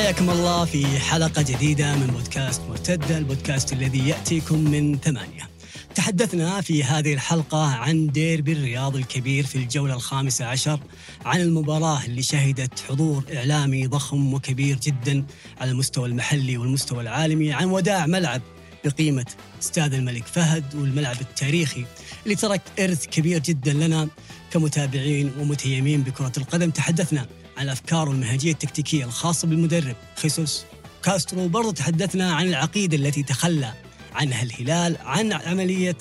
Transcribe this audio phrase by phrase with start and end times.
[0.00, 5.50] حياكم الله في حلقة جديدة من بودكاست مرتدة البودكاست الذي يأتيكم من ثمانية.
[5.94, 10.80] تحدثنا في هذه الحلقة عن ديربي الرياض الكبير في الجولة الخامسة عشر
[11.24, 15.24] عن المباراة اللي شهدت حضور إعلامي ضخم وكبير جدا
[15.60, 18.42] على المستوى المحلي والمستوى العالمي عن وداع ملعب
[18.84, 19.26] بقيمة
[19.62, 21.84] استاد الملك فهد والملعب التاريخي
[22.24, 24.08] اللي ترك إرث كبير جدا لنا
[24.50, 26.70] كمتابعين ومتيمين بكرة القدم.
[26.70, 27.26] تحدثنا
[27.60, 29.96] عن الأفكار والمنهجية التكتيكية الخاصة بالمدرب.
[30.16, 30.64] خيسوس
[31.04, 33.72] كاسترو برضو تحدثنا عن العقيدة التي تخلى
[34.14, 35.96] عنها الهلال عن عملية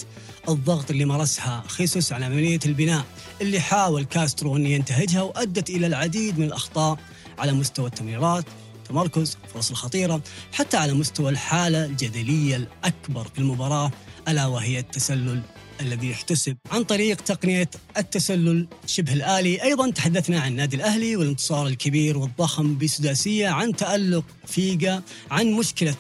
[0.50, 3.06] الضغط اللي مارسها خيسوس على عملية البناء
[3.42, 6.98] اللي حاول كاسترو أن ينتهجها وأدت إلى العديد من الأخطاء
[7.40, 8.46] على مستوى التمريرات
[8.90, 10.22] تمركز فرص الخطيرة
[10.54, 13.92] حتى على مستوى الحالة الجدلية الأكبر في المباراة
[14.28, 15.42] ألا وهي التسلل
[15.82, 19.64] الذي يحتسب عن طريق تقنية التسلل شبه الآلي.
[19.64, 25.96] أيضا تحدثنا عن النادي الأهلي والانتصار الكبير والضخم بسداسية عن تألق فيجا عن مشكلة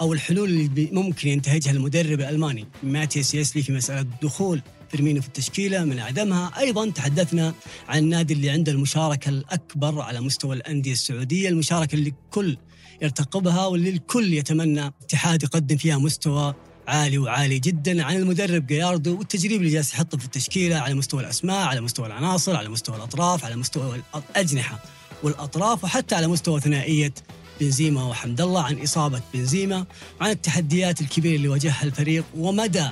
[0.00, 5.84] أو الحلول اللي ممكن ينتهجها المدرب الألماني ماتياس يسلي في مسألة دخول فيرمينو في التشكيلة
[5.84, 7.54] من عدمها أيضا تحدثنا
[7.88, 12.56] عن النادي اللي عنده المشاركة الأكبر على مستوى الأندية السعودية المشاركة اللي الكل
[13.02, 16.54] يرتقبها واللي الكل يتمنى اتحاد يقدم فيها مستوى
[16.88, 21.66] عالي وعالي جدا عن المدرب جياردو والتجريب اللي جالس يحطه في التشكيلة على مستوى الأسماء،
[21.66, 24.82] على مستوى العناصر، على مستوى الأطراف، على مستوى الأجنحة
[25.22, 27.14] والأطراف وحتى على مستوى ثنائية
[27.60, 29.86] بنزيما وحمد الله عن إصابة بنزيما،
[30.20, 32.88] عن التحديات الكبيرة اللي واجهها الفريق ومدى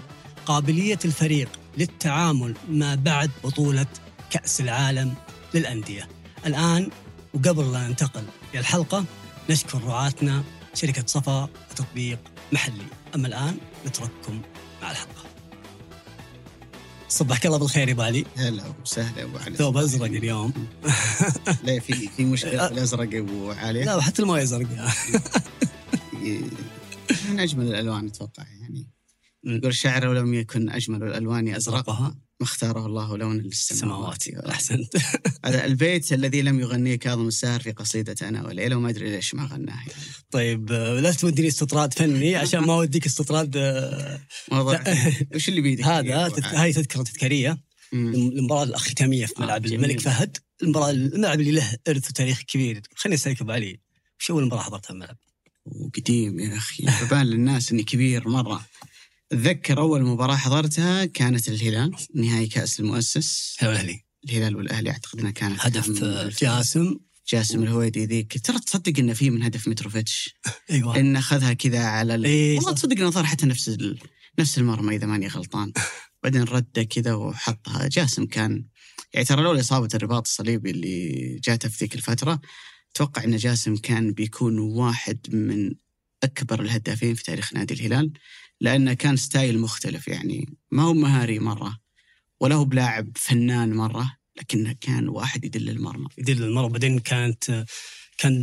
[0.46, 1.48] قابلية الفريق
[1.78, 3.86] للتعامل ما بعد بطولة
[4.30, 5.14] كأس العالم
[5.54, 6.08] للأندية.
[6.46, 6.90] الآن
[7.34, 9.04] وقبل لا ننتقل إلى الحلقة
[9.50, 10.42] نشكر رعاتنا
[10.74, 12.18] شركة صفا وتطبيق
[12.52, 13.01] محلي.
[13.14, 14.40] أما الآن نترككم
[14.82, 15.22] مع الحلقة.
[17.08, 18.24] صبحك الله بالخير يا ابو علي.
[18.36, 20.52] هلا وسهلا يا أبو علي ثوب أزرق اليوم.
[21.64, 24.92] لا في في مشكلة في الأزرق يا أبو علي لا حتى المويه زرقاء.
[27.30, 28.86] من أجمل الألوان أتوقع يعني
[29.44, 34.96] يقول الشاعر لو لم يكن أجمل الألوان ازرقها ما اختاره الله لون للسماوات السماوات أحسنت.
[35.44, 39.44] هذا البيت الذي لم يغنيه كاظم الساهر في قصيدة أنا وليلى وما أدري ليش ما
[39.44, 39.92] غناه يعني.
[40.30, 44.20] طيب آه، لا توديني استطراد فني عشان ما أوديك استطراد آه،
[44.52, 44.84] موضوع
[45.34, 47.58] وش اللي بيدك هذا؟ هاي تذكرة تذكارية.
[47.92, 49.84] المباراة الختاميه في آه، ملعب جميل.
[49.84, 53.80] الملك فهد المباراة الملعب اللي له إرث وتاريخ كبير خليني أسألك أبو علي
[54.20, 55.16] وش أول مباراة حضرتها الملعب؟
[55.66, 58.66] وقديم يا أخي ببان للناس إني كبير مرة
[59.32, 63.56] اتذكر أول مباراة حضرتها كانت الهلال نهائي كأس المؤسس.
[63.58, 64.04] هلا الأهلي.
[64.24, 66.96] الهلال والأهلي أعتقد إنها كانت هدف آه، جاسم.
[67.28, 68.46] جاسم الهويدي ذيك.
[68.46, 70.34] ترى تصدق انه في من هدف متروفيتش؟
[70.70, 70.96] أيوه.
[70.96, 72.24] انه أخذها كذا على ال...
[72.24, 72.72] إيه، والله.
[72.72, 73.98] تصدق إنه صار حتى نفس ال...
[74.38, 75.72] نفس المرمى إذا ماني غلطان.
[76.22, 77.88] بعدين رده كذا وحطها.
[77.88, 78.64] جاسم كان
[79.14, 82.40] يعني ترى لولا إصابة الرباط الصليبي اللي جاته في ذيك الفترة
[82.94, 85.74] أتوقع إن جاسم كان بيكون واحد من
[86.22, 88.12] أكبر الهدافين في تاريخ نادي الهلال.
[88.62, 90.54] لأنه كان style مختلف يعني.
[90.70, 91.78] ما هو مهاري مرة
[92.40, 96.06] ولا هو بلاعب فنان مرة لكنه كان واحد يدل المرمى.
[96.18, 97.64] يدل المره بعدين كانت
[98.18, 98.34] كان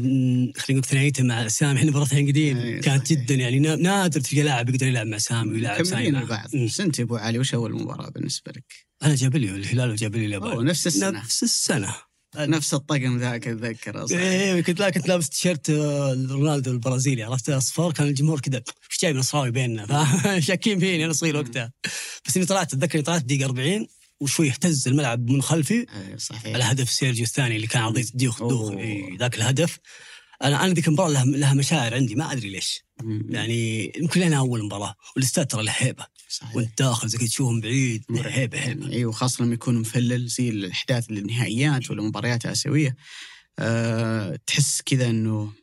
[0.58, 2.58] خلينا نقول ثنائيته مع سامي إحنا مباراتين قديم.
[2.58, 3.20] أي، كانت صحيح.
[3.22, 6.66] جدا يعني نا- نادر تلقى لاعب يقدر يلعب مع سامي ويلعب سامي مع- مم.
[6.66, 10.26] بس انت أبو علي وش أول مباراة بالنسبة لك؟ أنا جاب لي الهلال وجاب لي
[10.26, 10.66] اليابان.
[10.66, 11.10] نفس السنة.
[11.20, 11.96] نفس السنة.
[12.38, 14.20] نفس الطقم ذاك أتذكر أصلا.
[14.20, 19.02] إيه كنت لا كنت لابس تيشيرت آه، رونالدو البرازيلي عرفت؟ أصفر كان الجمهور كذا إيش
[19.02, 20.08] جايب نصراوي بيننا؟
[20.40, 21.72] شاكين فيني أنا صغير وقتها.
[22.26, 23.88] بس إني طلعت أتذكر إني طلعت دقيقة 40
[24.20, 25.86] وشوي اهتز الملعب من خلفي.
[25.96, 26.54] أيوة صحيح.
[26.54, 28.72] على هدف سيرجيو الثاني اللي كان عرضيه الدوخ دوخ.
[28.72, 29.80] إيه، ذاك الهدف.
[30.44, 32.84] أنا أنا ذيك المباراة لها, لها مشاعر عندي ما أدري ليش.
[33.02, 33.28] مم.
[33.30, 36.56] يعني يمكن لنا أول مباراة والإستاد ترى له هيبه صحيح.
[36.56, 41.10] وانت داخل زي تشوفهم بعيد هيبه هيبة أيوه أيوة، خاصه لما يكون مفلل زي الأحداث
[41.10, 42.96] النهائيات ولا مباريات آسيوية
[43.60, 45.54] أه تحس كذا إنه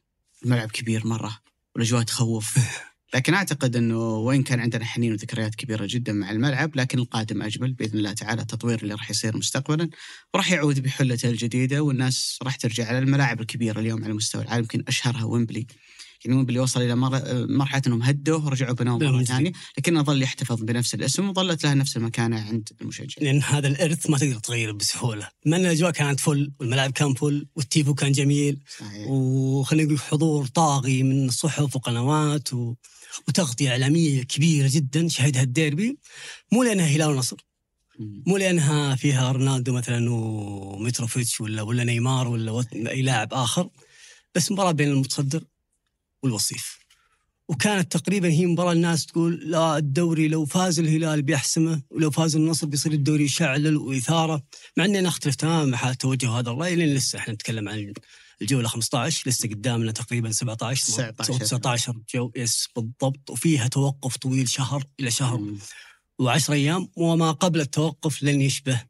[0.44, 1.38] الملعب كبير مرة
[1.75, 2.59] والأجواء تخوف.
[3.15, 7.72] لكن أعتقد إنه وين كان عندنا حنين وذكريات كبيرة جدا مع الملعب لكن القادم أجمل
[7.72, 8.42] بإذن الله تعالى.
[8.42, 9.91] التطوير اللي راح يصير مستقبلا
[10.34, 14.84] وراح يعود بحلته الجديدة والناس راح ترجع على الملاعب الكبيرة اليوم على مستوى العالم يمكن
[14.89, 15.66] أشهرها ويمبلي.
[16.27, 19.25] يعني ويمبلي وصل إلى مر- مرحلة إنهم هدوه ورجعوا بنوه مرة.
[19.25, 23.15] ثانية لكنه ظل يحتفظ بنفس الاسم وظلت له نفس المكانة عند المشجع.
[23.21, 25.28] لأن هذا الإرث ما تقدر تغيره بسهولة.
[25.47, 29.07] بما ان الأجواء كانت فل والملاعب كان فل والتيفو كان جميل صحيح.
[29.09, 32.75] وخلينا نقول حضور طاغي من صحف وقنوات و...
[33.29, 35.99] وتغطية إعلامية كبيرة جدا شهدها الديربي.
[36.53, 37.37] مو لأنها هلال ونصر.
[38.27, 43.69] مو لأنها فيها رونالدو مثلا ومتروفيتش ولا ولا نيمار ولا أي لاعب آخر.
[44.34, 45.45] بس مباراة بين المتصدر
[46.22, 46.78] والوصيف.
[47.48, 52.66] وكانت تقريبا هي مباراة الناس تقول لا الدوري لو فاز الهلال بيحسمه ولو فاز النصر
[52.66, 54.42] بيصير الدوري يشعلل وإثارة
[54.77, 57.92] مع إني أنا أختلف تماما مع توجه هذا الرأي لأن لسه إحنا نتكلم عن
[58.42, 63.30] الجولة 15 لسه قدامنا تقريبا 17 19 جو يس بالضبط.
[63.30, 65.54] وفيها توقف طويل شهر إلى شهر
[66.22, 68.83] و10 أيام وما قبل التوقف لن يشبه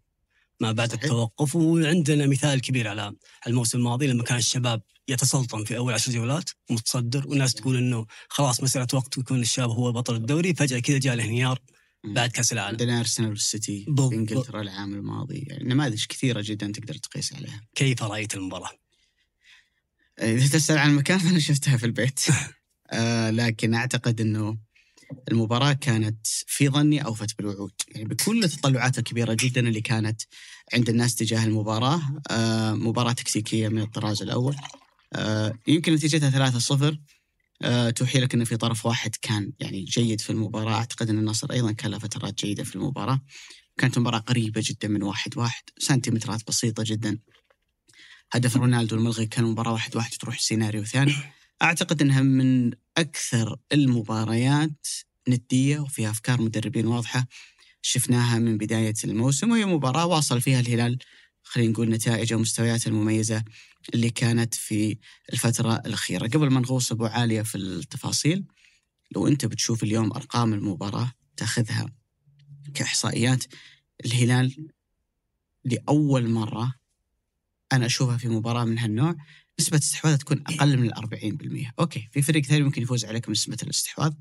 [0.61, 1.03] ما بعد صحيح.
[1.05, 1.57] التوقف.
[1.57, 3.13] وعندنا مثال كبير على
[3.47, 8.63] الموسم الماضي لما كان الشباب يتسلطن في أول عشر جولات متصدر والناس تقول إنه خلاص
[8.63, 10.55] مساله وقت ويكون الشباب هو بطل الدوري.
[10.55, 11.59] فجأة كذا جاء الانهيار
[12.05, 12.71] بعد كأس العالم.
[12.71, 15.39] عندنا أرسنال والسيتي في إنجلترا العام الماضي.
[15.39, 17.61] يعني نماذج كثيرة جدا تقدر تقيس عليها.
[17.75, 18.71] كيف رأيت المباراة؟
[20.23, 22.21] إذا تسأل عن المكان فأنا شفتها في البيت.
[22.91, 24.59] آه لكن أعتقد إنه
[25.31, 27.73] المباراة كانت في ظني أوفت بالوعود.
[27.89, 30.23] يعني بكل التطلعات الكبيرة جدا اللي كانت
[30.75, 32.01] عند الناس تجاه المباراة
[32.31, 34.57] آه مباراة تكتيكية من الطراز الأول.
[35.15, 36.51] آه يمكن نتيجتها
[36.91, 36.97] 3-0
[37.63, 40.75] آه توحي لك أنه في طرف واحد كان يعني جيد في المباراة.
[40.75, 43.21] أعتقد أن النصر أيضا كان له فترات جيدة في المباراة.
[43.79, 47.19] كانت مباراة قريبة جدا من واحد واحد سنتيمترات بسيطة جدا.
[48.33, 51.15] هدف رونالدو الملغي كان مباراة واحد واحد تروح سيناريو ثاني.
[51.63, 54.87] أعتقد إنها من أكثر المباريات
[55.29, 57.27] ندية وفيها أفكار مدربين واضحة
[57.83, 60.99] شفناها من بداية الموسم وهي مباراة واصل فيها الهلال
[61.43, 63.45] خلينا نقول نتائج ومستويات المميزة
[63.95, 64.99] اللي كانت في
[65.33, 66.27] الفترة الأخيرة.
[66.27, 68.45] قبل ما نغوص أبو عالية في التفاصيل
[69.17, 71.87] لو أنت بتشوف اليوم أرقام المباراة تأخذها
[72.75, 73.45] كإحصائيات
[74.05, 74.69] الهلال
[75.65, 76.75] لأول مرة
[77.73, 79.17] أنا أشوفها في مباراة من هالنوع
[79.61, 84.13] نسبة استحواذ تكون أقل من 40% أوكي في فريق ثاني ممكن يفوز عليك بنسبة الاستحواذ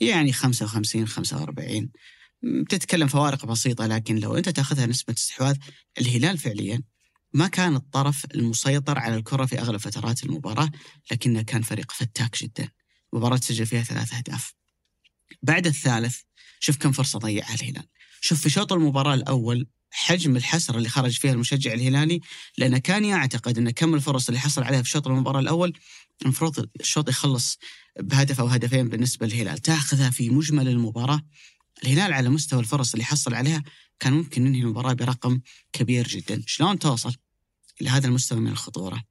[0.00, 1.90] يعني 55 45
[2.68, 5.56] تتكلم فوارق بسيطة لكن لو أنت تأخذها نسبة استحواذ
[5.98, 6.82] الهلال فعليا
[7.32, 10.70] ما كان الطرف المسيطر على الكرة في أغلب فترات المباراة
[11.10, 12.70] لكنه كان فريق فتاك جدا.
[13.12, 14.54] مباراة سجل فيها ثلاث أهداف.
[15.42, 16.20] بعد الثالث
[16.60, 17.86] شوف كم فرصة ضيعها الهلال.
[18.20, 22.20] شوف في شوط المباراة الأول حجم الحسرة اللي خرج فيها المشجع الهلالي
[22.58, 25.78] لأنه كان يعتقد أن كم الفرص اللي حصل عليها في شوط المباراة الأول
[26.22, 27.58] المفروض الشوط يخلص
[28.00, 29.58] بهدف أو هدفين بالنسبة للهلال.
[29.58, 31.22] تأخذها في مجمل المباراة.
[31.84, 33.62] الهلال على مستوى الفرص اللي حصل عليها
[34.00, 35.40] كان ممكن ينهي المباراة برقم
[35.72, 36.42] كبير جدا.
[36.46, 37.14] شلون توصل
[37.80, 39.04] لهذا المستوى من الخطورة؟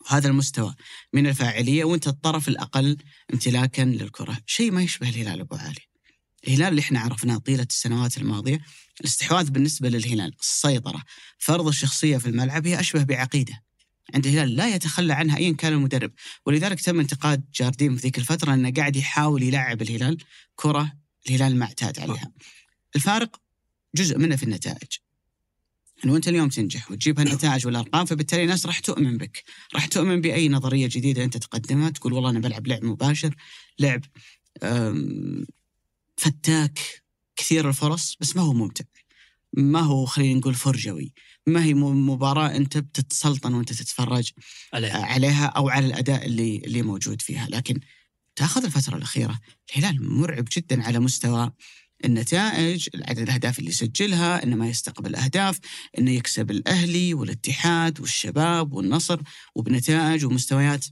[0.00, 0.74] وهذا المستوى
[1.12, 2.96] من الفاعلية وأنت الطرف الأقل
[3.32, 4.38] امتلاكا للكرة.
[4.46, 5.88] شيء ما يشبه الهلال أبو علي.
[6.46, 8.60] الهلال اللي إحنا عرفناه طيلة السنوات الماضية
[9.00, 11.02] الاستحواذ بالنسبة للهلال السيطرة
[11.38, 13.62] فرض الشخصية في الملعب هي أشبه بعقيدة
[14.14, 16.12] عند الهلال لا يتخلى عنها ايا كان المدرب
[16.46, 20.18] ولذلك تم انتقاد جارديم في ذيك الفترة إنه قاعد يحاول يلعب الهلال
[20.56, 20.92] كرة
[21.28, 22.32] الهلال ما اعتاد عليها.
[22.96, 23.40] الفارق
[23.94, 24.88] جزء منه في النتائج.
[26.04, 29.44] انه انت اليوم تنجح وتجيب هالنتائج والأرقام فبالتالي الناس راح تؤمن بك،
[29.74, 33.34] راح تؤمن بأي نظرية جديدة أنت تقدمها تقول والله أنا بلعب لعب مباشر،
[33.78, 34.04] لعب
[36.18, 36.78] فتاك
[37.36, 38.84] كثير الفرص بس ما هو ممتع.
[39.52, 41.12] ما هو خلينا نقول فرجوي
[41.46, 44.30] ما هي مباراة أنت بتتسلطن وأنت تتفرج
[44.74, 45.04] عليها.
[45.04, 47.80] عليها أو على الأداء اللي اللي موجود فيها لكن
[48.36, 49.38] تأخذ الفترة الأخيرة
[49.70, 51.52] الهلال مرعب جدا على مستوى
[52.04, 55.58] النتائج عدد الأهداف اللي يسجلها إنه ما يستقبل أهداف
[55.98, 59.20] إنه يكسب الأهلي والاتحاد والشباب والنصر
[59.54, 60.86] وبنتائج ومستويات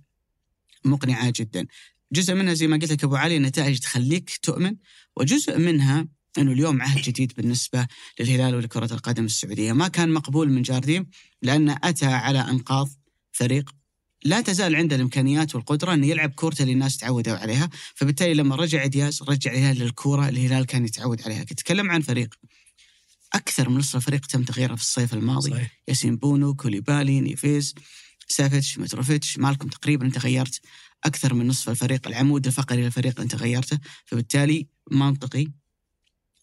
[0.85, 1.67] مقنعة جدا
[2.13, 4.77] جزء منها زي ما قلت لك أبو علي النتائج تخليك تؤمن
[5.17, 6.09] وجزء منها
[6.39, 7.87] إنه اليوم عهد جديد بالنسبة
[8.21, 11.07] للهلال ولكرة القدم السعودية، ما كان مقبول من جارديم
[11.43, 12.89] لأنه أتى على أنقاض
[13.33, 13.71] فريق
[14.25, 18.87] لا تزال عنده الإمكانيات والقدرة إنه يلعب كورته اللي الناس تعودوا عليها، فبالتالي لما رجع
[18.87, 22.35] دياز رجع الهلال للكورة اللي الهلال كان يتعود عليها، تتكلم عن فريق
[23.33, 25.51] أكثر من نصف الفريق تم تغييره في الصيف الماضي.
[25.51, 25.83] صحيح.
[25.89, 27.75] ياسين بونو، كوليبالي، نيفيز،
[28.29, 30.61] سافيتش، متروفيتش، مالكم تقريبا انت غيرت
[31.05, 35.47] أكثر من نصف الفريق، العمود الفقري للفريق أنت غيرته، فبالتالي منطقي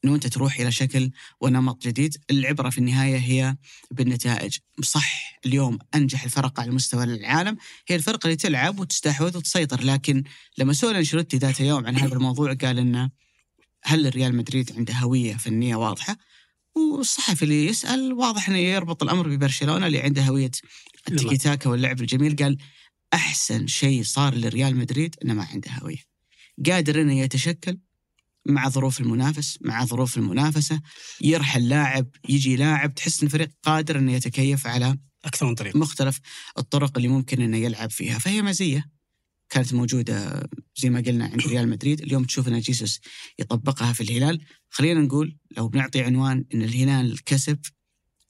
[0.06, 3.58] إنه أنت تروح إلى شكل ونمط جديد، العبرة في النهاية هي
[3.92, 7.58] بالنتائج، صح اليوم أنجح الفرق على مستوى العالم.
[7.88, 10.24] هي الفرق اللي تلعب وتستحوذ وتسيطر، لكن
[10.58, 13.10] لما سئل انشيلوتي ذات يوم عن هذا الموضوع قال إنه
[13.84, 16.18] هل الريال مدريد عنده هوية فنية واضحة؟
[16.76, 20.52] والصحفي اللي يسأل واضح إنه يربط الأمر ببرشلونة اللي عنده هوية
[21.08, 22.36] التيكي تاكا واللعب الجميل.
[22.36, 22.58] قال
[23.14, 26.04] أحسن شيء صار لريال مدريد إنه ما عنده هوية.
[26.66, 27.80] قادر إنه يتشكل
[28.46, 30.82] مع ظروف المنافس مع ظروف المنافسة
[31.22, 35.76] يرحل لاعب يجي لاعب تحس إن الفريق قادر إنه يتكيف على أكثر من طريق.
[35.76, 36.20] مختلف
[36.58, 38.20] الطرق اللي ممكن إنه يلعب فيها.
[38.20, 38.90] فهي مزية
[39.50, 42.02] كانت موجودة زي ما قلنا عند ريال مدريد.
[42.02, 43.00] اليوم تشوف ان جيسوس
[43.40, 44.42] يطبقها في الهلال.
[44.70, 47.60] خلينا نقول لو بنعطي عنوان إن الهلال كسب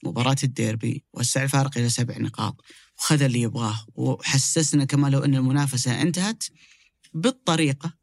[0.04, 2.64] مباراة الديربي وسع الفارق إلى سبع نقاط
[2.98, 3.86] وخذ اللي يبغاه.
[3.94, 6.44] وحسسنا كما لو أن المنافسة انتهت
[7.14, 7.94] بالطريقة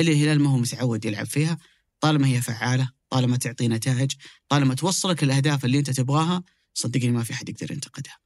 [0.00, 1.58] اللي الهلال ما هو متعود يلعب فيها.
[2.00, 4.12] طالما هي فعالة طالما تعطي نتائج
[4.48, 6.42] طالما توصلك الأهداف اللي أنت تبغاها
[6.74, 8.18] صدقني ما في حد يقدر ينتقدها.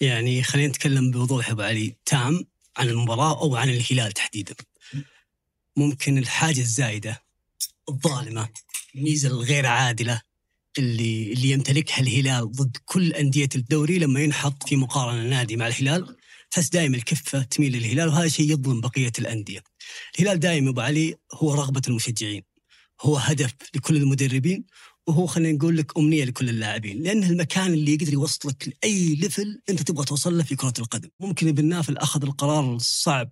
[0.00, 1.96] يعني خلينا نتكلم بوضوح أبو علي.
[2.04, 2.44] تام
[2.76, 4.54] عن المباراة أو عن الهلال تحديدا.
[5.76, 7.22] ممكن الحاجة الزايدة
[7.88, 8.48] الظالمة
[8.94, 10.20] الميزه الغير عادلة
[10.78, 16.16] اللي اللي يمتلكها الهلال ضد كل أندية الدوري لما ينحط في مقارنة نادي مع الهلال
[16.50, 19.62] تحس دائما الكفة تميل للهلال وهذا شيء يظلم بقية الأندية.
[20.18, 22.42] الهلال دائما أبو علي هو رغبة المشجعين.
[23.00, 24.64] هو هدف لكل المدربين
[25.06, 29.82] وهو خلينا نقول لك أمنية لكل اللاعبين لأنه المكان اللي يقدر يوصلك لأي ليفل أنت
[29.82, 33.30] تبغى توصل له في كرة القدم ممكن ابن نافل أخذ القرار الصعب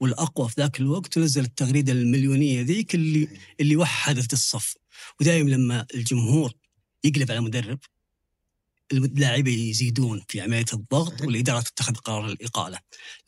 [0.00, 3.28] والأقوى في ذاك الوقت ونزل التغريدة المليونية ذيك اللي
[3.60, 4.74] اللي وحدت الصف
[5.20, 6.52] ودائما لما الجمهور
[7.04, 7.78] يقلب على مدرب
[8.92, 12.78] اللاعبين يزيدون في عملية الضغط والإدارة تتخذ قرار الإقالة.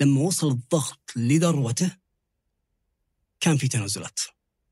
[0.00, 1.96] لما وصل الضغط لذروته
[3.40, 4.20] كان في تنازلات.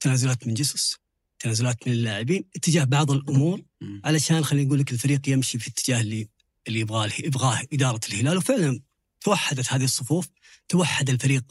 [0.01, 0.97] تنازلات من جيسوس
[1.39, 3.63] تنازلات من اللاعبين اتجاه بعض الأمور
[4.05, 6.29] علشان خلينا نقول لك الفريق يمشي في الاتجاه اللي
[6.69, 8.37] اللي يبغاه يبغاه إدارة الهلال.
[8.37, 8.81] وفعلا
[9.21, 10.29] توحدت هذه الصفوف
[10.69, 11.45] توحد الفريق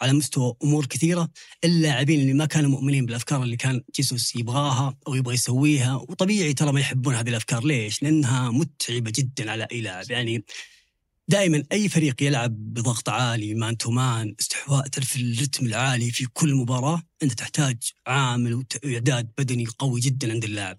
[0.00, 1.30] على مستوى أمور كثيرة
[1.64, 5.94] اللاعبين اللي ما كانوا مؤمنين بالأفكار اللي كان جيسوس يبغاها أو يبغى يسويها.
[5.94, 7.64] وطبيعي ترى ما يحبون هذه الأفكار.
[7.64, 10.10] ليش؟ لأنها متعبة جدا على أي لاعب.
[10.10, 10.44] يعني
[11.28, 16.54] دائما أي فريق يلعب بضغط عالي man to man استحواذ في الرتم العالي في كل
[16.54, 17.76] مباراة أنت تحتاج
[18.06, 20.78] عامل واعداد بدني قوي جدا عند اللاعب.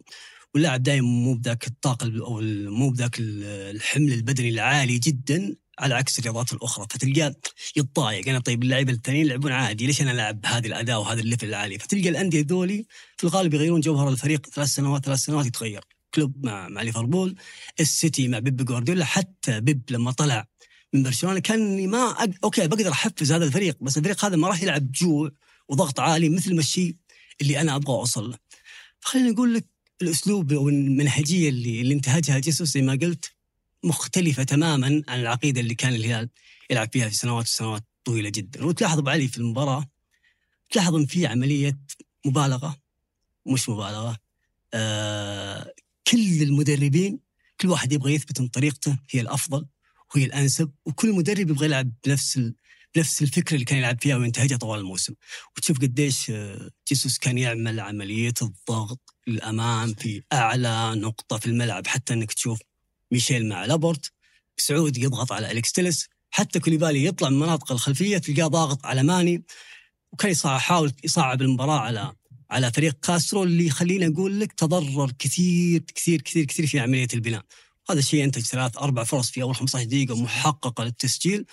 [0.53, 2.41] واللاعب دائما مو بذاك الطاقة أو
[2.77, 5.55] مو بذاك الحمل البدني العالي جدا.
[5.79, 7.35] على عكس الرياضات الأخرى فتلقاه
[7.75, 8.29] يتضايق.
[8.29, 11.79] أنا طيب اللعيبه الثانيين يلعبون عادي ليش أنا ألعب بهذه الأداء وهذا ال level العالي؟
[11.79, 12.85] فتلقى الأندية ذولي
[13.17, 15.83] في الغالب يغيرون جوهر الفريق ثلاث سنوات ثلاث سنوات يتغير.
[16.13, 17.35] كلوب مع مع ليفربول
[17.79, 20.47] السيتي مع بيب جوارديولا حتى بيب لما طلع
[20.93, 22.29] من برشلونة كان ما أق...
[22.43, 25.31] okay بقدر أحفز هذا الفريق بس الفريق هذا ما راح يلعب جوع
[25.69, 26.95] وضغط عالي مثل ما الشيء
[27.41, 28.37] اللي أنا أبغى أوصل له.
[28.99, 29.65] فخليني أقول لك
[30.01, 33.31] الأسلوب أو المنهجيه اللي اللي انتهجها جيسوس زي ما قلت
[33.83, 36.29] مختلفة تماما عن العقيدة اللي كان الهلال
[36.69, 39.85] يلعب فيها في سنوات وسنوات طويلة جدا وتلاحظ علي في المباراة
[40.69, 41.79] تلاحظ ان في عملية
[42.25, 42.77] مبالغة
[43.45, 44.17] مش مبالغة
[44.73, 45.73] آه
[46.07, 47.19] كل المدربين
[47.61, 49.65] كل واحد يبغى يثبت إن طريقته هي الأفضل
[50.15, 52.39] وهي الأنسب وكل مدرب يبغى يلعب بنفس.
[52.95, 55.13] بنفس الفكرة اللي كان يلعب فيها وينتهجها طوال الموسم
[55.57, 62.13] وتشوف قديش آه، جيسوس كان يعمل عملية الضغط للأمام في أعلى نقطة في الملعب حتى
[62.13, 62.59] إنك تشوف
[63.11, 64.11] ميشيل مع لابورت
[64.57, 69.43] سعود يضغط على أليكس تيلس حتى كوليبالي يطلع من المناطق الخلفية تلقاه ضاغط على ماني.
[70.11, 72.13] وكان يحاول يصعب المباراة على
[72.51, 77.45] على فريق كاسترو اللي خلينا أقول لك تضرر كثير كثير كثير كثير في عملية البناء.
[77.89, 81.45] هذا الشيء انتج ثلاث أربع فرص في أول 15 دقيقة محققة للتسجيل.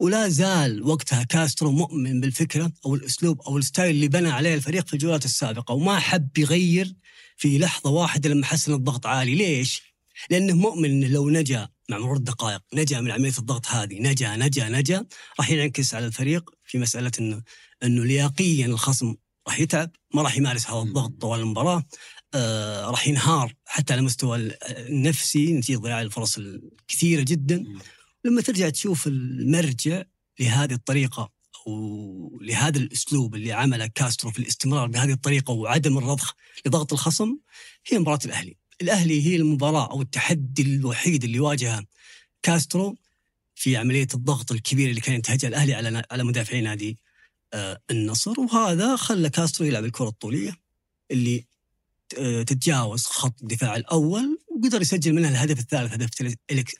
[0.00, 4.86] ولا زال وقتها كاسترو مؤمن بالفكرة أو الأسلوب أو ال style اللي بنى عليه الفريق
[4.86, 5.74] في الجولات السابقة.
[5.74, 6.94] وما حب يغير
[7.36, 9.87] في لحظة واحدة لما حس ان الضغط عالي، ليش؟
[10.30, 14.68] لأنه مؤمن إنه لو نجا مع مرور الدقائق نجا من عملية الضغط هذه نجا نجا
[14.68, 15.06] نجا
[15.38, 17.42] راح ينعكس على الفريق في مسألة إنه
[17.82, 19.14] إنه لياقيا الخصم
[19.48, 21.84] راح يتعب ما راح يمارس هذا الضغط طوال المباراة
[22.34, 27.64] آه راح ينهار حتى على المستوى النفسي نتيجة ضياع الفرص الكثيرة جدا
[28.24, 30.02] لما ترجع تشوف المرجع
[30.40, 31.32] لهذه الطريقة
[31.66, 36.34] أو لهذا الأسلوب اللي عمله كاسترو في الاستمرار بهذه الطريقة وعدم الرضخ
[36.66, 37.36] لضغط الخصم
[37.86, 38.56] هي مباراة الأهلي.
[38.82, 41.84] الأهلي هي المباراة أو التحدي الوحيد اللي واجهه
[42.42, 42.96] كاسترو
[43.54, 46.98] في عملية الضغط الكبير اللي كان ينتهجها الأهلي على على مدافعي نادي
[47.54, 48.40] آه النصر.
[48.40, 50.56] وهذا خلى كاسترو يلعب الكرة الطولية
[51.10, 51.44] اللي
[52.18, 56.10] آه، تتجاوز خط الدفاع الأول وقدر يسجل منها الهدف الثالث هدف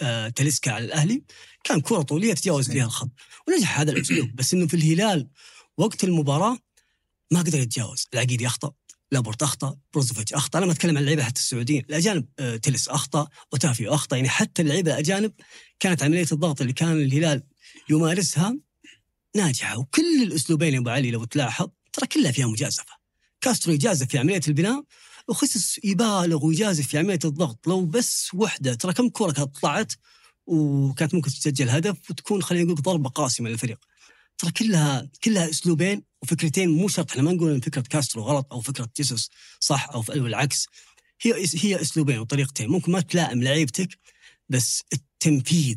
[0.02, 1.22] آه، تاليسكا على الأهلي.
[1.64, 3.10] كان كرة طولية تجاوز فيها الخط
[3.48, 4.36] ونجح هذا الأسلوب.
[4.36, 5.28] بس إنه في الهلال
[5.76, 6.58] وقت المباراة
[7.30, 8.08] ما قدر يتجاوز.
[8.14, 8.72] العقيدي اخطا
[9.12, 13.28] لابورت أخطأ بروزوفيتش أخطأ أنا ما أتكلم عن اللعيبة حتى السعوديين الأجانب آه، تيليس أخطأ
[13.52, 15.32] أوتافيو أخطأ يعني حتى اللعيبة الأجانب
[15.80, 17.42] كانت عملية الضغط اللي كان الهلال
[17.90, 18.56] يمارسها
[19.36, 19.78] ناجحة.
[19.78, 22.98] وكل الأسلوبين يا أبو علي لو تلاحظ ترى كلها فيها مجازفة.
[23.40, 24.84] كاسترو يجازف في عملية البناء
[25.28, 27.68] وخسس يبالغ ويجازف في عملية الضغط.
[27.68, 29.92] لو بس وحدة ترى كم كرة كانت طلعت
[30.46, 33.78] وكانت ممكن تسجل هدف وتكون خلينا نقول ضربه قاسمه للفريق
[34.38, 37.10] ترى كلها كلها أسلوبين وفكرتين مو شرط.
[37.10, 39.30] إحنا ما نقول إن فكرة كاسترو غلط أو فكرة جيسوس
[39.60, 40.66] صح أو العكس
[41.22, 42.68] هي هي أسلوبين وطريقتين.
[42.68, 43.98] ممكن ما تلائم لعيبتك
[44.48, 45.76] بس التنفيذ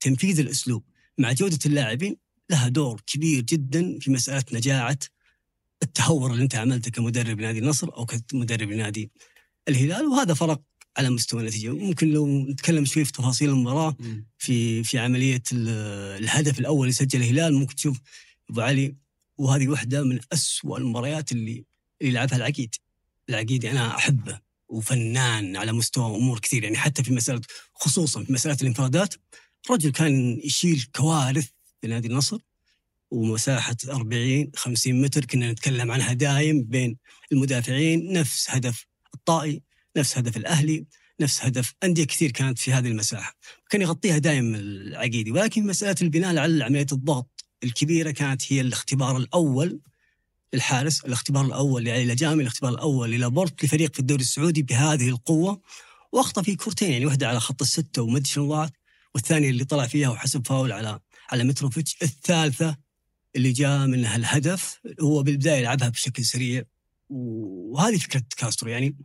[0.00, 0.84] تنفيذ الأسلوب
[1.18, 2.16] مع جودة اللاعبين
[2.50, 4.98] لها دور كبير جدا في مسألة نجاعة
[5.82, 9.10] التهور اللي أنت عملته كمدرب لنادي النصر أو كمدرب لنادي
[9.68, 10.62] الهلال وهذا فرق
[10.96, 11.70] على مستوى النتيجة.
[11.70, 13.96] ممكن لو نتكلم شوي في تفاصيل المباراة
[14.38, 18.00] في في عملية الهدف الأول اللي سجله الهلال ممكن تشوف
[18.50, 18.96] أبو علي
[19.38, 21.64] وهذه واحدة من أسوأ المباريات اللي
[22.02, 22.74] اللي لعبها العقيد.
[23.28, 26.64] العقيدي أنا أحبه وفنان على مستوى أمور كثير.
[26.64, 27.40] يعني حتى في مسألة
[27.74, 29.14] خصوصا في مسألة الانفرادات
[29.70, 31.48] رجل كان يشيل كوارث
[31.80, 32.38] في نادي النصر
[33.10, 36.96] ومساحة 40 50 متر كنا نتكلم عنها دايم بين
[37.32, 39.62] المدافعين نفس هدف الطائي.
[39.96, 40.86] نفس هدف الأهلي
[41.20, 43.36] نفس هدف أندية كثير كانت في هذه المساحة.
[43.70, 49.80] كان يغطيها دائما العقيدي ولكن مسألة البناء على عملية الضغط الكبيرة كانت هي الاختبار الأول
[50.54, 55.60] للحارس الاختبار الأول لعلي لجامي الاختبار الأول للابورت لفريق في الدوري السعودي بهذه القوة.
[56.12, 58.72] وأخطأ في كورتين يعني واحدة على خط الستة ومد شنو ضاعت
[59.14, 61.96] والثانية اللي طلع فيها وحسب فاول على على متروفيتش.
[62.02, 62.76] الثالثة
[63.36, 66.62] اللي جاء منها الهدف هو بالبداية لعبها بشكل سريع.
[67.08, 68.70] وهذه فكرة كاسترو.
[68.70, 68.96] يعني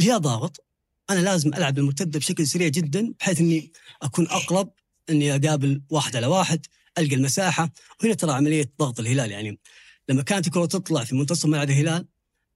[0.00, 0.64] جاء ضاغط
[1.10, 3.72] أنا لازم ألعب المرتدة بشكل سريع جدا بحيث إني
[4.02, 4.72] أكون أقرب
[5.10, 6.66] إني أقابل واحد على واحد
[6.98, 7.72] ألقى المساحة.
[8.00, 9.30] وهنا ترى عملية ضغط الهلال.
[9.30, 9.58] يعني
[10.08, 12.06] لما كانت الكرة تطلع في منتصف ملعب الهلال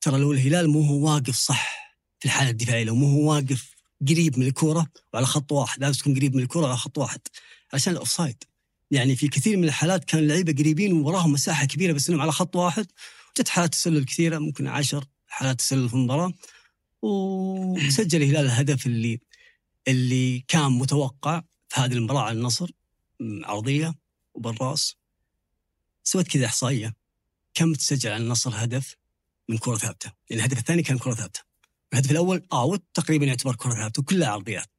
[0.00, 3.74] ترى لو الهلال مو هو واقف صح في الحالة الدفاعية لو مو هو واقف
[4.08, 7.20] قريب من الكرة وعلى خط واحد لازم تكون قريب من الكرة على خط واحد
[7.72, 8.44] عشان الأوفسايد.
[8.90, 12.56] يعني في كثير من الحالات كان اللعيبة قريبين ووراهم مساحة كبيرة بس إنهم على خط
[12.56, 12.86] واحد.
[13.38, 16.32] وجت حالات تسلل كثيرة ممكن عشر حالات تسلل في المباراة.
[17.02, 19.20] وسجل الهلال الهدف اللي
[19.88, 22.70] اللي كان متوقع في هذه المباراة على النصر.
[23.20, 23.94] عرضية
[24.34, 24.96] وبالراس.
[26.04, 26.94] سويت كذا إحصائية.
[27.54, 28.96] كم تسجل على النصر هدف
[29.48, 31.40] من كرة ثابتة؟ يعني الهدف الثاني كان كرة ثابتة.
[31.92, 34.70] الهدف الأول آوت تقريبا يعتبر كرة ثابتة وكلها عرضيات.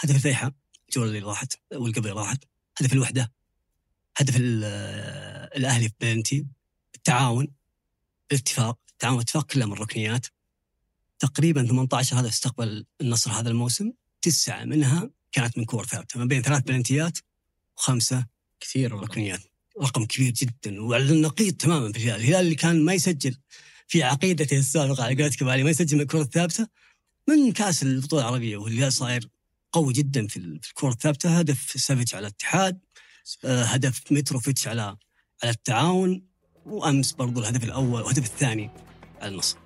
[0.00, 0.52] هدف الفيحاء
[0.88, 2.44] الجوله اللي راحت والقبل راحت.
[2.80, 3.32] هدف الوحدة
[4.16, 4.36] هدف
[5.56, 6.46] الأهلي في بلنتي.
[6.94, 7.48] التعاون
[8.32, 8.78] الاتفاق.
[8.90, 10.26] التعاون والاتفاق كلها من ركنيات
[11.18, 13.92] تقريبا 18 هدف استقبل النصر هذا الموسم
[14.22, 17.18] تسعة منها كانت من كور ثابته ما بين ثلاث بلنتيات
[17.76, 18.26] وخمسة
[18.60, 19.40] كثير ركنيات.
[19.82, 20.82] رقم كبير جدا.
[20.82, 22.20] وعلى النقيض تماما في الهلال.
[22.20, 23.36] الهلال اللي كان ما يسجل
[23.88, 26.68] في عقيدته السابقة على قولتك ما يسجل من الكرة الثابتة.
[27.28, 29.28] من كأس البطولة العربية والهلال صاير
[29.72, 31.38] قوي جدا في الكرة الثابتة.
[31.38, 32.78] هدف سافيتش على الاتحاد
[33.44, 34.96] آه، هدف متروفيتش على
[35.42, 36.22] على التعاون
[36.66, 38.70] وأمس برضو الهدف الأول والهدف الثاني
[39.20, 39.65] على النصر.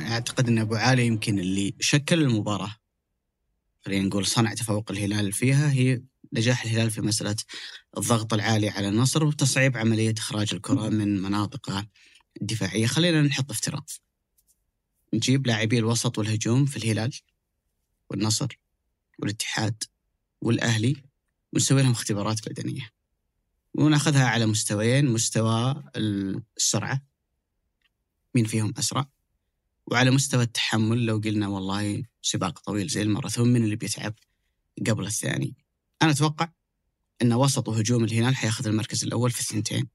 [0.00, 2.76] أعتقد أن أبو علي يمكن اللي شكل المباراة.
[3.84, 7.36] خلينا نقول صنع تفوق الهلال فيها هي نجاح الهلال في مسألة
[7.96, 11.88] الضغط العالي على النصر وتصعيب عملية إخراج الكرة من مناطقها
[12.42, 13.90] الدفاعيه خلينا نحط افتراض.
[15.14, 17.12] نجيب لاعبي الوسط والهجوم في الهلال
[18.10, 18.58] والنصر
[19.18, 19.84] والاتحاد
[20.40, 20.96] والأهلي
[21.52, 22.90] ونسوي لهم اختبارات بدنية.
[23.74, 25.84] وناخذها على مستويين مستوى
[26.56, 27.02] السرعة.
[28.34, 29.19] مين فيهم أسرع؟
[29.86, 34.14] وعلى مستوى التحمل لو قلنا والله سباق طويل زي الماراثون من اللي بيتعب
[34.86, 35.54] قبل الثاني؟
[36.02, 36.48] أنا أتوقع
[37.22, 39.88] إن وسط وهجوم الهلال حياخذ المركز الأول في الثنتين.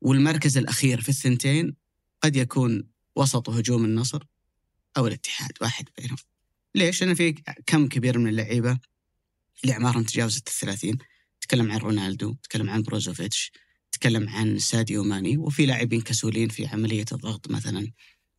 [0.00, 1.76] والمركز الأخير في الثنتين
[2.22, 4.22] قد يكون وسط وهجوم النصر
[4.96, 6.18] أو الاتحاد واحد بينهم.
[6.74, 7.32] ليش؟ لأن في
[7.66, 8.78] كم كبير من اللعيبة
[9.64, 10.98] اللي أعمارهم تجاوزت الثلاثين
[11.40, 13.52] تكلم عن رونالدو تكلم عن بروزوفيتش
[13.92, 17.92] تكلم عن ساديو ماني وفي لاعبين كسولين في عملية الضغط مثلا.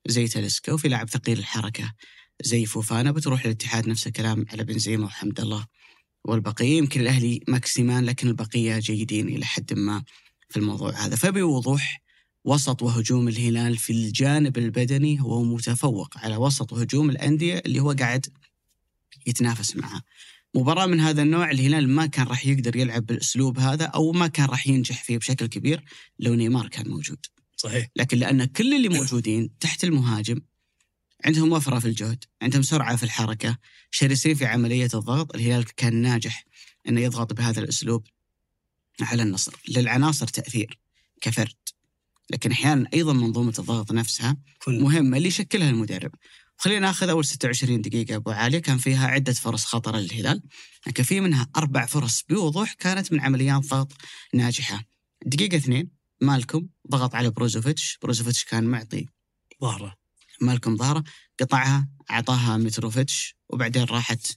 [0.08, 1.94] زي تلسكا وفي لاعب ثقيل الحركة
[2.42, 5.66] زي فوفانا بتروح الاتحاد نفس الكلام على بنزيما وحمد الله
[6.26, 10.04] والبقية يمكن الأهلي ماكسيمان لكن البقية جيدين إلى حد ما
[10.50, 12.02] في الموضوع هذا فبوضوح
[12.46, 18.26] وسط وهجوم الهلال في الجانب البدني هو متفوق على وسط وهجوم الأندية اللي هو قاعد
[19.28, 20.04] يتنافس معها.
[20.56, 24.46] مباراة من هذا النوع الهلال ما كان راح يقدر يلعب بالأسلوب هذا أو ما كان
[24.46, 25.84] راح ينجح فيه بشكل كبير
[26.20, 27.26] لو نيمار كان موجود.
[27.58, 30.42] صحيح لكن لأن كل اللي موجودين تحت المهاجم
[31.26, 33.58] عندهم وفرة في الجهد، عندهم سرعة في الحركة،
[33.92, 36.46] شرسين في عملية الضغط، الهلال كان ناجح
[36.88, 38.08] إنه يضغط بهذا الأسلوب
[39.02, 40.80] على النصر، للعناصر تأثير
[41.22, 41.56] كفرد.
[42.30, 46.12] لكن أحيانا أيضا منظومة الضغط نفسها مهمة اللي يشكلها المدرب.
[46.58, 50.42] خلينا ناخذ أول 26 دقيقة أبو عالية كان فيها عدة فرص خطرة للهلال،
[50.88, 53.92] لكن في منها أربع فرص بوضوح كانت من عمليات ضغط
[54.34, 54.84] ناجحة.
[55.26, 59.06] دقيقة اثنين مالكم ضغط على بروزوفيتش بروزوفيتش كان معطي
[59.62, 59.96] ظهره.
[60.42, 61.04] مالكم ظهره
[61.40, 64.28] قطعها أعطاها متروفيتش وبعدين راحت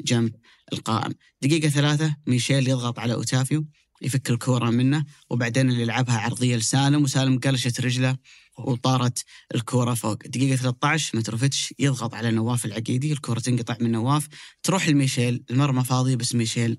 [0.00, 0.34] جنب
[0.72, 1.14] القائم.
[1.42, 3.66] دقيقة ثلاثة ميشايل يضغط على أوتافيو
[4.02, 8.16] يفك الكورة منه وبعدين اللي لعبها عرضية لسالم وسالم قلشت رجله
[8.58, 10.26] وطارت الكورة فوق.
[10.26, 14.28] دقيقة 13 متروفيتش يضغط على نواف العقيدي الكورة تنقطع من نواف.
[14.62, 16.78] تروح لميشايل المرمى فاضية بس ميشايل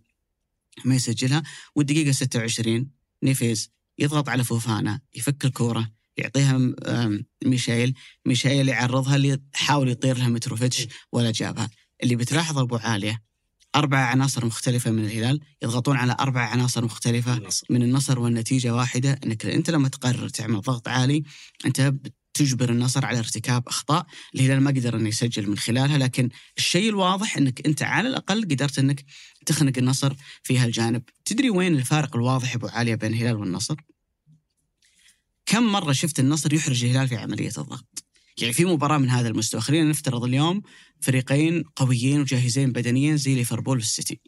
[0.86, 1.44] ما يسجلها
[1.76, 2.92] والدقيقة 26
[3.24, 6.60] نيفيز يضغط على فوفانا يفك الكورة يعطيها
[7.46, 7.94] ميشايل
[8.26, 11.70] ميشايل يعرضها اللي حاول يطير لها متروفيتش ولا جابها.
[12.04, 13.24] اللي بتلاحظ أبو عالية
[13.76, 17.68] أربع عناصر مختلفة من الهلال يضغطون على أربع عناصر مختلفة النصر.
[17.70, 21.24] من النصر والنتيجة واحدة أنك أنت لما تقرر تعمل ضغط عالي
[21.66, 21.94] أنت
[22.34, 27.38] تجبر النصر على ارتكاب أخطاء الهلال ما قدر أنه يسجل من خلالها لكن الشيء الواضح
[27.38, 29.06] أنك أنت على الأقل قدرت أنك
[29.46, 31.04] تخنق النصر في هالجانب.
[31.26, 33.76] تدري وين الفارق الواضح أبو عالية بين الهلال والنصر؟
[35.50, 38.04] كم مرة شفت النصر يحرج الهلال في عملية الضغط؟
[38.38, 39.62] يعني في مباراة من هذا المستوى.
[39.62, 40.62] خلينا نفترض اليوم
[41.02, 44.20] فريقين قويين وجاهزين بدنيا زي ليفربول والسيتي.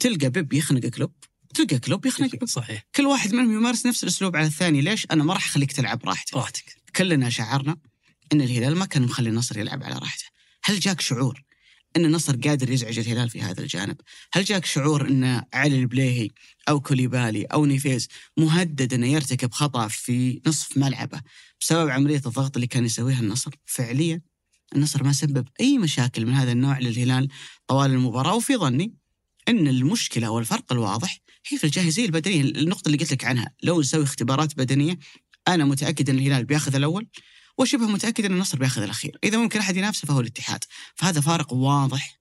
[0.00, 1.12] تلقى بيب يخنق كلوب.
[1.54, 2.48] تلقى كلوب يخنق بيب.
[2.48, 2.84] صحيح.
[2.94, 4.80] كل واحد منهم يمارس نفس الأسلوب على الثاني.
[4.80, 6.34] ليش؟ أنا ما راح أخليك تلعب راحتك.
[6.34, 6.76] راحتك.
[6.96, 7.76] كلنا شعرنا
[8.32, 10.24] إن الهلال ما كان مخلي النصر يلعب على راحته.
[10.64, 11.44] هل جاك شعور
[11.96, 13.96] إن النصر قادر يزعج الهلال في هذا الجانب.
[14.32, 16.28] هل جاك شعور إن علي البليهي
[16.68, 21.20] أو كوليبالي أو نيفيز مهدد إنه يرتكب خطأ في نصف ملعبه
[21.60, 24.20] بسبب عملية الضغط اللي كان يسويها النصر؟ فعليا
[24.76, 27.28] النصر ما سبب أي مشاكل من هذا النوع للهلال
[27.66, 28.94] طوال المباراة وفي ظني
[29.48, 32.40] إن المشكلة والفرق الواضح هي في الجاهزية البدنية.
[32.40, 34.98] النقطة اللي قلت لك عنها لو نسوي اختبارات بدنية
[35.48, 37.06] أنا متأكد إن الهلال بياخذ الأول.
[37.58, 39.18] وشبه متأكد أن النصر بياخذ الأخير.
[39.24, 40.64] إذا ممكن أحد ينافسه فهو الاتحاد.
[40.94, 42.18] فهذا فارق واضح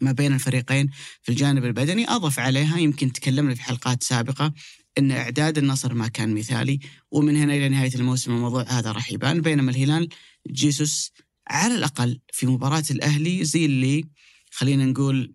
[0.00, 0.90] ما بين الفريقين
[1.22, 2.08] في الجانب البدني.
[2.08, 4.52] أضف عليها يمكن تكلمنا في حلقات سابقة
[4.98, 9.40] أن إعداد النصر ما كان مثالي ومن هنا إلى نهاية الموسم الموضوع هذا راح يبان.
[9.40, 10.08] بينما الهلال
[10.50, 11.12] جيسوس
[11.48, 14.04] على الأقل في مباراة الأهلي زي اللي
[14.50, 15.34] خلينا نقول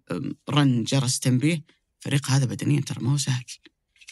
[0.50, 1.64] رن جرس تنبيه
[2.00, 3.44] فريق هذا بدنيا ترى ما هو سهل.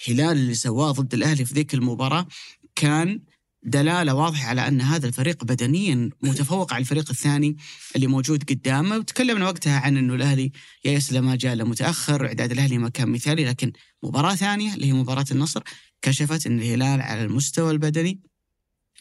[0.07, 2.27] الهلال اللي سواه ضد الأهلي في ذيك المباراة
[2.75, 3.21] كان
[3.67, 7.57] دلالة واضحة على أن هذا الفريق بدنيا متفوق على الفريق الثاني
[7.95, 10.51] اللي موجود قدامه وتكلمنا وقتها عن إنه الأهلي
[10.85, 13.71] يا يسلم ما جاء متأخر واعداد الأهلي ما كان مثالي لكن
[14.03, 15.63] مباراة ثانية اللي هي مباراة النصر
[16.01, 18.21] كشفت إن الهلال على المستوى البدني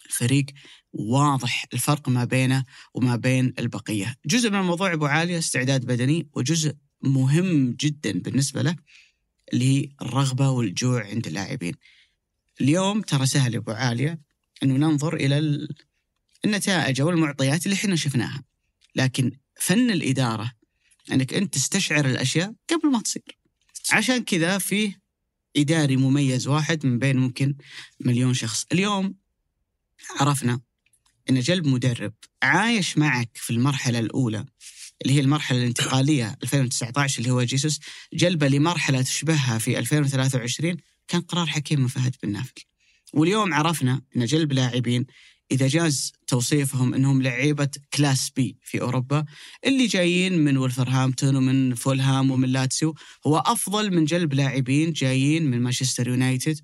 [0.07, 0.47] الفريق
[0.93, 6.75] واضح الفرق ما بينه وما بين البقية، جزء من الموضوع أبو عاليه استعداد بدني وجزء
[7.03, 8.77] مهم جدا بالنسبة له
[9.53, 11.75] اللي هي الرغبة والجوع عند اللاعبين.
[12.61, 14.27] اليوم ترى سهل أبو عاليه
[14.63, 15.75] إنه ننظر إلى ال-
[16.45, 18.45] النتائج أو المعطيات اللي إحنا شفناها.
[18.95, 20.53] لكن فن الإدارة
[21.13, 23.39] إنك أنت تستشعر الأشياء قبل ما تصير.
[23.93, 25.01] عشان كذا فيه
[25.57, 27.55] إداري مميز واحد من بين ممكن
[28.01, 28.67] مليون شخص.
[28.73, 29.15] اليوم
[30.21, 30.61] عرفنا
[31.31, 34.45] إن جلب مدرب عايش معك في المرحلة الأولى
[35.03, 37.81] اللي هي المرحلة الانتقالية 2019 اللي هو جيسوس
[38.13, 40.77] جلبة لمرحلة تشبهها في 2023
[41.09, 42.63] كان قرار حكيم من فهد بن نافل.
[43.17, 45.07] واليوم عرفنا إن جلب لاعبين
[45.51, 49.25] إذا جاز توصيفهم إنهم لعيبة class B في أوروبا
[49.67, 52.95] اللي جايين من ولفرهامبتون ومن فولهام ومن لاتسيو
[53.27, 56.61] هو أفضل من جلب لاعبين جايين من مانشستر يونايتد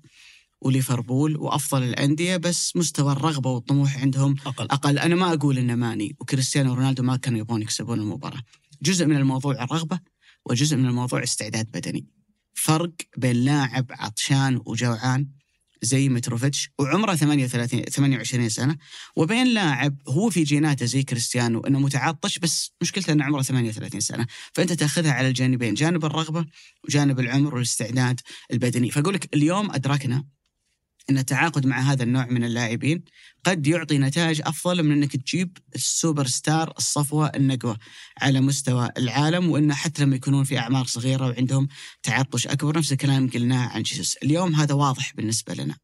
[0.61, 4.65] وليفربول وأفضل الأندية بس مستوى الرغبة والطموح عندهم أقل.
[4.65, 4.99] أقل.
[4.99, 8.41] أنا ما أقول ان ماني وكريستيانو رونالدو ما كانوا يبغون يكسبون المباراة.
[8.81, 9.99] جزء من الموضوع الرغبة
[10.45, 12.07] وجزء من الموضوع استعداد بدني.
[12.53, 15.27] فرق بين لاعب عطشان وجوعان
[15.83, 18.77] زي متروفيتش وعمره 38 28 سنة.
[19.15, 24.27] وبين لاعب هو في جيناته زي كريستيانو إنه متعطش بس مشكلته إنه عمره 38 سنة.
[24.53, 26.45] فأنت تأخذها على الجانبين جانب الرغبة
[26.83, 28.19] وجانب العمر والاستعداد
[28.51, 28.91] البدني.
[28.91, 30.25] فأقول لك اليوم أدركنا
[31.09, 33.03] إن التعاقد مع هذا النوع من اللاعبين
[33.43, 37.77] قد يعطي نتائج أفضل من إنك تجيب السوبر ستار الصفوة النقوة
[38.21, 41.67] على مستوى العالم وانه حتى لما يكونون في أعمار صغيرة وعندهم
[42.03, 45.77] تعطش أكبر نفس الكلام قلناه عن جيسوس، اليوم هذا واضح بالنسبة لنا.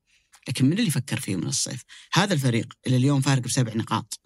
[0.47, 4.19] لكن من اللي فكر فيه من الصيف؟ هذا الفريق اللي اليوم فارق بسبع نقاط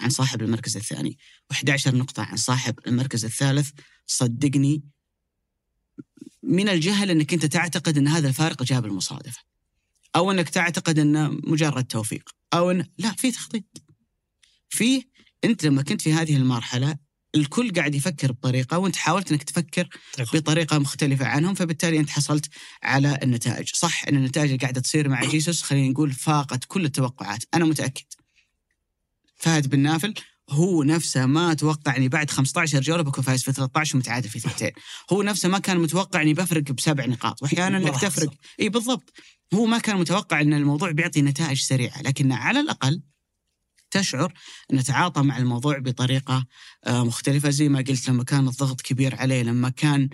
[0.00, 1.18] عن صاحب المركز الثاني
[1.54, 3.70] و11 نقطة عن صاحب المركز الثالث
[4.06, 4.82] صدقني
[6.42, 9.40] من الجهل إنك أنت تعتقد إن هذا الفارق جاء بالمصادفه.
[10.16, 13.64] أو إنك تعتقد إنه مجرد توفيق أو ان لا في تخطيط.
[14.68, 15.02] في
[15.44, 16.96] أنت لما كنت في هذه المرحلة
[17.34, 19.88] الكل قاعد يفكر بطريقة وأنت حاولت إنك تفكر
[20.34, 22.48] بطريقة مختلفة عنهم فبالتالي أنت حصلت
[22.82, 27.44] على النتائج، صح إن النتائج اللي قاعدة تصير مع جيسوس خلينا نقول فاقت كل التوقعات،
[27.54, 28.04] أنا متأكد.
[29.36, 30.14] فهد بن نافل
[30.50, 34.72] هو نفسه ما توقع اني بعد 15 جوله بكون فايز في 13 ومتعادل في ثنتين،
[35.12, 38.30] هو نفسه ما كان متوقع اني بفرق بسبع نقاط، وأحيانا إنك تفرق.
[38.60, 39.12] إي بالضبط،
[39.54, 43.02] هو ما كان متوقع إن الموضوع بيعطي نتائج سريعة، لكن على الأقل
[43.90, 44.34] تشعر
[44.72, 46.46] انه تعاطى مع الموضوع بطريقة
[46.86, 50.08] آه، مختلفة زي ما قلت لما كان الضغط كبير عليه لما كان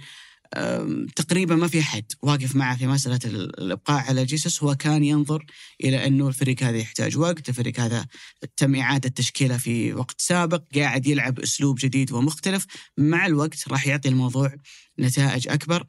[1.17, 5.47] تقريبا ما في حد واقف معه في مسألة ال- الإبقاء على جيسوس هو كان ينظر
[5.85, 8.07] إلى أنه الفريق هذا يحتاج وقت، الفريق هذا
[8.57, 12.67] تم إعادة تشكيله في وقت سابق، قاعد يلعب أسلوب جديد ومختلف،
[12.99, 14.55] مع الوقت راح يعطي الموضوع
[14.99, 15.87] نتائج أكبر.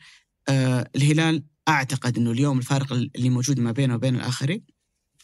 [0.50, 4.64] آه الهلال أعتقد إنه اليوم الفارق اللي موجود ما بينه وبين الآخرين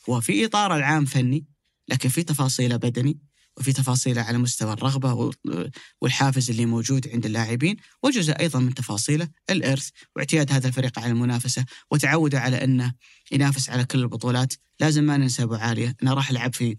[0.10, 1.46] هو في إطار العام فني
[1.88, 3.20] لكن في تفاصيله بدني
[3.58, 5.32] وفي تفاصيله على مستوى الرغبة
[6.02, 11.66] والحافز اللي موجود عند اللاعبين وجزء أيضا من تفاصيله الإرث واعتياد هذا الفريق على المنافسة
[11.92, 12.94] وتعوده على أنه
[13.32, 14.54] ينافس على كل البطولات.
[14.80, 16.78] لازم ما ننسى أبو عالية أنه راح لعب في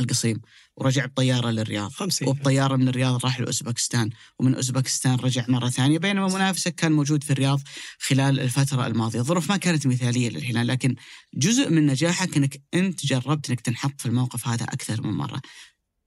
[0.00, 0.40] القصيم.
[0.76, 1.92] ورجع بطيارة للرياض.
[1.92, 2.28] خمسين.
[2.28, 4.10] وبطيارة من الرياض راح لأوزبكستان.
[4.38, 5.98] ومن أوزبكستان رجع مرة ثانية.
[5.98, 7.60] بينما منافسك كان موجود في الرياض
[7.98, 10.94] خلال الفترة الماضية، الظروف ما كانت مثالية للهلال لكن
[11.34, 15.40] جزء من نجاحك إنك أنت جربت إنك تنحط في الموقف هذا أكثر من مرة.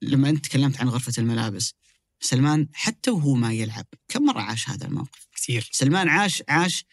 [0.01, 1.73] لما أنت تكلمت عن غرفة الملابس
[2.19, 5.69] سلمان حتى وهو ما يلعب كم مرة عاش هذا الموقف؟ كثير.
[5.71, 6.85] سلمان عاش عاش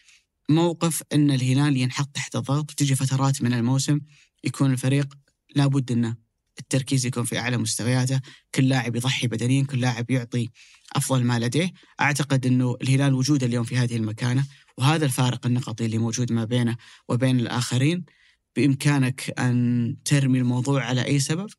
[0.49, 3.99] موقف إن الهلال ينحط تحت الضغط تجي فترات من الموسم
[4.43, 5.13] يكون الفريق
[5.55, 6.15] لابد إنه
[6.59, 8.19] التركيز يكون في أعلى مستوياته،
[8.55, 10.49] كل لاعب يضحي بدنيا، كل لاعب يعطي
[10.95, 14.45] أفضل ما لديه، أعتقد إنه الهلال وجوده اليوم في هذه المكانة
[14.77, 16.77] وهذا الفارق النقطي اللي موجود ما بينه
[17.09, 18.05] وبين الآخرين
[18.55, 21.49] بإمكانك أن ترمي الموضوع على أي سبب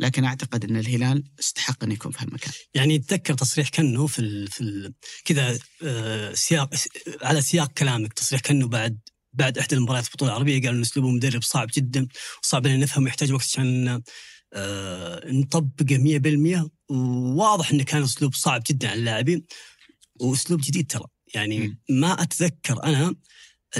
[0.00, 2.52] لكن أعتقد إن الهلال استحق أن يكون في هالمكان.
[2.74, 6.74] يعني تذكر تصريح كنو في ال في ال كذا آه سياق
[7.22, 8.98] على سياق كلامك تصريح كنو بعد
[9.32, 12.08] بعد إحدى المباريات البطولة العربية قال إن أسلوبه مدرب صعب جدا
[12.42, 14.02] وصعب إن نفهم يحتاج وقت عشان
[15.26, 19.44] نطبقه 100% وواضح انه كان أسلوب صعب جدا على اللاعبين.
[20.20, 21.04] وأسلوب جديد ترى.
[21.34, 21.78] يعني.
[21.90, 23.14] ما أتذكر أنا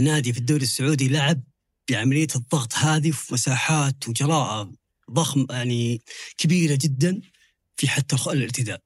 [0.00, 1.42] نادي في الدوري السعودي لعب
[1.90, 4.72] بعملية الضغط هذه في مساحات وجراءة
[5.10, 6.02] ضخم يعني
[6.38, 7.20] كبيرة جدا
[7.76, 8.80] في حتى الارتداد.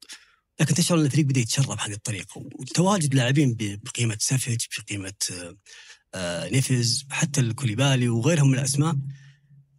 [0.61, 5.13] لكن تشعر ان الفريق بدأ يتشرب هذه الطريقة وتواجد لاعبين بقيمة سافيتش بقيمة
[6.15, 8.97] آه، نيفيز حتى كوليبالي وغيرهم من الأسماء.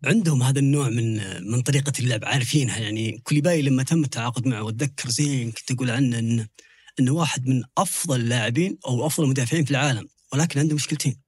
[0.06, 1.18] عندهم هذا النوع من
[1.52, 2.78] من طريقة اللعب عارفينها.
[2.78, 6.48] يعني كوليبالي لما تم التعاقد معه واتذكر زين كنت أقول عنه انه
[7.00, 11.20] إنه واحد من أفضل اللاعبين أو أفضل المدافعين في العالم ولكن عنده مشكلتين.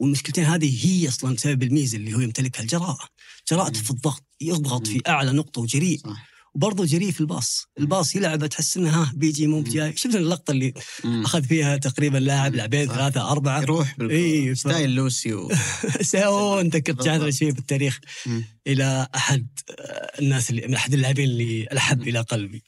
[0.00, 3.08] والمشكلتين هذه هي أصلا سبب الميزة اللي هو يمتلكها الجراءة.
[3.50, 5.98] جراءته في الضغط يضغط في أعلى نقطة وجريء.
[5.98, 6.35] صح.
[6.56, 7.66] وبرضه جريء في ال pass.
[7.78, 9.96] ال pass يلعب تحس انه ها بيجي مو بجاي.
[9.96, 10.74] شفت اللقطة اللي.
[11.04, 13.62] أخذ فيها تقريبا لاعب لاعبين ثلاثة أربعة.
[13.62, 14.54] يروح إي.
[14.54, 15.50] style لوسيو
[16.12, 18.44] سو أنت كنت جاهز شيء بالتاريخ مم.
[18.66, 19.46] إلى أحد
[20.18, 22.62] الناس اللي من أحد اللاعبين اللي الاحب إلى قلبي.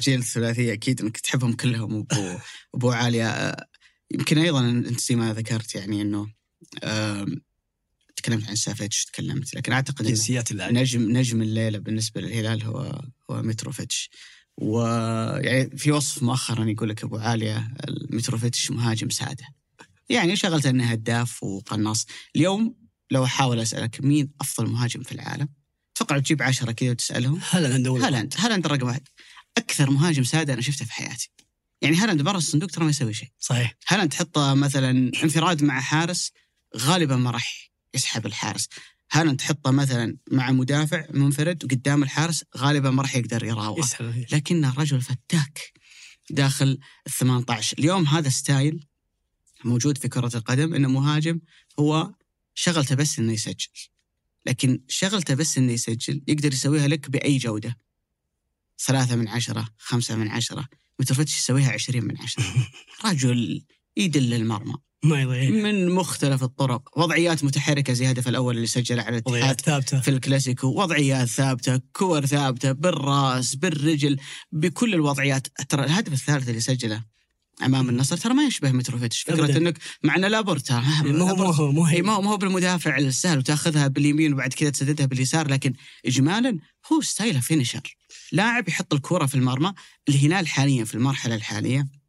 [0.00, 2.38] جيل الثلاثية أكيد إنك تحبهم كلهم ابو
[2.74, 3.56] ابو عاليه
[4.10, 6.26] يمكن أيضا أنت زي ما ذكرت يعني إنه
[8.16, 14.10] تكلمت عن سافيتش تكلمت لكن أعتقد جنسيات نجم نجم الليلة بالنسبة للهلال هو هو متروفيتش
[14.56, 17.74] ويعني في وصف مؤخرا يقول لك أبو عالية
[18.10, 19.44] متروفيتش مهاجم سادة.
[20.08, 22.06] يعني شغلت أنه هداف وقناص.
[22.36, 22.76] اليوم
[23.10, 25.48] لو أحاول أسألك مين أفضل مهاجم في العالم؟
[25.96, 27.40] أتوقع تجيب عشرة كذا وتسألهم.
[27.50, 28.34] هالاند هالاند.
[28.38, 29.08] هالاند رقم واحد.
[29.58, 31.30] أكثر مهاجم سادة أنا شفته في حياتي.
[31.82, 33.28] يعني هالاند برا الصندوق ترى ما يسوي شيء.
[33.38, 33.74] صحيح.
[33.88, 34.90] هالاند تحطه مثلا
[35.22, 36.32] انفراد مع حارس
[36.76, 38.68] غالبا ما راح يسحب الحارس.
[39.10, 43.76] هالاند تحطه مثلا مع مدافع منفرد قدام الحارس غالبا ما راح يقدر يراوغ.
[44.32, 45.72] لكنه رجل فتاك
[46.30, 48.86] داخل ال 18 اليوم هذا style
[49.64, 51.40] موجود في كرة القدم إنه مهاجم
[51.78, 52.14] هو
[52.54, 53.68] شغلته بس إنه يسجل.
[54.46, 57.78] لكن شغلته بس إنه يسجل يقدر يسويها لك بأي جودة.
[58.78, 60.68] ثلاثة من عشرة خمسة من عشرة.
[61.00, 62.44] متروفيتش يسويها عشرين من عشرة.
[63.06, 63.64] رجل
[63.96, 64.74] يدل المرمى.
[65.02, 65.50] ما يضيع.
[65.50, 66.98] من مختلف الطرق.
[66.98, 70.00] وضعيات متحركة زي الهدف الأول اللي سجله على الاتحاد ثابتة.
[70.00, 70.66] في الكلاسيكو.
[70.66, 74.18] وضعيات ثابتة كور ثابتة بالراس بالرجل
[74.52, 75.46] بكل الوضعيات.
[75.68, 77.04] ترى الهدف الثالث اللي سجله
[77.62, 79.22] أمام النصر ترى ما يشبه متروفيتش.
[79.22, 79.56] فكرة أبداً.
[79.56, 80.80] إنك مع ان لابورتا.
[81.04, 85.72] ما هو ما هو ما هو بالمدافع السهل وتاخذها باليمين وبعد كذا تسددها باليسار لكن
[86.06, 86.58] اجمالا
[86.92, 87.96] هو ستايله فينشر
[88.32, 89.72] لاعب يحط الكره في المرمى
[90.08, 91.99] الهلال حاليا في المرحلة الحالية.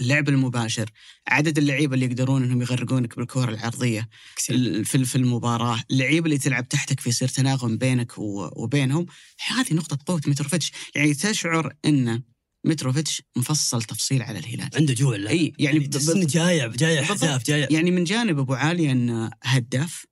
[0.00, 0.90] اللعب المباشر
[1.28, 7.00] عدد اللعيبة اللي يقدرون إنهم يغرقونك بالكرة العرضية في في المباراة اللعيبة اللي تلعب تحتك
[7.00, 9.06] في يصير تناغم بينك وبينهم.
[9.48, 12.22] هذه نقطة قوة متروفيتش يعني تشعر إن
[12.64, 14.70] متروفيتش مفصل تفصيل على الهلال.
[14.74, 19.30] عنده جوع إي يعني يعني جايع جايع اهداف جايع يعني من جانب أبو علي انه
[19.42, 20.06] هداف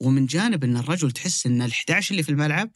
[0.00, 2.70] ومن جانب إن الرجل تحس إن ال 11 اللي في الملعب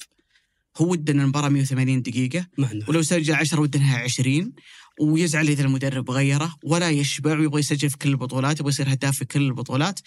[0.76, 2.46] هو ود ان المباراه 180 دقيقة.
[2.88, 4.52] ولو سجل 10 ود انها 20
[5.00, 9.24] ويزعل إذا المدرب غيره ولا يشبع ويبغى يسجل في كل البطولات يبغى يصير هداف في
[9.24, 10.00] كل البطولات.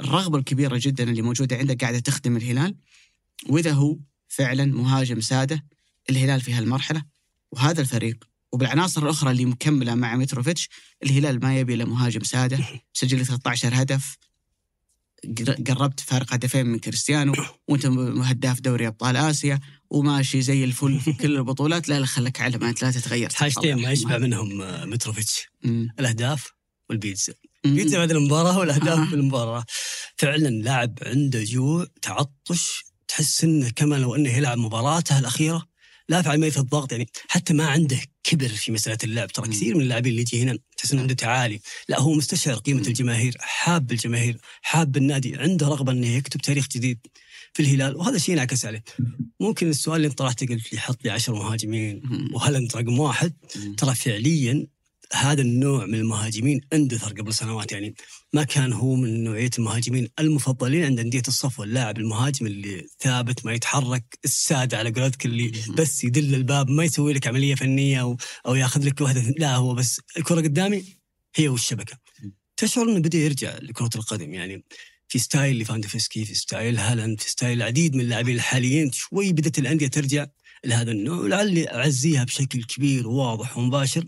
[0.00, 2.74] الرغبة الكبيرة جدا اللي موجودة عنده قاعدة تخدم الهلال.
[3.48, 3.98] وإذا هو
[4.28, 5.64] فعلا مهاجم سادة
[6.10, 7.04] الهلال في هالمرحلة.
[7.52, 10.68] وهذا الفريق وبالعناصر الأخرى اللي مكملة مع متروفيتش
[11.02, 12.58] الهلال ما يبي إلا مهاجم سادة.
[12.92, 14.16] سجل 13 هدف.
[15.68, 17.32] قربت فارق هدفين من كريستيانو.
[17.68, 19.60] وأنت هداف دوري أبطال آسيا.
[19.92, 21.88] وماشي زي الفل في كل البطولات.
[21.88, 23.32] لا لا خليك على ما لا تتغير.
[23.34, 25.46] حاجتين ما يشبع منهم آه، متروفيتش.
[26.00, 26.52] الأهداف
[26.90, 27.34] والبيتزا.
[27.64, 29.64] البيتزا بعد المباراة والأهداف في المباراه
[30.16, 35.68] فعلا لاعب عنده جوع تعطش تحس إنه كما لو انه يلعب مباراته الأخيرة.
[36.08, 39.32] لا في عمليه الضغط يعني حتى ما عنده كبر في مسألة اللعب.
[39.32, 41.60] ترى كثير من اللاعبين اللي يجي هنا تحس إنه عنده تعالي.
[41.88, 47.06] لا هو مستشعر قيمة الجماهير حاب الجماهير حاب النادي عنده رغبة إنه يكتب تاريخ جديد.
[47.52, 48.84] في الهلال وهذا الشيء انعكس عليه.
[49.40, 52.02] ممكن السؤال اللي طرحته قلت لي حط لي 10 مهاجمين
[52.34, 53.32] وهالاند رقم واحد؟
[53.76, 54.66] ترى فعليا
[55.12, 57.94] هذا النوع من المهاجمين اندثر قبل سنوات يعني
[58.32, 63.52] ما كان هو من نوعية المهاجمين المفضلين عند أندية الصفوه اللاعب المهاجم اللي ثابت ما
[63.52, 68.54] يتحرك السادة على قولتك اللي بس يدل الباب ما يسوي لك عملية فنية أو أو
[68.54, 70.84] ياخذ لك واحدة لا هو بس الكرة قدامي
[71.36, 71.98] هي والشبكة.
[72.56, 74.64] تشعر إنه بدأ يرجع لكرة القدم يعني
[75.12, 78.92] في style ليفاندوفسكي في style هالاند في style العديد من اللاعبين الحاليين.
[78.92, 80.26] شوي بدأت الأندية ترجع
[80.64, 84.04] لهذا النوع ولعلي أعزيها بشكل كبير وواضح ومباشر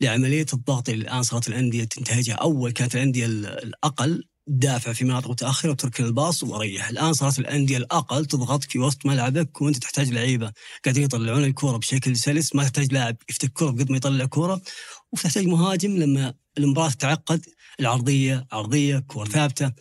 [0.00, 2.34] لعملية الضغط اللي الآن صارت الأندية تنتهجها.
[2.34, 8.26] أول كانت الأندية الأقل دافع في مناطق متأخرة وتركن الباص وريح، الآن صارت الأندية الأقل
[8.26, 10.52] تضغط في وسط ملعبك وانت تحتاج لعيبة
[10.84, 14.62] قاعدين يطلعون الكورة بشكل سلس، ما تحتاج لاعب يفتك كورة بقد ما يطلع كورة،
[15.12, 17.46] وتحتاج مهاجم لما المباراة تتعقد.
[17.80, 19.72] العرضية عرضية كور ثابتة.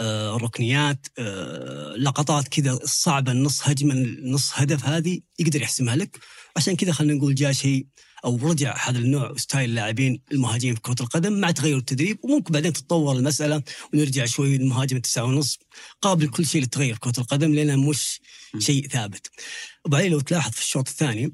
[0.00, 6.18] آه، ركنيات آه، لقطات كذا صعبة نص هجمة نص هدف هذه يقدر يحسمها لك
[6.56, 7.86] عشان كذا خلينا نقول جاء شيء
[8.24, 12.72] أو رجع هذا النوع ستايل اللاعبين المهاجمين في كرة القدم مع تغير التدريب وممكن بعدين
[12.72, 13.62] تتطور المسألة
[13.94, 15.58] ونرجع شوي للمهاجم التسعة ونص
[16.02, 18.20] قابل كل شيء للتغير في كرة القدم لانها مش
[18.58, 19.30] شيء ثابت.
[19.84, 21.32] وبعدين لو تلاحظ في الشوط الثاني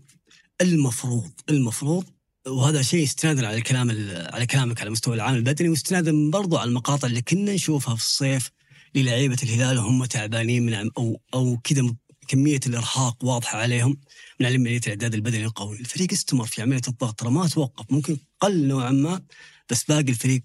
[0.60, 2.04] المفروض المفروض
[2.46, 3.90] وهذا شيء استنادا على الكلام
[4.32, 8.50] على كلامك على مستوى العام البدني واستنادا برضو على المقاطع اللي كنا نشوفها في الصيف
[8.96, 11.94] للعيبة الهلال وهم تعبانين من أو أو كذا
[12.28, 14.00] كمية الإرهاق واضحة عليهم
[14.40, 18.66] من عمليه الإعداد البدني القوي، الفريق استمر في عملية الضغط ترى ما توقف ممكن قل
[18.66, 19.22] نوعا ما
[19.70, 20.42] بس باقي الفريق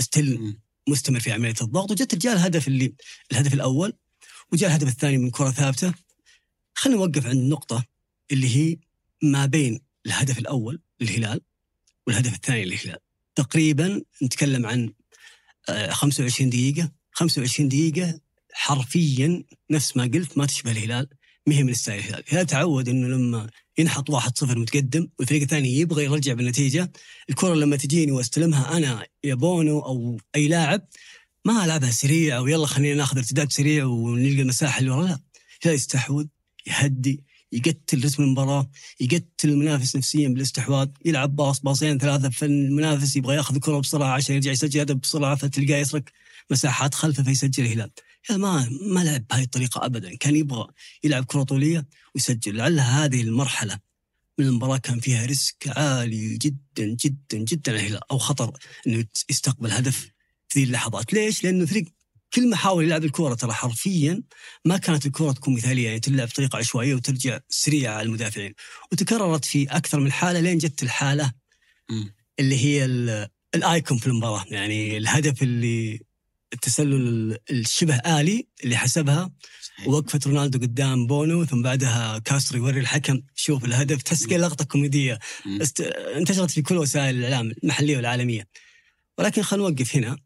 [0.00, 0.56] استل
[0.88, 1.90] مستمر في عملية الضغط.
[1.90, 2.94] وجت جاء الهدف اللي
[3.32, 3.92] الهدف الأول
[4.52, 5.94] وجاء الهدف الثاني من كرة ثابتة.
[6.74, 7.84] خلينا نوقف عند نقطة
[8.32, 8.76] اللي هي
[9.22, 11.40] ما بين الهدف الأول للهلال
[12.06, 12.98] والهدف الثاني للهلال.
[13.34, 14.92] تقريبا نتكلم عن
[15.90, 16.99] 25 آه، دقيقة.
[17.20, 18.20] 25 دقيقة
[18.52, 21.08] حرفيا نفس ما قلت ما تشبه الهلال
[21.46, 26.04] ما هي من ستايل الهلال، الهلال تعود إنه لما ينحط 1-0 متقدم والفريق الثاني يبغى
[26.04, 26.92] يرجع بالنتيجة،
[27.30, 30.86] الكرة لما تجيني واستلمها أنا يا بونو أو أي لاعب
[31.44, 35.18] ما ألعبها سريع ويلا خلينا ناخذ ارتداد سريع ونلقى المساحه اللي ورا لا،
[35.62, 36.26] الهلال يستحوذ
[36.66, 43.54] يهدي يقتل رتم المباراة، يقتل المنافس نفسيا بالاستحواذ، يلعب باص باصين ثلاثة فالمنافس يبغى ياخذ
[43.54, 46.12] الكرة بسرعة عشان يرجع يسجل هدف بسرعة فتلقاه يترك
[46.50, 47.90] مساحات خلفه فيسجل الهلال.
[48.30, 50.66] ما ما لعب بهذه الطريقة ابدا، كان يبغى
[51.04, 53.78] يلعب كرة طولية ويسجل، لعل هذه المرحلة
[54.38, 58.10] من المباراة كان فيها ريسك عالي جدا جدا جدا الهلال.
[58.10, 60.10] أو خطر إنه يستقبل هدف
[60.48, 61.84] في ذي اللحظات، ليش؟ لأنه الفريق
[62.34, 64.22] كل ما حاول يلعب الكرة ترى حرفيا
[64.64, 65.86] ما كانت الكرة تكون مثالية.
[65.86, 68.54] يعني تلعب بطريقة عشوائية وترجع سريعة على المدافعين.
[68.92, 70.40] وتكررت في أكثر من حالة.
[70.40, 71.32] لين جت الحالة
[72.38, 72.84] اللي هي
[73.54, 74.44] ال icon في المباراة.
[74.50, 76.00] يعني الهدف اللي
[76.52, 79.32] التسلل الشبه آلي اللي حسبها
[79.86, 83.22] وقفة رونالدو قدام بونو ثم بعدها كاسترو يوري الحكم.
[83.34, 85.18] شوف الهدف تحس لقطة كوميدية.
[85.46, 85.80] است...
[85.80, 88.48] انتشرت في كل وسائل الإعلام المحلية والعالمية.
[89.18, 90.16] ولكن خلينا نوقف هنا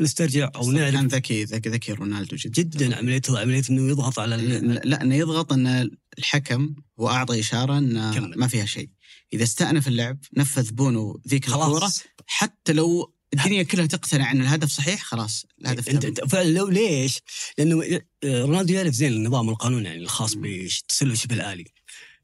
[0.00, 2.62] نسترجع أو نعرف كان ذكي ذكي ذكي رونالدو جدا.
[2.62, 4.36] جدا عمليه عمليه إنه يضغط على
[4.84, 8.88] لا إنه يضغط إن الحكم واعطى إشارة انه ما فيها شيء.
[9.32, 11.92] إذا استأنف اللعب نفذ بونو ذيك الكورة.
[12.26, 17.18] حتى لو الدنيا كلها تقتنع أن الهدف صحيح خلاص الهدف انت, انت فعلا لو ليش؟
[17.58, 21.64] لأنه رونالدو يعرف زين النظام القانوني يعني الخاص بالتسلل الشبه الآلي.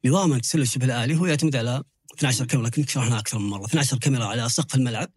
[0.05, 1.83] نظام التسلل الشبه الآلي هو يعتمد على
[2.19, 3.67] 12 كاميرا لكن شرحناها أكثر من مرة.
[3.67, 5.11] 12 كاميرا على سقف الملعب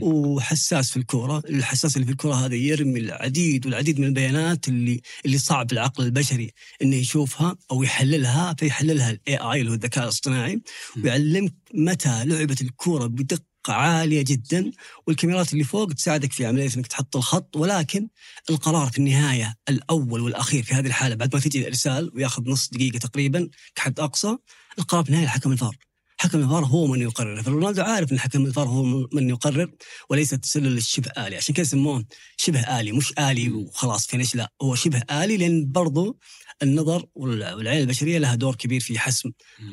[0.00, 5.38] وحساس في الكورة، الحساس اللي في الكورة هذا يرمي العديد والعديد من البيانات اللي اللي
[5.38, 10.62] صعب العقل البشري إنه يشوفها أو يحللها فيحللها الاي اي اللي هو الذكاء الاصطناعي
[11.04, 14.70] ويعلمك متى لعبت الكورة بدقة عالية جدا
[15.06, 18.08] والكاميرات اللي فوق تساعدك في عملية إنك تحط الخط ولكن
[18.50, 22.98] القرار في النهاية الأول والأخير في هذه الحالة بعد ما تجي الإرسال وياخذ نص دقيقة
[22.98, 24.36] تقريبا كحد أقصى
[24.78, 25.76] القرار في النهاية حكم الفار.
[26.18, 27.42] حكم الفار هو من يقرر.
[27.42, 29.70] فرونالدو عارف إن حكم الفار هو من يقرر
[30.10, 31.36] وليس تسلل الشبه آلي.
[31.36, 32.04] عشان كذا يسموه
[32.36, 34.52] شبه آلي مش آلي وخلاص finish لا.
[34.62, 36.18] هو شبه آلي لأن برضو
[36.62, 39.30] النظر والعين البشرية لها دور كبير في حسم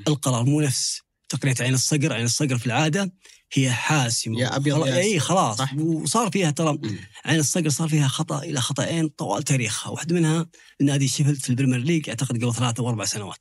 [0.08, 0.44] القرار.
[0.46, 2.14] مو نفس تقنية عين الصقر.
[2.14, 3.14] عين الصقر في العادة
[3.54, 4.40] هي حاسمة.
[4.40, 5.58] يا ابيض يا اي خلاص.
[5.58, 5.74] صح.
[5.74, 6.80] وصار فيها ترى
[7.26, 9.92] عين الصقر صار فيها خطأ إلى خطأين طوال تاريخها.
[9.92, 10.50] واحدة منها
[10.82, 13.38] نادي شيفيلد في البريمير ليج أعتقد قبل ثلاثة أو أربع سنوات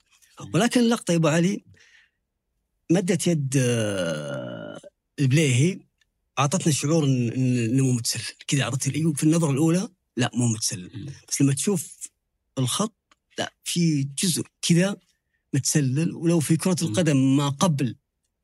[0.54, 1.64] ولكن اللقطه يا أبو علي
[2.90, 4.80] مدت يد آه،
[5.20, 5.78] البليهي
[6.38, 8.22] أعطتنا شعور إنه مو متسلل.
[8.46, 11.12] كذا اعطت في النظرة الأولى لا مو متسلل.
[11.28, 11.94] بس لما تشوف
[12.58, 12.96] الخط
[13.38, 14.96] لا في جزء كذا
[15.54, 16.14] متسلل.
[16.14, 17.96] ولو في كرة القدم ما قبل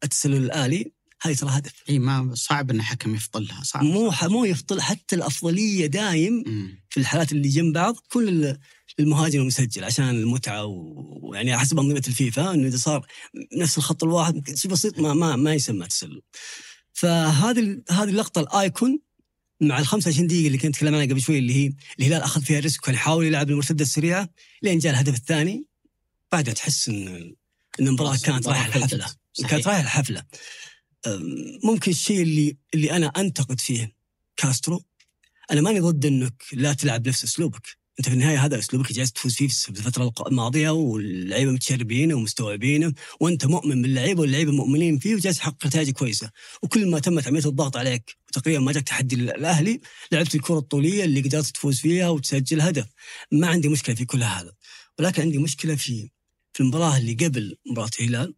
[0.04, 0.92] التسلل الآلي
[1.24, 5.86] هذه ترى هدف إي ما صعب إن حكم يفضلها صعب مو مو يفضل حتى الأفضلية
[5.86, 6.78] دايم مم.
[6.90, 8.56] في الحالات اللي جنب بعض كل
[9.00, 13.06] المهاجم المسجل عشان المتعة ويعني حسب أنظمة الفيفا إنه إذا صار
[13.56, 16.22] نفس الخط الواحد شيء بسيط ما ما ما يسمى تسلل.
[16.92, 19.00] فهذه ال- هذه اللقطة الأيكون
[19.60, 22.60] مع ال 25 دقيقة اللي كنت اتكلم عنها قبل شوي اللي هي الهلال أخذ فيها
[22.60, 24.28] ريسك وكان يحاول يلعب المرتدة السريعة
[24.62, 25.64] لين جاء الهدف الثاني
[26.32, 27.34] بعدها تحس إن
[27.80, 28.66] المباراة كانت رايحة.
[28.76, 29.06] الحفلة.
[29.48, 30.22] كانت رايحة الحفلة
[31.64, 33.96] ممكن الشيء اللي اللي أنا أنتقد فيه
[34.36, 34.84] كاسترو
[35.50, 37.84] أنا ماني ضد إنك لا تلعب بنفس أسلوبك.
[37.98, 43.46] أنت في النهاية هذا أسلوبك جالس تفوز فيه في الفترة الماضية واللعيبة متشربينه ومستوعبينه وأنت
[43.46, 46.30] مؤمن باللعيبة واللعيبة مؤمنين فيه وجالس تحقق نتائج كويسة.
[46.62, 49.80] وكل ما تمت عملية الضغط عليك وتقريبا ما جاك تحدي الأهلي
[50.12, 52.86] لعبت الكرة الطولية اللي قدرت تفوز فيها وتسجل هدف.
[53.32, 54.52] ما عندي مشكلة في كل هذا.
[54.98, 56.10] ولكن عندي مشكلة في
[56.52, 58.34] في المباراة اللي قبل مباراة الهلال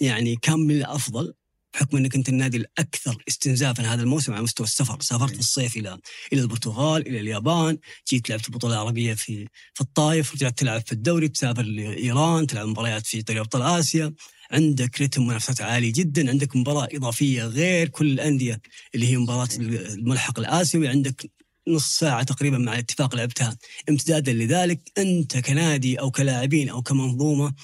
[0.00, 1.34] يعني كان من الأفضل
[1.74, 5.98] بحكم إنك أنت النادي الأكثر استنزافا هذا الموسم على مستوى السفر، سافرت في الصيف إلى
[6.32, 11.28] إلى البرتغال، إلى اليابان، جيت لعبت البطولة العربية في في الطايف، رجعت تلعب في الدوري،
[11.28, 14.14] تسافر لإيران، تلعب مباريات في دوري أبطال آسيا،
[14.50, 18.60] عندك رتم منافسات عالي جدا، عندك مباراة إضافية غير كل الأندية
[18.94, 21.30] اللي هي مباراة الملحق الآسيوي، عندك
[21.68, 23.56] نص ساعة تقريبا مع الاتفاق لعبتها.
[23.88, 27.54] امتدادا لذلك أنت كنادي أو كلاعبين أو كمنظومة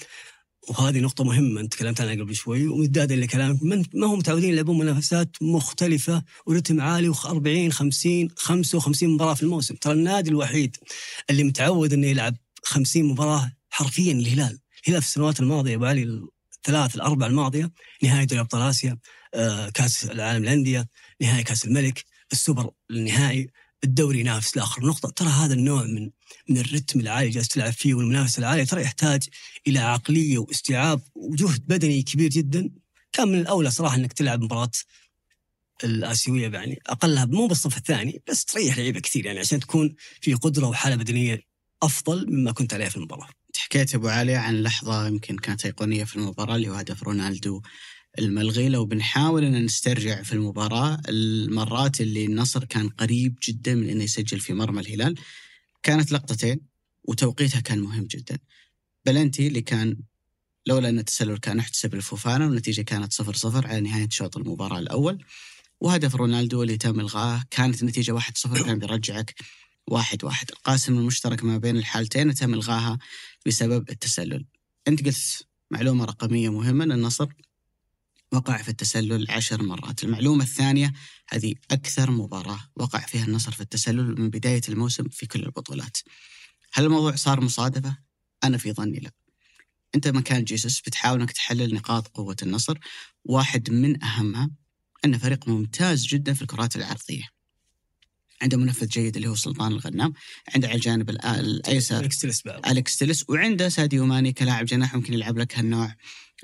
[0.69, 3.59] وهذه نقطة مهمة أنت تكلمت عنها قبل شوي ومدادا لكلامك.
[3.95, 9.75] ما هم متعودين يلعبون منافسات مختلفة ورتم عالي و 40 50 55 مباراة في الموسم،
[9.75, 10.77] ترى النادي الوحيد
[11.31, 16.03] اللي متعود إنه يلعب 50 مباراة حرفيا الهلال، الهلال في السنوات الماضية أبو علي
[16.57, 17.71] الثلاث الأربع الماضية
[18.03, 18.99] نهاية دوري أبطال آسيا،
[19.35, 20.89] آه، كأس العالم للأندية،
[21.21, 23.51] نهاية كأس الملك، السوبر النهائي،
[23.85, 26.11] الدوري ينافس لآخر نقطة، ترى هذا النوع من
[26.49, 29.23] من الرتم العالي جالس تلعب فيه والمنافسة العالية ترى يحتاج
[29.67, 32.71] إلى عقلية واستيعاب وجهد بدني كبير جدا.
[33.13, 34.71] كان من الأولى صراحة إنك تلعب مباراة
[35.85, 36.79] الآسيوية يعني.
[36.87, 41.43] أقلها مو بالصف الثاني بس تريح لعيبة كثير يعني عشان تكون في قدرة وحالة بدنية
[41.83, 43.29] أفضل مما كنت عليه في المباراة.
[43.57, 47.63] حكيت أبو علي عن لحظة يمكن كانت أيقونية في المباراة اللي هو هدف رونالدو
[48.19, 54.05] الملغي لو بنحاول إن نسترجع في المباراة المرات اللي النصر كان قريب جدا من إنه
[54.05, 55.15] يسجل في مرمى الهلال
[55.83, 56.61] كانت لقطتين
[57.05, 58.39] وتوقيتها كان مهم جدا.
[59.07, 59.97] بلنتي اللي كان
[60.67, 65.25] لولا إن التسلل كان احتسب لفوفانا والنتيجة كانت 0 0 على نهاية شوط المباراة الأول.
[65.81, 69.35] وهدف رونالدو اللي تم الغاه كانت النتيجه 1 0 كان بيرجعك
[69.87, 70.51] واحد واحد.
[70.51, 72.99] القاسم المشترك ما بين الحالتين تم الغاها
[73.47, 74.47] بسبب التسلل.
[74.89, 77.27] أنت قلت معلومة رقمية مهمة ان النصر
[78.33, 80.05] وقع في التسلل عشر مرات.
[80.05, 80.93] المعلومة الثانية
[81.29, 85.97] هذه أكثر مباراة وقع فيها النصر في التسلل من بداية الموسم في كل البطولات.
[86.73, 87.99] هل الموضوع صار مصادفة؟
[88.45, 89.11] أنا في ظني لا.
[89.95, 92.79] أنت مكان جيسوس بتحاول أنك تحلل نقاط قوة النصر.
[93.25, 94.51] واحد من أهمها
[95.05, 97.36] أن فريق ممتاز جدا في الكرات العرضية.
[98.43, 100.13] عنده منفذ جيد اللي هو سلطان الغنام
[100.55, 101.11] عنده على الجانب
[102.45, 102.67] بعد.
[102.67, 105.95] أليكس تيلس وعنده ساديو ماني كلاعب جناح ممكن يلعب لك هالنوع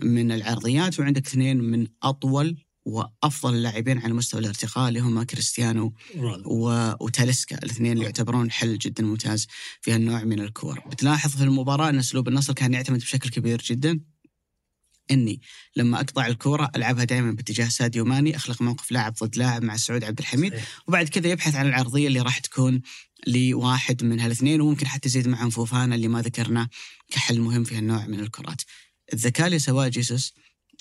[0.01, 5.95] من العرضيات وعندك اثنين من أطول وأفضل اللاعبين على مستوى الارتقاء اللي هم كريستيانو.
[6.47, 6.93] و...
[7.05, 9.47] وتاليسكا الاثنين اللي يعتبرون حل جدا ممتاز
[9.80, 14.01] في هالنوع من الكور بتلاحظ في المباراة أن أسلوب النصر كان يعتمد بشكل كبير جدا
[15.11, 15.40] إني
[15.76, 20.05] لما أقطع الكورة ألعبها دائما باتجاه ساديو ماني أخلق موقف لاعب ضد لاعب مع سعود
[20.05, 20.82] عبد الحميد صحيح.
[20.88, 22.82] وبعد كذا يبحث عن العرضية اللي راح تكون
[23.26, 26.68] لواحد من هالاثنين وممكن حتى يزيد معهم فوفانا اللي ما ذكرناه
[27.11, 28.62] كحل مهم في هالنوع من الكرات.
[29.12, 30.34] الذكاء اللي سواه جيسوس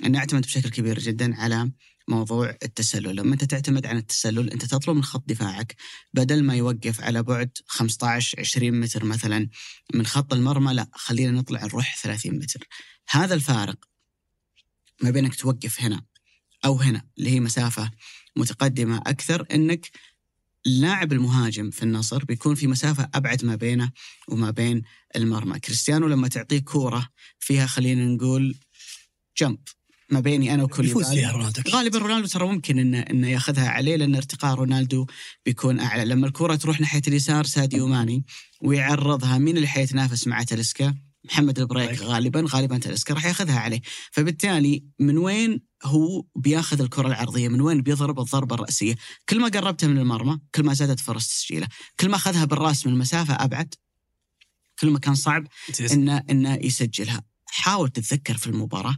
[0.06, 1.72] أنه يعتمد بشكل كبير جدا على
[2.08, 5.76] موضوع التسلل، لما أنت تعتمد على التسلل أنت تطلب من خط دفاعك
[6.14, 9.50] بدل ما يوقف على بعد 15 20 متر مثلا
[9.94, 12.68] من خط المرمى لا خلينا نطلع نروح 30 متر.
[13.10, 13.91] هذا الفارق
[15.02, 16.02] ما بينك توقف هنا
[16.66, 17.92] أو هنا اللي هي مسافة
[18.36, 19.90] متقدمة أكثر إنك
[20.66, 23.92] اللاعب المهاجم في النصر بيكون في مسافة أبعد ما بينه
[24.28, 24.82] وما بين
[25.16, 28.56] المرمى، كريستيانو لما تعطيه كورة فيها خلينا نقول
[29.38, 29.60] جمب
[30.10, 31.62] ما بيني أنا يفوز وكوليبالي فيها رونالدو.
[31.70, 35.06] غالبا رونالدو ترى ممكن إنه إنه ياخذها عليه لأن ارتقاء رونالدو
[35.46, 38.26] بيكون أعلى، لما الكره تروح ناحية اليسار ساديو ماني
[38.62, 42.02] ويعرضها مين اللي حيتنافس مع تلسكا؟ محمد البريك بريك.
[42.02, 47.82] غالبا غالبا تلسكا راح ياخذها عليه، فبالتالي من وين هو بياخذ الكرة العرضية؟ من وين
[47.82, 48.96] بيضرب الضربة الرأسية؟
[49.30, 51.68] كل ما قربتها من المرمى كل ما زادت فرص تسجيله،
[52.00, 53.74] كل ما أخذها بالرأس من مسافه أبعد
[54.80, 55.48] كل ما كان صعب
[55.92, 58.98] إنه إنه يسجلها، حاول تتذكر في المباراة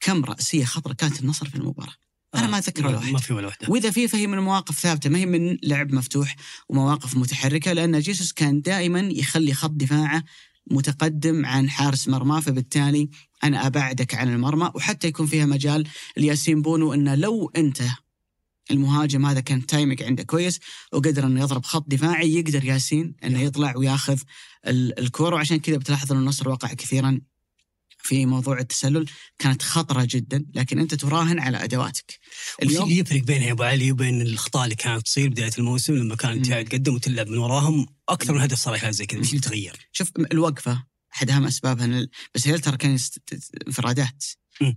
[0.00, 1.94] كم رأسية خطرة كانت النصر في المباراة.
[2.34, 3.24] أنا ما اتذكر ولا ما واحد.
[3.24, 6.36] في ولا واحدة وإذا في فهي من مواقف ثابتة ما هي من لعب مفتوح
[6.68, 10.24] ومواقف متحركة لأن جيسوس كان دائما يخلي خط دفاعه
[10.70, 13.10] متقدم عن حارس مرمى فبالتالي
[13.44, 17.82] أنا أبعدك عن المرمى وحتى يكون فيها مجال لياسين بونو إنه لو أنت
[18.70, 20.60] المهاجم هذا كان تايمك عنده كويس
[20.92, 24.18] وقدر إنه يضرب خط دفاعي يقدر ياسين إنه يطلع وياخذ
[24.68, 27.20] الكورة وعشان كذا بتلاحظ ان النصر وقع كثيرا
[28.02, 29.06] في موضوع التسلل
[29.38, 32.18] كانت خطرة جدا لكن أنت تراهن على أدواتك.
[32.62, 36.32] اليوم اللي يفرق بين أبو علي وبين الأخطاء اللي كانت تصير بداية الموسم لما كان
[36.32, 40.12] الاتحاد يتقدم وتلعب من وراهم؟ أكثر من هدف صار زي كذا، وش اللي تغير؟ شوف
[40.32, 40.84] الوقفة
[41.14, 42.98] أحد أهم أسبابها بس الهلال ترى كان
[43.66, 44.24] انفرادات.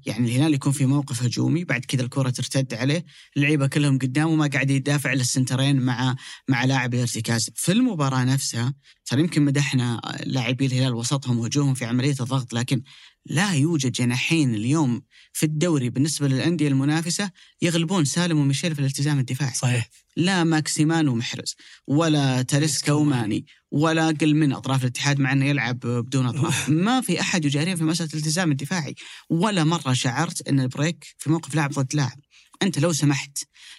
[0.05, 3.05] يعني الهلال يكون في موقف هجومي بعد كذا الكرة ترتد عليه
[3.37, 6.15] اللعيبة كلهم قدامه ما قاعد يدافع إلا السنترين مع
[6.47, 7.49] مع لاعب الارتكاز.
[7.55, 8.73] في المباراة نفسها
[9.05, 12.81] ترى يمكن مدحنا لاعبي الهلال وسطهم وهجومهم في عملية الضغط لكن
[13.25, 15.01] لا يوجد جناحين اليوم
[15.33, 19.53] في الدوري بالنسبة للأندية المنافسة يغلبون سالم وميشيل في الالتزام الدفاعي.
[19.53, 19.89] صحيح.
[20.17, 21.55] لا ماكسيمان ومحرز
[21.87, 26.69] ولا تاليسكا وماني ولا أقل من أطراف الاتحاد مع إنه يلعب بدون أطراف.
[26.69, 28.95] ما في أحد يجاريه في مسألة الالتزام الدفاعي
[29.29, 32.19] ولا مرة شعرت إن البريك في موقف لاعب ضد لاعب.
[32.61, 33.37] أنت لو سمحت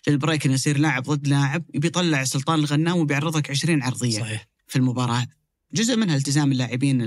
[0.08, 4.48] للبريك انه يصير لاعب ضد لاعب بيطلع سلطان الغنام وبيعرضك 20 عرضية صحيح.
[4.66, 5.26] في المباراة.
[5.72, 7.02] جزء منها التزام اللاعبين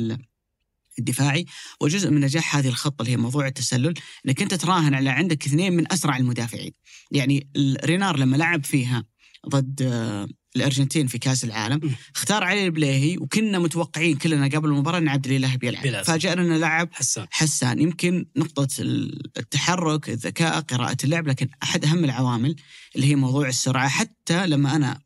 [0.99, 1.45] الدفاعي
[1.81, 3.93] وجزء من نجاح هذه الخطة اللي هي موضوع التسلل
[4.25, 6.71] إنك أنت تراهن على عندك اثنين من أسرع المدافعين.
[7.11, 7.49] يعني
[7.85, 9.05] رينار لما لعب فيها
[9.49, 15.07] ضد آه، الأرجنتين في كأس العالم اختار علي البليهي وكنا متوقعين كلنا قبل المباراة إن
[15.07, 17.27] عبد الإله بيلعب فاجأنا إنه لعب حسان.
[17.31, 17.79] حسان.
[17.79, 18.67] يمكن نقطة
[19.37, 22.55] التحرك الذكاء قراءة اللعب لكن أحد أهم العوامل
[22.95, 23.87] اللي هي موضوع السرعة.
[23.87, 24.99] حتى لما أنا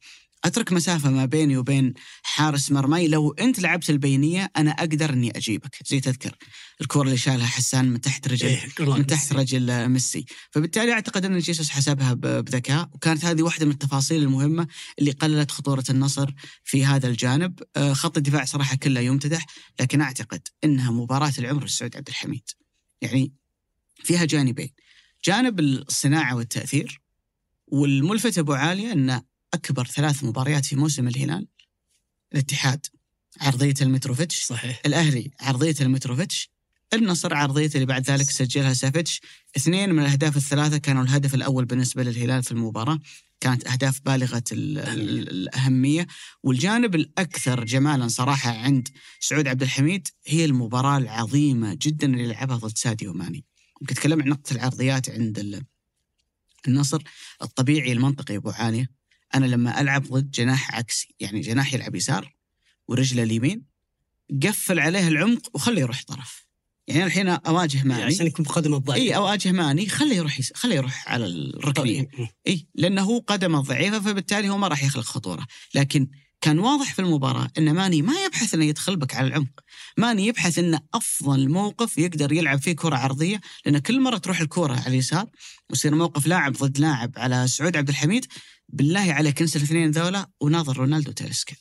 [0.45, 3.07] أترك مسافة ما بيني وبين حارس مرمي.
[3.07, 5.75] لو أنت لعبت البينية أنا أقدر إني أجيبك.
[5.85, 6.35] زي تذكر
[6.81, 10.25] الكره اللي شالها حسان من تحت رجل إيه من تحت رجل ميسي.
[10.51, 12.89] فبالتالي أعتقد أن جيسوس حسبها بذكاء.
[12.93, 14.67] وكانت هذه واحدة من التفاصيل المهمة
[14.99, 16.31] اللي قللت خطورة النصر
[16.63, 17.59] في هذا الجانب.
[17.75, 19.45] آه، خط الدفاع صراحة كله يمتدح
[19.79, 22.49] لكن أعتقد إنها مباراة العمر السعود عبد الحميد.
[23.01, 23.33] يعني
[24.03, 24.69] فيها جانبين.
[25.25, 27.01] جانب الصناعة والتأثير
[27.67, 31.47] والملفت أبو عالية انه أكبر ثلاث مباريات في موسم الهلال.
[32.33, 32.85] الاتحاد
[33.41, 34.81] عرضية المتروفيتش صحيح.
[34.85, 36.49] الأهلي عرضية المتروفيتش
[36.93, 39.21] النصر عرضية اللي بعد ذلك سجلها سافيتش.
[39.57, 42.99] اثنين من الأهداف الثلاثة كانوا الهدف الأول بالنسبة للهلال في المباراة.
[43.39, 46.07] كانت أهداف بالغة الأهمية.
[46.43, 48.87] والجانب الأكثر جمالا صراحة عند
[49.19, 53.45] سعود عبد الحميد هي المباراة العظيمة جدا اللي لعبها ضد ساديو ماني.
[53.81, 55.63] ممكن تكلم عن نقطة العرضيات عند
[56.67, 57.03] النصر.
[57.41, 59.02] الطبيعي المنطقي أبو عالية.
[59.35, 62.35] أنا لما ألعب ضد جناح عكسي يعني جناح يلعب يسار
[62.87, 63.63] ورجله اليمين
[64.43, 66.43] قفل عليه العمق وخليه يروح طرف.
[66.87, 68.03] يعني الحين أواجه ماني.
[68.03, 69.01] عشان يكون بقدم الضعيف.
[69.01, 70.53] إي أواجه ماني خليه يروح يس...
[70.55, 72.07] خليه يروح على الركنية.
[72.47, 75.47] إي لأنه هو قدمه ضعيفة فبالتالي هو ما راح يخلق خطورة.
[75.75, 76.07] لكن
[76.43, 79.59] كان واضح في المباراة أن ماني ما يبحث أنه يدخل بك على العمق.
[79.97, 84.73] ماني يبحث أنه أفضل موقف يقدر يلعب فيه كرة عرضية لأن كل مرة تروح الكرة
[84.73, 85.25] على اليسار
[85.69, 88.25] ويصير موقف لاعب ضد لاعب على سعود عبد الحميد
[88.69, 91.55] بالله عليك انسى الاثنين ذولا وناظر رونالدو تيلسكا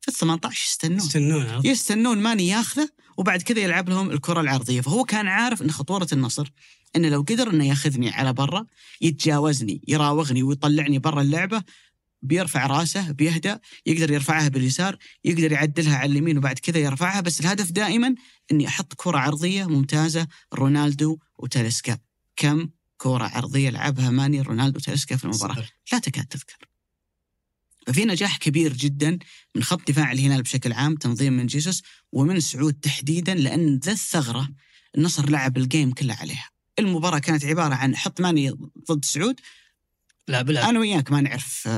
[0.00, 4.80] في ال 18 يستنون يستنون يستنون ماني ياخذه وبعد كذا يلعب لهم الكرة العرضية.
[4.80, 6.52] فهو كان عارف إن خطورة النصر
[6.96, 8.66] إنه لو قدر إنه ياخذني على برا
[9.00, 11.62] يتجاوزني يراوغني ويطلعني برا اللعبة
[12.22, 17.70] بيرفع راسه بيهدأ يقدر يرفعها باليسار يقدر يعدلها على اليمين وبعد كذا يرفعها بس الهدف
[17.70, 18.14] دائما
[18.52, 21.98] إني أحط كرة عرضية ممتازة رونالدو وتاليسكا.
[22.36, 25.70] كم كرة عرضية لعبها ماني رونالدو تاليسكا في المباراة؟ صحيح.
[25.92, 26.68] لا تكاد تذكر.
[27.86, 29.18] ففي نجاح كبير جدا
[29.54, 34.48] من خط دفاع الهلال بشكل عام تنظيم من جيسوس ومن سعود تحديدا لأن ذا الثغرة
[34.98, 36.50] النصر لعب ال game كله عليها.
[36.78, 38.50] المباراة كانت عبارة عن حط ماني
[38.90, 39.40] ضد سعود
[40.28, 40.68] لا بلا.
[40.68, 41.68] أنا وياك ما نعرف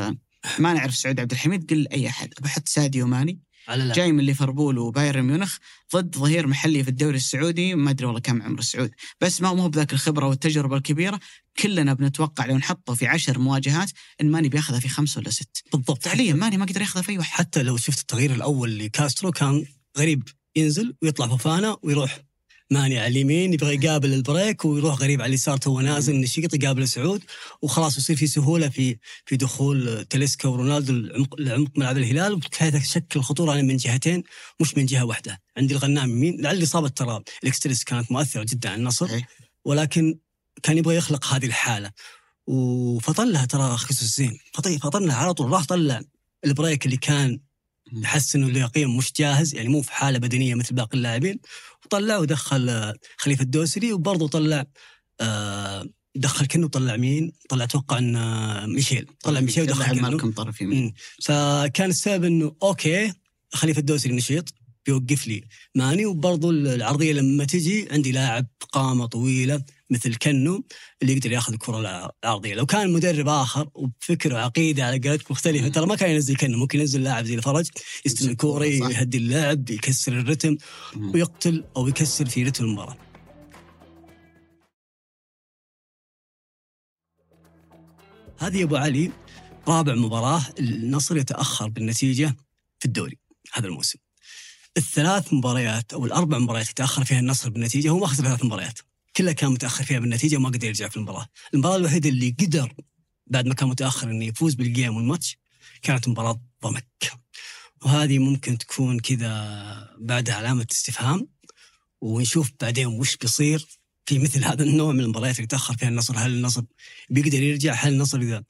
[0.58, 4.78] ما نعرف سعود عبد الحميد قل أي أحد بحط ساديو ماني على جاي من ليفربول
[4.78, 5.56] وبايرن ميونخ
[5.94, 9.68] ضد ظهير محلي في الدوري السعودي ما أدري والله كم عمر السعود بس ما هو
[9.68, 11.20] بذاك الخبرة والتجربة الكبيرة
[11.58, 15.64] كلنا بنتوقع لو نحطه في عشر مواجهات إن ماني بياخذها في خمسة ولا ست.
[15.72, 16.02] بالضبط.
[16.02, 17.32] فعليا ماني ما قدر ياخذها في أي واحد.
[17.32, 19.66] حتى لو شفت التغيير الأول لكاسترو كان
[19.98, 22.29] غريب ينزل ويطلع فوفانا ويروح.
[22.72, 27.24] ماني على اليمين يبغى يقابل البريك ويروح غريب على اليسار تو نازل نشيط يقابل سعود
[27.62, 28.96] وخلاص يصير في سهولة في
[29.26, 32.32] في دخول تاليسكا ورونالدو لعمق لعمق ملعب الهلال.
[32.32, 34.22] وبكذا تشكل خطورة من جهتين
[34.60, 35.40] مش من جهة واحدة.
[35.56, 39.20] عندي الغنام يمين لعل إصابة ترى الإكستريس كانت مؤثرة جدا على النصر
[39.64, 40.18] ولكن
[40.62, 41.90] كان يبغى يخلق هذه الحالة.
[42.46, 44.38] وفطلها ترى خصوص زين
[44.82, 46.00] فطلها على طول راح طلع
[46.44, 47.40] البريك اللي كان
[48.04, 51.40] حس انه اليقين مش جاهز يعني مو في حالة بدنية مثل باقي اللاعبين.
[51.90, 54.64] وطلع ودخل آه، خليفة الدوسري وبرضه طلع
[55.20, 59.06] آه دخل كنه طلع مين؟ طلع أتوقع إن آه، ميشيل.
[59.22, 59.62] طلع ميشيل.
[59.62, 60.94] ودخل كنه طرف يمين.
[61.22, 63.12] فكان السبب إنه أوكي
[63.52, 64.54] خليفة الدوسري نشيط.
[64.86, 65.44] بيوقف لي.
[65.74, 70.64] ماني وبرضو العرضية لما تجي عندي لاعب قامة طويلة مثل كنو
[71.02, 72.54] اللي يقدر ياخذ الكره العرضية.
[72.54, 76.80] لو كان مدرب آخر وبفكر وعقيدة على قولتك مختلفة ترى ما كان ينزل كنو ممكن
[76.80, 77.68] ينزل لاعب زي الفرج
[78.06, 80.56] يستلم الكورة يهدي اللعب يكسر الرتم
[81.14, 82.96] ويقتل أو يكسر في رتم المباراة.
[88.38, 89.12] هذه يا أبو علي
[89.68, 92.36] رابع مباراة النصر يتأخر بالنتيجة
[92.78, 93.18] في الدوري
[93.52, 93.98] هذا الموسم.
[94.76, 98.78] الثلاث مباريات أو الأربع مباريات يتاخر فيها النصر بالنتيجة هو ما خسر ثلاث مباريات.
[99.16, 101.26] كلها كان متأخر فيها بالنتيجة وما قدر يرجع في المباراة.
[101.54, 102.72] المباراة الوحيدة اللي قدر
[103.26, 105.38] بعد ما كان متأخر إنه يفوز بالجيم والماتش
[105.82, 107.12] كانت مباراة ضمك.
[107.82, 111.28] وهذه ممكن تكون كذا بعدها علامة استفهام.
[112.00, 113.66] ونشوف بعدين وش بيصير
[114.06, 116.16] في مثل هذا النوع من المباريات اللي تأخر فيها النصر.
[116.16, 116.62] هل النصر
[117.10, 118.44] بيقدر يرجع؟ هل النصر إذا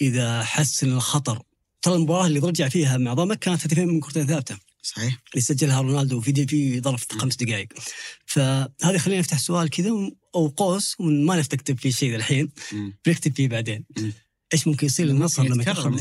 [0.00, 1.42] إذا حس إن الخطر
[1.82, 4.71] ترى المباراة اللي رجع فيها مع ضمك كانت هدفين من كرتين ثابتة.
[4.82, 5.18] صحيح.
[5.32, 7.68] اللي سجلها رونالدو في في ظرف خمس دقائق.
[8.26, 9.90] فهذا خلينا نفتح سؤال كذا
[10.34, 12.50] أو قوس وما نكتب فيه شيء الحين.
[13.06, 13.84] بنكتب فيه بعدين.
[14.52, 15.96] إيش ممكن يصير للنصر لما يتاخر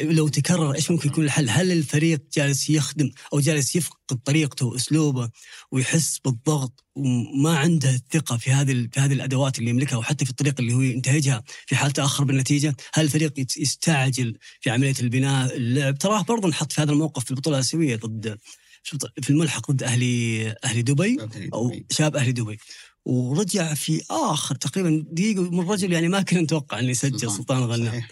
[0.00, 5.30] لو تكرر إيش ممكن يكون الحل؟ هل الفريق جالس يخدم أو جالس يفقد طريقته وأسلوبه
[5.72, 10.60] ويحس بالضغط وما عنده الثقه في هذه في هذه الأدوات اللي يملكها وحتى في الطريقة
[10.60, 16.22] اللي هو ينتهجها في حال تأخر بالنتيجة؟ هل الفريق يستعجل في عملية البناء اللعب؟ تراه
[16.22, 18.38] برضه انحط في هذا الموقف في البطولة الأسيوية ضد
[19.22, 21.16] في الملحق ضد أهلي أهلي دبي
[21.54, 22.58] أو شباب أهلي دبي
[23.08, 27.62] ورجع في آخر تقريبا دقيقة من الرجل يعني ما كنا نتوقع إنه يسجل سلطان.
[27.62, 28.02] غنام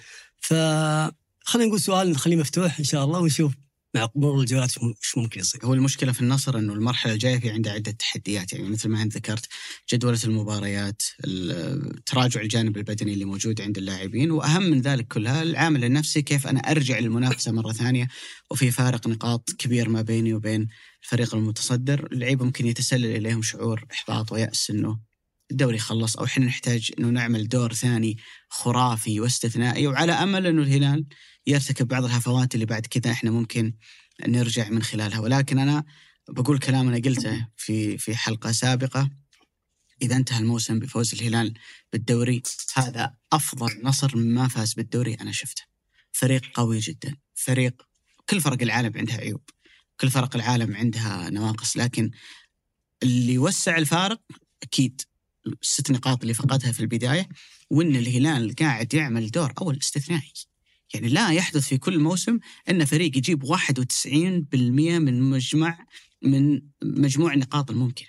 [0.40, 3.52] فخلينا نقول سؤال نخليه مفتوح إن شاء الله ونشوف
[3.96, 7.72] مع مرور الجولات إيش ممكن يصير؟ هو المشكلة في النصر إنه المرحلة الجاية في عندها
[7.72, 8.52] عدة تحديات.
[8.52, 9.46] يعني مثل ما أنت ذكرت
[9.92, 11.02] جدولة المباريات،
[12.06, 16.60] تراجع الجانب البدني اللي موجود عند اللاعبين وأهم من ذلك كلها العامل النفسي كيف أنا
[16.60, 18.08] أرجع للمنافسة مرة ثانية.
[18.50, 20.68] وفي فارق نقاط كبير ما بيني وبين
[21.02, 25.00] الفريق المتصدر، اللعيبه ممكن يتسلل إليهم شعور إحباط ويأس إنه
[25.50, 28.16] الدوري خلص أو إحنا نحتاج إنه نعمل دور ثاني
[28.48, 29.86] خرافي واستثنائي.
[29.86, 31.06] وعلى أمل إنه الهلال
[31.46, 33.72] يرتكب بعض الهفوات اللي بعد كذا إحنا ممكن
[34.26, 35.20] نرجع من خلالها.
[35.20, 35.84] ولكن أنا
[36.28, 39.10] بقول كلام أنا قلته في في حلقة سابقة.
[40.02, 41.54] إذا انتهى الموسم بفوز الهلال
[41.92, 42.42] بالدوري
[42.74, 45.62] هذا أفضل نصر ما فاز بالدوري أنا شفته.
[46.12, 47.16] فريق قوي جدا.
[47.34, 47.82] فريق
[48.28, 49.50] كل فرق العالم عندها عيوب.
[50.00, 51.76] كل فرق العالم عندها نواقص.
[51.76, 52.10] لكن
[53.02, 54.20] اللي وسع الفارق
[54.62, 55.02] أكيد
[55.62, 57.28] الست نقاط اللي فقدها في البداية
[57.70, 60.32] وإن الهلال قاعد يعمل دور أول استثنائي.
[60.96, 62.38] يعني لا يحدث في كل موسم
[62.70, 65.78] أن فريق يجيب 91% من مجمع
[66.22, 68.08] من مجموع النقاط الممكنة.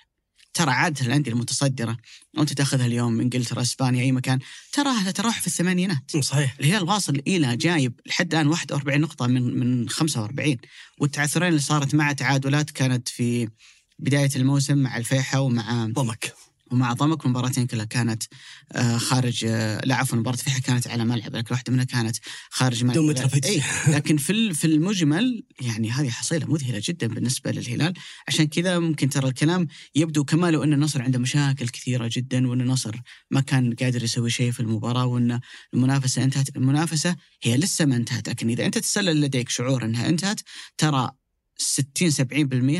[0.53, 1.97] ترى عاده الأندية المتصدرة
[2.37, 4.39] وانت تأخذها اليوم إنجلترا إسبانيا أي مكان
[4.73, 6.11] تراها تراوح في الثمانينات.
[6.21, 6.55] صحيح.
[6.59, 10.57] الهلال واصل إلى جايب لحد الآن 41 نقطة من من 45
[10.99, 13.49] والتعثرين اللي صارت مع تعادلات كانت في
[13.99, 16.33] بداية الموسم مع الفيحة ومع ضمك.
[16.71, 18.23] ومع ضمك المباراتين كلها كانت
[18.71, 22.17] آه، خارج آه، لا عفوا مباراة فيها كانت على ملعب لكن واحدة منها كانت
[22.49, 22.95] خارج ملعب.
[23.45, 27.93] أي لكن في في المجمل يعني هذه حصيلة مذهلة جدا بالنسبة للهلال.
[28.27, 32.61] عشان كذا ممكن ترى الكلام يبدو كما لو أن النصر عنده مشاكل كثيرة جدا وأن
[32.61, 32.95] النصر
[33.31, 35.39] ما كان قادر يسوي شيء في المباراة وأن
[35.73, 36.55] المنافسة انتهت.
[36.55, 40.41] المنافسة هي لسه ما انتهت لكن إذا أنت تسلل لديك شعور أنها انتهت
[40.77, 41.11] ترى
[41.57, 42.11] 60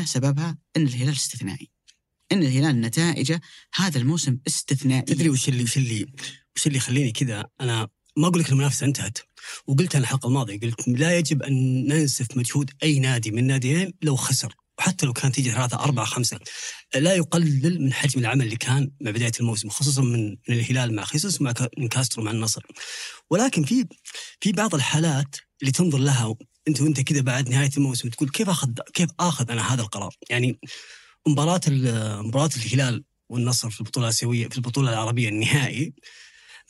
[0.02, 1.77] 70% سببها أن الهلال استثنائي.
[2.32, 3.40] إن الهلال نتائجه
[3.74, 6.06] هذا الموسم استثنائي تدري وش اللي وش اللي
[6.56, 9.18] وش اللي يخليني كذا؟ أنا ما أقول لك المنافسة انتهت.
[9.66, 14.16] وقلت أنا الحلقة الماضية قلت لا يجب أن ننسف مجهود أي نادي من ناديين لو
[14.16, 14.54] خسر.
[14.78, 16.38] وحتى لو كانت تيجي ثلاثة أربعة خمسة.
[16.94, 21.04] لا يقلل من حجم العمل اللي كان مع بداية الموسم خصوصا من, من الهلال مع
[21.04, 21.52] خيسوس مع
[21.90, 22.62] كاسترو مع النصر.
[23.30, 23.86] ولكن في
[24.40, 26.34] في بعض الحالات اللي تنظر لها
[26.68, 30.58] انت وأنت كذا بعد نهاية الموسم تقول كيف اخذ كيف آخذ أنا هذا القرار؟ يعني
[31.26, 31.60] مباراة
[32.22, 35.92] مباراة الهلال والنصر في البطولة الآسيوية في البطولة العربية النهائي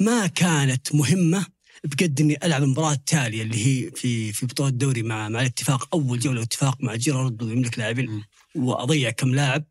[0.01, 1.47] ما كانت مهمة
[1.85, 6.19] بقد إني ألعب المباراة التالية اللي هي في في بطولة الدوري مع مع الاتفاق أول
[6.19, 8.25] جولة اتفاق مع جيرارد ويملك لاعبين
[8.55, 9.65] وأضيع كم لاعب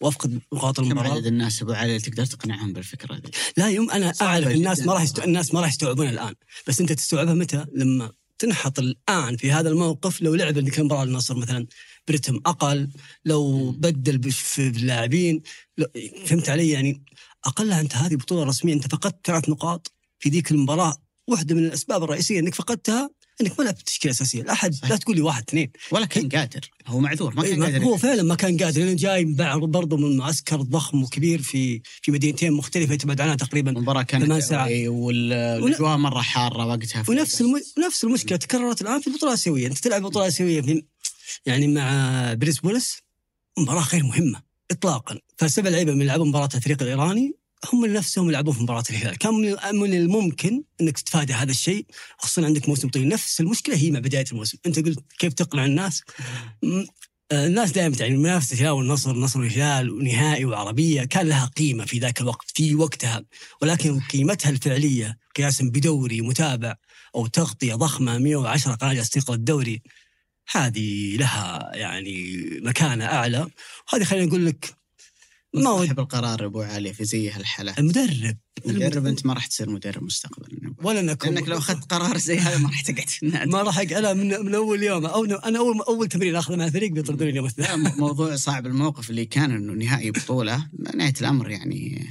[0.00, 1.08] وأفقد نقاط المباراة.
[1.08, 4.92] كم عدد الناس أبو علي تقدر تقنعهم بالفكرة دي لا يوم أنا أعرف الناس ما
[4.92, 5.04] راح.
[5.24, 6.34] الناس ما راح يستوعبونها الآن.
[6.68, 11.02] بس أنت تستوعبها متى؟ لما تنحط الآن في هذا الموقف لو لعب اللي كان مباراه
[11.04, 11.66] النصر مثلا
[12.08, 12.88] برتم أقل
[13.24, 15.42] لو بدل في اللاعبين
[16.26, 17.04] فهمت علي؟ يعني
[17.44, 20.96] اقلها أنت هذه بطولة رسمية أنت فقدت ثلاث نقاط في ذيك المباراة.
[21.28, 25.16] واحدة من الأسباب الرئيسية إنك فقدتها إنك ما لعبت تشكيلة أساسية، لا أحد لا تقول
[25.16, 25.70] لي واحد اثنين.
[25.90, 26.70] ولا كان قادر.
[26.86, 27.84] هو معذور ما كان إيه قادر.
[27.84, 28.80] هو فعلا ما كان قادر.
[28.80, 29.24] لأنه جاي
[29.60, 34.86] برضه من معسكر ضخم وكبير في في مدينتين مختلفة تبعد عنها تقريبا المباراة كانت ساعات.
[34.86, 37.60] والاجواء مرة حارة وقتها ونفس الم...
[37.86, 40.82] نفس المشكلة تكررت الآن في البطولة الآسيوية، أنت تلعب بطوله آسيوية في
[41.46, 42.98] يعني مع بريس بولس
[43.58, 45.18] مباراة غير مهمة اطلاقا.
[45.36, 49.34] فالسبع لعيبة من يلعبون مباراة الفريق الإيراني هم نفسهم يلعبون في مباراة الهلال، كان
[49.74, 51.86] من الممكن إنك تتفادى هذا الشيء
[52.18, 56.02] خصوصا عندك موسم طويل، نفس المشكلة هي مع بداية الموسم، أنت قلت كيف تقنع الناس؟
[57.32, 61.98] آه، الناس دائما يعني منافسه الهلال والنصر، نصر والهلال ونهائي وعربيه كان لها قيمة في
[61.98, 63.24] ذاك الوقت في وقتها،
[63.62, 66.74] ولكن قيمتها الفعلية قياسا بدوري متابع
[67.14, 69.82] أو تغطية ضخمة 110 قناة تنقل الدوري
[70.50, 73.48] هذه لها يعني مكانة أعلى،
[73.92, 74.74] وهذه خلينا نقول لك
[75.54, 78.36] ما هو صاحب القرار أبو علي في زي هالحالات المدرب.
[78.66, 82.58] المدرب أنت ما راح تصير مدرب مستقبلا ولا انك لأنك لو أخذت قرار زي هذا
[82.58, 83.50] ما راح تقعد في النادي.
[83.50, 85.06] ما راح أنا من, من أول يوم.
[85.06, 87.92] أو أنا اول أول تمرين أخذه مع الفريق بيطردوني اليوم الثاني.
[87.96, 88.66] موضوع صعب.
[88.66, 92.06] الموقف اللي كان إنه نهائي بطولة نهاية الأمر يعني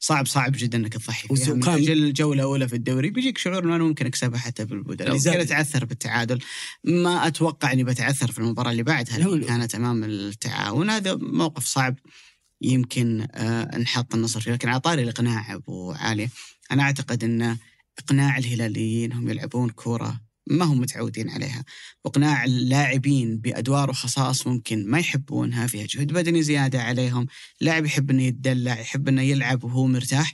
[0.00, 3.76] صعب صعب جدا إنك تضحي فيها من أجل جوله اولى في الدوري بيجيك شعور إنه
[3.76, 6.38] أنا ممكن أكسبها حتى بالبدلاء لو أتعثر بالتعادل.
[6.84, 10.90] ما أتوقع إني بتعثر في المباراة اللي بعدها اللي كانت أمام التعاون.
[10.90, 11.96] هذا موقف صعب
[12.60, 14.52] يمكن آه، نحط النصر فيه.
[14.52, 16.28] لكن على طاري الإقناع أبو علي.
[16.70, 17.56] أنا أعتقد إن
[17.98, 21.64] إقناع الهلاليين هم يلعبون كوره ما هم متعودين عليها.
[22.04, 27.26] واقناع اللاعبين بأدوار وخصائص ممكن ما يحبونها فيها جهد بدني زيادة عليهم.
[27.60, 30.32] لاعب يحب إنه يتدلع يحب إنه يلعب وهو مرتاح.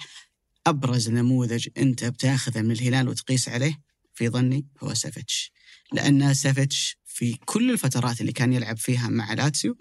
[0.66, 3.80] أبرز نموذج أنت بتاخذه من الهلال وتقيس عليه
[4.14, 5.52] في ظني هو سافيتش.
[5.92, 9.76] لأن سافيتش في كل الفترات اللي كان يلعب فيها مع لاتسيو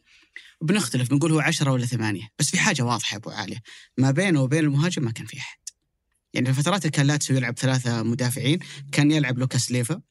[0.62, 2.30] بنختلف بنقول هو عشرة ولا ثمانية.
[2.40, 3.62] بس في حاجة واضحة أبو عالية
[3.98, 5.58] ما بينه وبين المهاجم ما كان في أحد.
[6.34, 8.60] يعني في الفترات اللي كان لاتسيو يلعب ثلاثة مدافعين
[8.92, 10.02] كان يلعب لوكاس ليفا.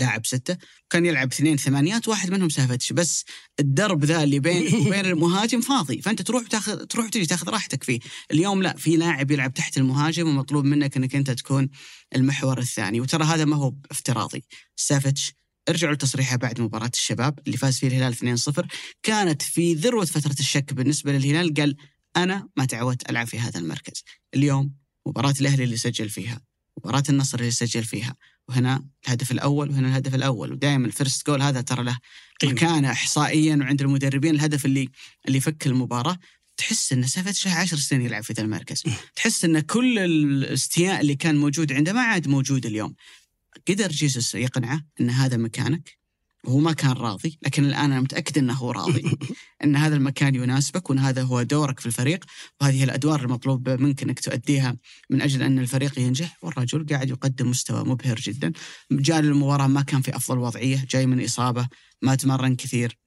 [0.00, 0.56] لاعب ستة
[0.90, 3.24] كان يلعب اثنين ثمانيات واحد منهم سافيتش بس
[3.60, 8.00] الدرب ذا اللي بين وبين المهاجم فاضي فأنت تروح تاخذ تروح تجي تاخذ راحتك فيه.
[8.30, 11.68] اليوم لا في لاعب يلعب تحت المهاجم ومطلوب منك إنك أنت تكون
[12.16, 13.00] المحور الثاني.
[13.00, 14.44] وترى هذا ما هو افتراضي.
[14.76, 15.32] سافيتش
[15.68, 18.66] ارجعوا لتصريحه بعد مباراة الشباب اللي فاز فيه الهلال 2-0
[19.02, 21.76] كانت في ذروة فترة الشك بالنسبة للهلال قال
[22.16, 24.04] أنا ما تعودت ألعب في هذا المركز.
[24.34, 24.74] اليوم
[25.06, 26.40] مباراة الأهلي اللي سجل فيها
[26.78, 28.16] مباراة النصر اللي سجل فيها
[28.50, 30.52] وهنا الهدف الأول وهنا الهدف الأول.
[30.52, 31.98] ودائما ال first goal هذا ترى له
[32.44, 34.34] مكانة إحصائيا وعند المدربين.
[34.34, 34.88] الهدف اللي
[35.26, 36.18] اللي يفك المباراة.
[36.56, 38.82] تحس ان سافيتش له 10 سنين يلعب في ذا المركز.
[39.16, 42.94] تحس إن كل الاستياء اللي كان موجود عنده ما عاد موجود اليوم.
[43.68, 45.99] قدر جيسوس يقنعه إن هذا مكانك؟
[46.44, 49.16] وهو ما كان راضي لكن الآن أنا متأكد إنه هو راضي.
[49.64, 52.24] إن هذا المكان يناسبك وإن هذا هو دورك في الفريق.
[52.60, 54.76] وهذه الأدوار المطلوب منك إنك تؤديها
[55.10, 56.38] من أجل أن الفريق ينجح.
[56.42, 58.52] والرجل قاعد يقدم مستوى مبهر جدا.
[58.92, 61.68] جاء للمباراة ما كان في أفضل وضعية جاي من إصابة
[62.02, 62.98] ما تمرن كثير.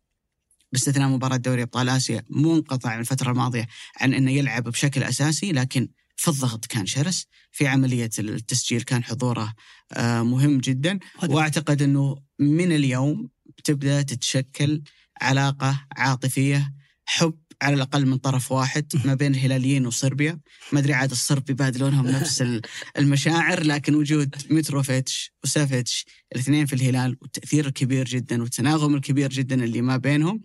[0.72, 3.68] باستثناء مباراة دوري أبطال آسيا منقطع من الفترة الماضية
[4.02, 7.28] عن إنه يلعب بشكل أساسي لكن في الضغط كان شرس.
[7.54, 9.54] في عملية التسجيل كان حضوره
[9.94, 11.00] آه، مهم جدا.
[11.24, 13.30] وأعتقد أنه من اليوم
[13.64, 14.82] تبدأ تتشكل
[15.22, 16.74] علاقة عاطفية
[17.06, 20.40] حب على الأقل من طرف واحد ما بين الهلاليين وصربيا.
[20.72, 22.44] ما أدري عاد الصرب يبادلونهم نفس
[23.00, 29.82] المشاعر لكن وجود متروفيتش وسافيتش الاثنين في الهلال والتأثير الكبير جدا والتناغم الكبير جدا اللي
[29.82, 30.42] ما بينهم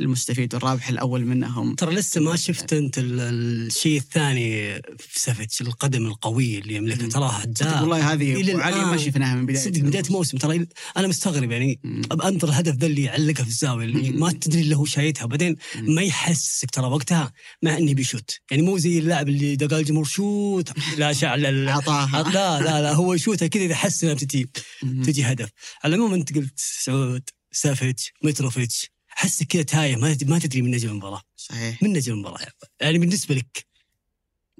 [0.00, 1.74] المستفيد والرابح الأول منهم.
[1.74, 7.80] ترى لسه ما شفت أنت الشيء الثاني في سافيتش القدم القوي اللي يملكه تراه ده
[7.80, 9.64] والله هذه علي ما شفناها من بداية.
[9.64, 10.38] صدق بداية موسم.
[10.38, 10.66] ترى
[10.96, 11.80] أنا مستغرب يعني
[12.24, 15.26] انظر الهدف ذا اللي يعلقها في الزاوية اللي ما تدري إلا هو شايتها.
[15.26, 17.32] بعدين ما يحسك ترى وقتها
[17.62, 18.38] مع إني بيشوت.
[18.50, 20.68] يعني مو زي اللاعب اللي دقال الجمهور شوت
[20.98, 24.50] لا شعل لا لا لا هو يشوتها كذا إذا حس انها بتجي
[25.04, 25.48] تجي هدف.
[25.84, 27.22] على العموم أنت قلت سعود
[27.52, 28.93] سافيتش متروفيتش.
[29.16, 31.22] احسك كذا تايه ما ما تدري من نجم المباراة.
[31.36, 31.82] صحيح.
[31.82, 32.46] من نجم المباراة
[32.80, 33.66] يعني بالنسبة لك؟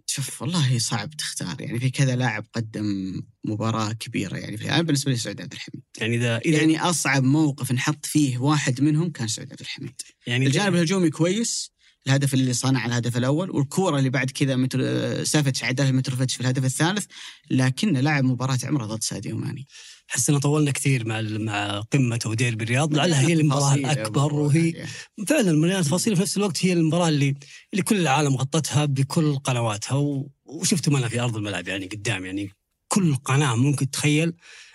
[0.07, 1.61] شوف والله صعب تختار.
[1.61, 4.57] يعني في كذا لاعب قدم مباراة كبيرة يعني.
[4.57, 5.83] في أنا بالنسبة لي سعود عبد الحميد.
[5.99, 10.01] يعني اذا يعني أصعب موقف نحط فيه واحد منهم كان سعود عبد الحميد.
[10.27, 11.71] يعني الجانب الهجومي كويس.
[12.07, 13.51] الهدف اللي صنع الهدف الأول.
[13.51, 17.07] والكورة اللي بعد كذا متر سافيتش عدلها متروفيتش في الهدف الثالث.
[17.51, 19.67] لكن لعب مباراة عمره ضد ساديو ماني.
[20.11, 22.95] أحس ان طولنا كثير مع مع قمة ودير بالرياض.
[22.95, 24.87] لعلها هي المباراة الأكبر وهي
[25.29, 27.35] فعلا مليانه تفاصيل في نفس الوقت هي المباراة اللي
[27.73, 30.31] اللي كل العالم غطتها بكل قنواتها و...
[30.45, 32.27] وشفتم أنا في أرض الملعب يعني قدام.
[32.27, 32.51] يعني
[32.89, 34.33] كل قناة ممكن تتخيل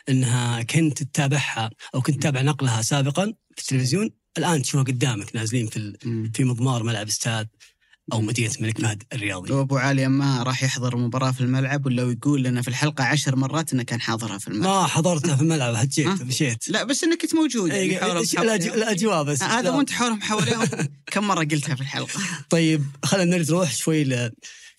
[0.10, 5.98] إنها كنت تتابعها أو كنت تتابع نقلها سابقا في التلفزيون الآن تشوفها قدامك نازلين في
[6.34, 7.48] في مضمار ملعب استاد.
[8.14, 9.54] أو مدينة الملك فهد الرياضي.
[9.54, 13.74] وأبو علي ما راح يحضر المباراه في الملعب ولا يقول لنا في الحلقة عشر مرات
[13.74, 14.82] إنه كان حاضرها في الملعب.
[14.82, 16.70] ما حضرتها في الملعب هجيت مشيت.
[16.70, 18.16] لا بس إنك كنت موجود يعني
[18.74, 20.68] الاجواء بس هذا وانت حولهم حواليهم
[21.12, 22.20] كم مرة قلتها في الحلقة.
[22.50, 24.32] طيب خلينا نروح شوي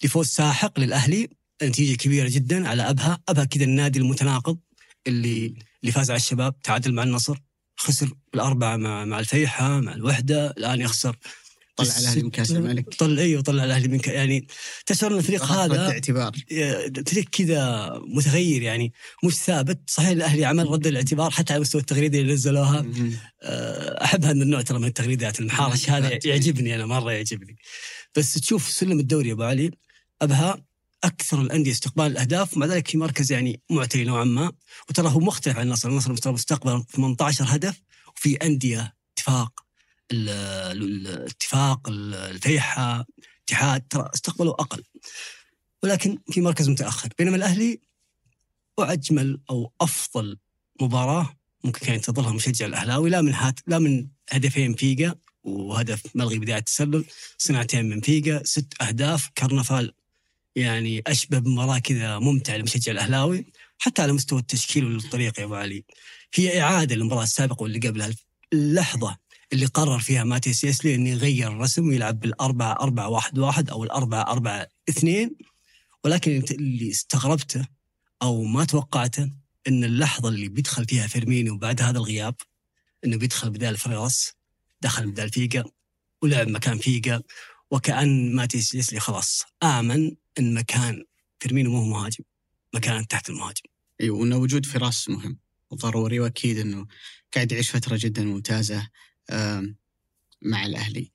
[0.05, 1.29] لفوز ساحق للأهلي
[1.63, 4.59] نتيجة كبيرة جدا على أبها، أبها كذا النادي المتناقض
[5.07, 7.39] اللي اللي فاز على الشباب تعادل مع النصر
[7.77, 11.17] خسر الأربعة مع مع الفيحة مع الوحدة الآن يخسر
[11.85, 12.95] طلع الأهلي من كأس الملك.
[12.95, 14.47] طلع أيوه طلع الأهلي من يعني
[14.87, 16.33] تشعر إن الفريق هذا رد اعتبار
[17.07, 18.93] فريق كذا متغير يعني
[19.25, 19.79] مش ثابت.
[19.87, 22.87] صحيح الأهلي عمل رد الاعتبار حتى على مستوى التغريده اللي نزلوها.
[23.43, 26.19] أه، أحب هذا النوع ترى من التغريدات المحارش هذا.
[26.25, 27.57] يعجبني أنا مرة يعجبني.
[28.17, 29.71] بس تشوف سلم الدوري يا أبو علي
[30.23, 30.65] أبها
[31.05, 34.53] أكثر الأندية استقبال الأهداف ومع ذلك في مركز يعني معتري نوعا ما.
[34.89, 37.81] وترى هو مختلف عن النصر، النصر مستقبل 18 هدف
[38.17, 39.70] وفي أندية اتفاق
[40.13, 43.07] الاتفاق ال- الفيحة
[43.45, 44.83] اتحاد ترى استقبلوا أقل.
[45.83, 47.09] ولكن في مركز متأخر.
[47.19, 47.81] بينما الأهلي
[48.79, 50.39] واجمل أو أفضل
[50.81, 56.39] مباراة ممكن كان ينتظرها مشجع الأهلاوي لا من هات لا من هدفين فيجا وهدف ملغي
[56.39, 57.05] بداية التسلل
[57.39, 59.93] صناعتين من فيجا ست أهداف كرنفال
[60.57, 63.47] يعني أشبه بمباراة كذا ممتعة لمشجع الأهلاوي
[63.79, 65.85] حتى على مستوى التشكيل والطريقة يا أبو علي.
[66.35, 68.11] هي إعادة للمباراة السابقة واللي قبلها.
[68.53, 69.17] اللحظه
[69.53, 74.23] اللي قرر فيها ماتياس يسلي إنه يغير الرسم ويلعب بالأربعة أربعة واحد واحد أو الأربعة
[74.23, 75.37] أربعة اثنين.
[76.05, 77.67] ولكن اللي استغربته
[78.23, 79.31] أو ما توقعته
[79.69, 82.35] أن اللحظة اللي بيدخل فيها فيرمينيو بعد هذا الغياب
[83.05, 84.33] أنه بيدخل بدال فراس
[84.81, 85.65] دخل بدال فيجا
[86.23, 87.23] ولعب مكان فيجا
[87.71, 91.05] وكأن ماتياس يسلي خلاص آمن أن مكان
[91.41, 92.25] فيرمينيو مو مهاجم
[92.75, 93.63] مكان تحت المهاجم.
[94.01, 95.39] أيوه وإنه وجود فراس مهم.
[95.71, 96.87] وضروري وأكيد إنه
[97.35, 98.89] قاعد يعيش فترة جدا ممتازة.
[100.43, 101.13] مع الأهلي.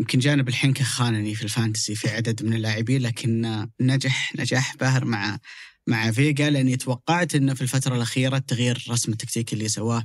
[0.00, 5.04] يمكن جانب الحنكة خانني في ال Fantasy في عدد من اللاعبين لكن نجح نجاح باهر
[5.04, 5.38] مع
[5.86, 10.04] مع فيجا لأني توقعت إنه في الفترة الأخيرة التغيير الرسم التكتيكي اللي سواه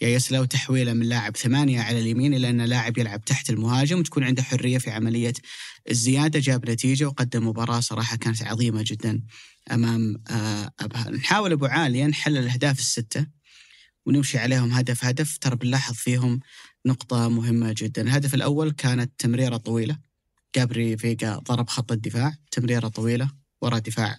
[0.00, 4.24] يا يسلو تحويله من لاعب ثمانية على اليمين إلى ان لاعب يلعب تحت المهاجم وتكون
[4.24, 5.32] عنده حرية في عملية
[5.90, 6.40] الزيادة.
[6.40, 9.22] جاب نتيجة وقدم مباراة صراحة كانت عظيمة جدا
[9.72, 11.10] أمام آه، أبها.
[11.10, 13.26] نحاول أبو عاليه نحلل الأهداف الستة.
[14.06, 15.38] ونمشي عليهم هدف هدف.
[15.38, 16.40] ترى بنلاحظ فيهم
[16.86, 18.02] نقطة مهمة جدا.
[18.02, 19.98] الهدف الأول كانت تمريرة طويلة.
[20.56, 22.34] جابري فيجا ضرب خط الدفاع.
[22.50, 23.30] تمريرة طويلة
[23.62, 24.18] وراء دفاع.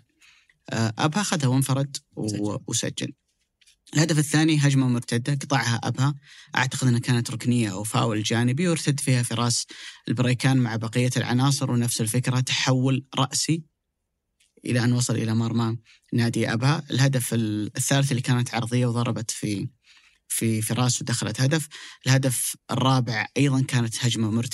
[0.70, 1.98] آه، أبها أخذها وانفرد.
[2.68, 3.14] وسجل.
[3.94, 5.34] الهدف الثاني هجمة مرتدة.
[5.34, 6.16] قطعها أبها.
[6.56, 9.66] أعتقد أنها كانت ركنية أو فاول جانبي وارتد فيها فراس
[10.08, 12.40] البريكان مع بقية العناصر ونفس الفكرة.
[12.40, 13.64] تحول رأسي
[14.66, 15.78] إلى أن وصل إلى مرمى
[16.14, 16.84] نادي أبها.
[16.92, 19.68] الهدف الثالث اللي كانت عرضية وضربت في
[20.28, 21.68] في فراس ودخلت هدف
[22.06, 23.94] الهدف الرابع أيضا كانت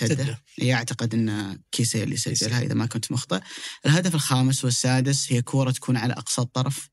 [0.08, 0.42] سدة.
[0.60, 2.18] هي أعتقد أن كيسي اللي.
[2.18, 3.40] سجلها إذا ما كنت مخطئ.
[3.86, 6.90] الهدف الخامس والسادس هي كورة تكون على أقصى الطرف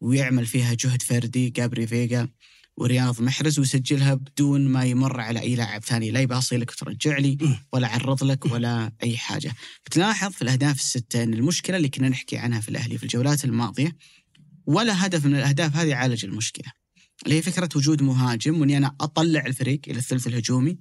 [0.00, 2.28] ويعمل فيها جهد فردي جابري فيجا
[2.76, 6.10] ورياض محرز ويسجلها بدون ما يمر على أي لاعب ثاني.
[6.10, 7.38] لا يباصي لك وترجع لي.
[7.72, 9.52] ولا عرض لك ولا أي حاجة.
[9.86, 13.96] بتلاحظ في الأهداف الستة أن المشكلة اللي كنا نحكي عنها في الأهلي في الجولات الماضية
[14.66, 16.83] ولا هدف من الأهداف هذه عالج المشكلة.
[17.24, 20.78] اللي هي فكرة وجود مهاجم وإني أنا أطلع الفريق إلى الثلث الهجومي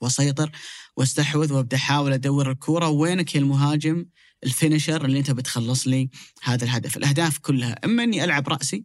[0.00, 0.50] وأسيطر
[0.96, 2.88] وأستحوذ وأبدأ أحاول أدور الكورة.
[2.88, 4.06] وينك يا المهاجم؟
[4.44, 6.10] الفينشر اللي أنت بتخلص لي
[6.42, 7.76] هذا الهدف، الأهداف كلها.
[7.84, 8.84] أما إني ألعب رأسي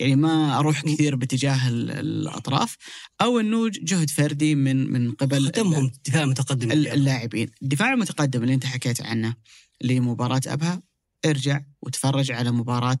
[0.00, 2.76] يعني ما أروح كثير باتجاه ال- الأطراف
[3.20, 8.54] أو إنه جهد فردي من من قبل ختمهم دفاع متقدم ال- اللاعبين، الدفاع المتقدم اللي
[8.54, 9.34] أنت حكيت عنه
[9.82, 10.82] لمباراة أبها
[11.26, 12.98] ارجع وتفرج على مباراة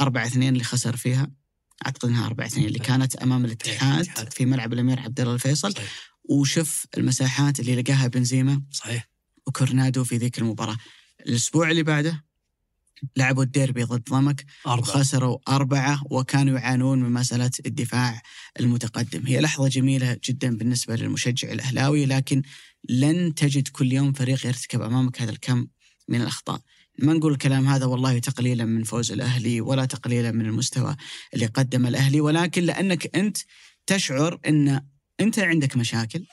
[0.00, 1.30] 4 2 اللي خسر فيها.
[1.86, 4.32] أعتقد إنها 4 2 اللي كانت أمام الاتحاد الاتحاد.
[4.32, 5.72] في ملعب الأمير عبد الله الفيصل.
[5.72, 6.12] صحيح.
[6.24, 9.08] وشوف المساحات اللي لقاها بنزيما صحيح.
[9.46, 10.76] وكورنادو في ذيك المباراة.
[11.26, 12.24] الأسبوع اللي بعده
[13.16, 14.78] لعبوا الديربي ضد ضمك أربعة.
[14.78, 18.22] وخسروا أربعة وكانوا يعانون من مسألة الدفاع
[18.60, 19.26] المتقدم.
[19.26, 22.42] هي لحظة جميلة جدا بالنسبة للمشجع الأهلاوي لكن
[22.88, 25.66] لن تجد كل يوم فريق يرتكب أمامك هذا الكم
[26.08, 26.60] من الأخطاء.
[26.98, 30.96] ما نقول الكلام هذا والله تقليلا من فوز الأهلي ولا تقليلا من المستوى
[31.34, 33.38] اللي قدم الأهلي ولكن لأنك أنت
[33.86, 34.80] تشعر أن
[35.20, 36.26] أنت عندك مشاكل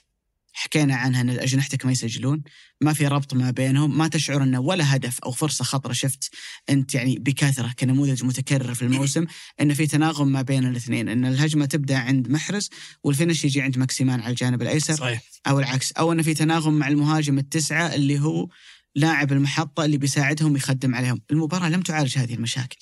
[0.54, 2.44] حكينا عنها إن أجنحتك ما يسجلون،
[2.82, 6.30] ما في ربط ما بينهم، ما تشعر إنه ولا هدف أو فرصة خطرة شفت
[6.70, 9.26] أنت يعني بكثرة كنموذج متكرر في الموسم
[9.62, 12.70] انه في تناغم ما بين الاثنين، إن الهجمة تبدأ عند محرز
[13.04, 15.22] والفينش يجي عند ماكسيمان على الجانب الأيسر صحيح.
[15.48, 18.48] أو العكس، أو انه في تناغم مع المهاجم التسعة اللي هو
[18.96, 22.78] لاعب المحطة اللي بيساعدهم يخدم عليهم، المباراة لم تعالج هذه المشاكل.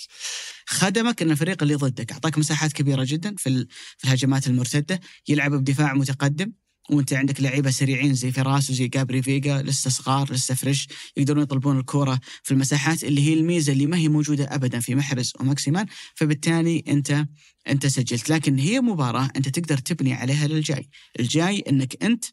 [0.68, 2.12] خدمك أن الفريق اللي ضدك.
[2.12, 6.52] أعطاك مساحات كبيرة جدا في في الهجمات المرتدة، يلعب بدفاع متقدم.
[6.90, 10.88] وأنت عندك لعيبة سريعين زي فراس وزي جابري فيجا لسه صغار لسه فريش.
[11.18, 15.34] يقدرون يطلبون الكوره في المساحات اللي هي الميزة اللي ما هي موجودة ابدا في محرز
[15.40, 15.86] وماكسيمان.
[16.16, 17.26] فبالتالي انت
[17.68, 18.30] أنت سجلت.
[18.30, 20.90] لكن هي مباراة أنت تقدر تبني عليها للجاي.
[21.20, 22.26] الجاي أنك أنت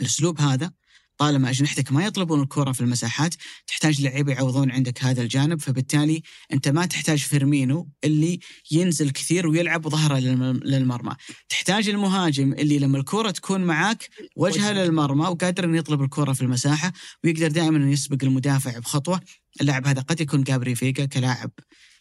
[0.00, 0.72] الأسلوب هذا
[1.18, 3.34] طالما أجنحتك ما يطلبون الكره في المساحات
[3.66, 8.40] تحتاج لعيبه يعوضون عندك هذا الجانب فبالتالي أنت ما تحتاج فيرمينو اللي
[8.70, 11.14] ينزل كثير ويلعب ظهره للم- للمرمى
[11.48, 14.72] تحتاج المهاجم اللي لما الكره تكون معاك وجهه.
[14.72, 16.92] للمرمى وقادر إنه يطلب الكره في المساحة
[17.24, 19.20] ويقدر دائما إنه يسبق المدافع بخطوة
[19.60, 21.50] اللاعب هذا قد يكون جابري فيجا كلاعب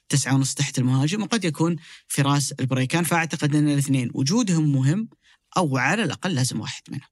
[0.10, 1.76] تسعة ونص تحت المهاجم وقد يكون
[2.08, 5.10] فراس البريكان فأعتقد إن الاثنين وجودهم مهم
[5.58, 7.08] أو على الأقل لازم واحد منهم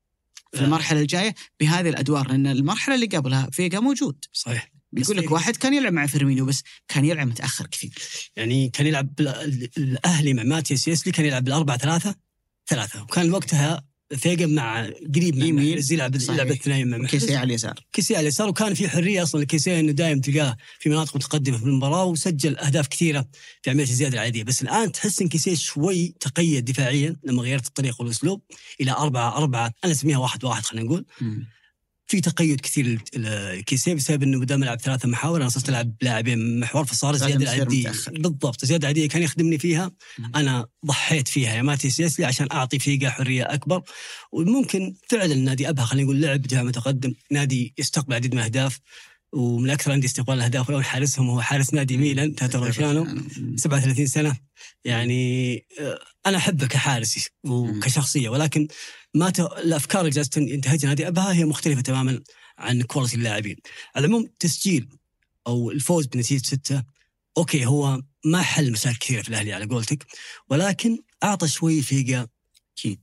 [0.53, 0.61] في.
[0.61, 5.55] المرحلة الجاية بهذه الأدوار لأن المرحلة اللي قبلها فيجا موجود صحيح بيقول بس لك واحد
[5.55, 7.93] كان يلعب مع فيرمينيو بس كان يلعب متأخر كثير
[8.35, 9.19] يعني كان يلعب
[9.77, 12.15] الأهلي مع ماتياس يسلي كان يلعب بالأربعة ثلاثة
[12.67, 15.71] ثلاثة وكان وقتها فيجا مع قريب مع يمين.
[15.71, 16.15] محرز يلعب.
[16.15, 17.79] يلعب الاثنين مع محرز كيسي على اليسار.
[17.93, 21.63] كيسي على اليسار وكان في حرية أصلا لكيسي إنه دائما تلقاه في مناطق متقدمة في
[21.63, 23.27] المباراة وسجل أهداف كثيرة
[23.61, 24.43] في عملية الزيادة العادية.
[24.43, 28.41] بس الآن تحس إن كيسي شوي تقيد دفاعيا لما غيرت الطريقة والأسلوب
[28.81, 31.05] إلى أربعة أربعة أنا أسميها واحد واحد خلينا نقول.
[32.11, 32.99] في تقيد كثير ل-
[33.59, 35.41] لكيسي بسبب إنه بدل ما يلعب ثلاثة محاور.
[35.41, 38.11] أنا صرت ألعب لاعبين محور فصار العاديه متأخر.
[38.11, 39.91] بالضبط الزياده العاديه كان يخدمني فيها.
[40.19, 40.31] مم.
[40.35, 41.55] أنا ضحيت فيها.
[41.55, 43.81] يا ماتيس يسلي عشان أعطي فيجا حرية أكبر.
[44.31, 47.13] وممكن فعلا نادي أبها خلينا نقول لعب دفاع متقدم.
[47.31, 48.79] نادي يستقبل عديد من الأهداف.
[49.33, 53.07] ومن أكثر عندي استقبال الأهداف اليوم حارسهم هو حارس نادي ميلان تاتاروشانو
[53.55, 54.37] 37 سنة.
[54.85, 58.67] يعني آه، أنا أحبه كحارس وكشخصيه ولكن
[59.15, 59.39] ما ت...
[59.39, 62.21] الأفكار اللي جالسه ينتهجها نادي أبها هي مختلفة تماما
[62.57, 63.57] عن quality اللاعبين.
[63.95, 64.89] على العموم تسجيل
[65.47, 66.83] أو الفوز بنتيجة ستة
[67.37, 70.05] okay هو ما حل مشاكل كثيره في الاهلي على قولتك
[70.49, 72.27] ولكن أعطى شوي فيجا
[72.77, 73.01] أكيد.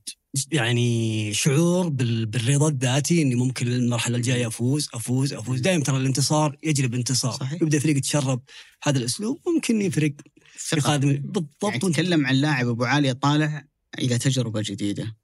[0.53, 2.27] يعني شعور بال...
[2.27, 5.61] بالرضا الذاتي إني ممكن المرحلة الجاية أفوز أفوز أفوز.
[5.61, 7.33] دائما ترى الانتصار يجلب انتصار.
[7.33, 7.63] صحيح.
[7.63, 8.43] يبدأ الفريق يتشرب
[8.83, 10.13] هذا الأسلوب ممكن يفرق
[10.57, 10.81] في.
[10.81, 11.65] قادم بالضبط.
[11.65, 13.65] يعني تتكلم عن لاعب أبو عاليه طالع
[13.99, 15.17] إلى تجربة جديدة.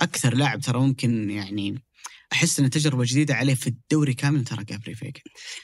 [0.00, 1.82] أكثر لاعب ترى ممكن يعني
[2.32, 5.20] أحس إن تجربة جديدة عليه في الدوري كامل ترى جابري فيجا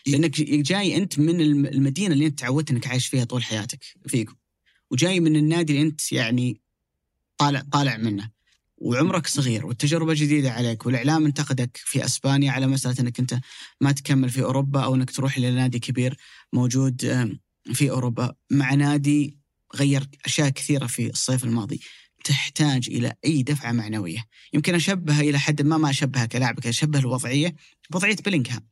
[0.07, 4.33] لأنك جاي أنت من الم- المدينة اللي أنت تعودت إنك عايش فيها طول حياتك فيجو
[4.91, 6.61] وجاي من النادي اللي أنت يعني
[7.39, 8.40] طالع طالع منه.
[8.81, 13.41] وعمرك صغير والتجربة جديدة عليك والإعلام انتقدك في أسبانيا على مسألة إنك أنت
[13.81, 16.17] ما تكمل في أوروبا أو إنك تروح إلى نادي كبير
[16.53, 17.29] موجود
[17.73, 18.35] في أوروبا.
[18.51, 19.39] مع نادي
[19.77, 21.81] غير أشياء كثيرة في الصيف الماضي.
[22.25, 24.25] تحتاج إلى أي دفعة معنوية.
[24.53, 27.55] يمكن أشبهها إلى حد ما ما أشبهها كلاعب اشبه الوضعية
[27.91, 28.67] بوضعيه بلينغهام.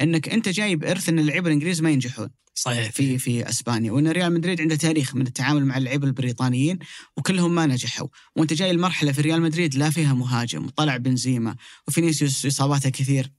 [0.00, 2.30] انك انت جايب ارث ان اللعيبه الانجليز ما ينجحون.
[2.54, 2.90] صحيح.
[2.90, 3.92] في في اسبانيا.
[3.92, 6.78] وان ريال مدريد عنده تاريخ من التعامل مع اللعيبه البريطانيين
[7.16, 8.08] وكلهم ما نجحوا.
[8.36, 11.56] وانت جاي المرحلة في ريال مدريد لا فيها مهاجم وطلع بنزيما
[11.88, 13.32] وفينيسيوس إصاباته كثير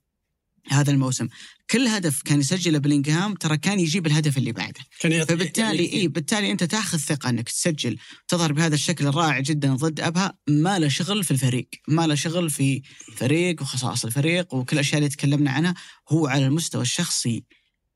[0.68, 1.28] هذا الموسم.
[1.70, 4.80] كل هدف كان يسجله بلينغهام ترى كان يجيب الهدف اللي بعده.
[5.00, 7.98] فبالتالي إي بالتالي أنت تأخذ ثقة أنك تسجل
[8.28, 10.38] تظهر بهذا الشكل الرائع جدا ضد أبها.
[10.48, 12.82] ما له شغل في الفريق، ما له شغل في
[13.16, 15.74] فريق وخصائص الفريق وكل الاشياء اللي تكلمنا عنها.
[16.08, 17.44] هو على المستوى الشخصي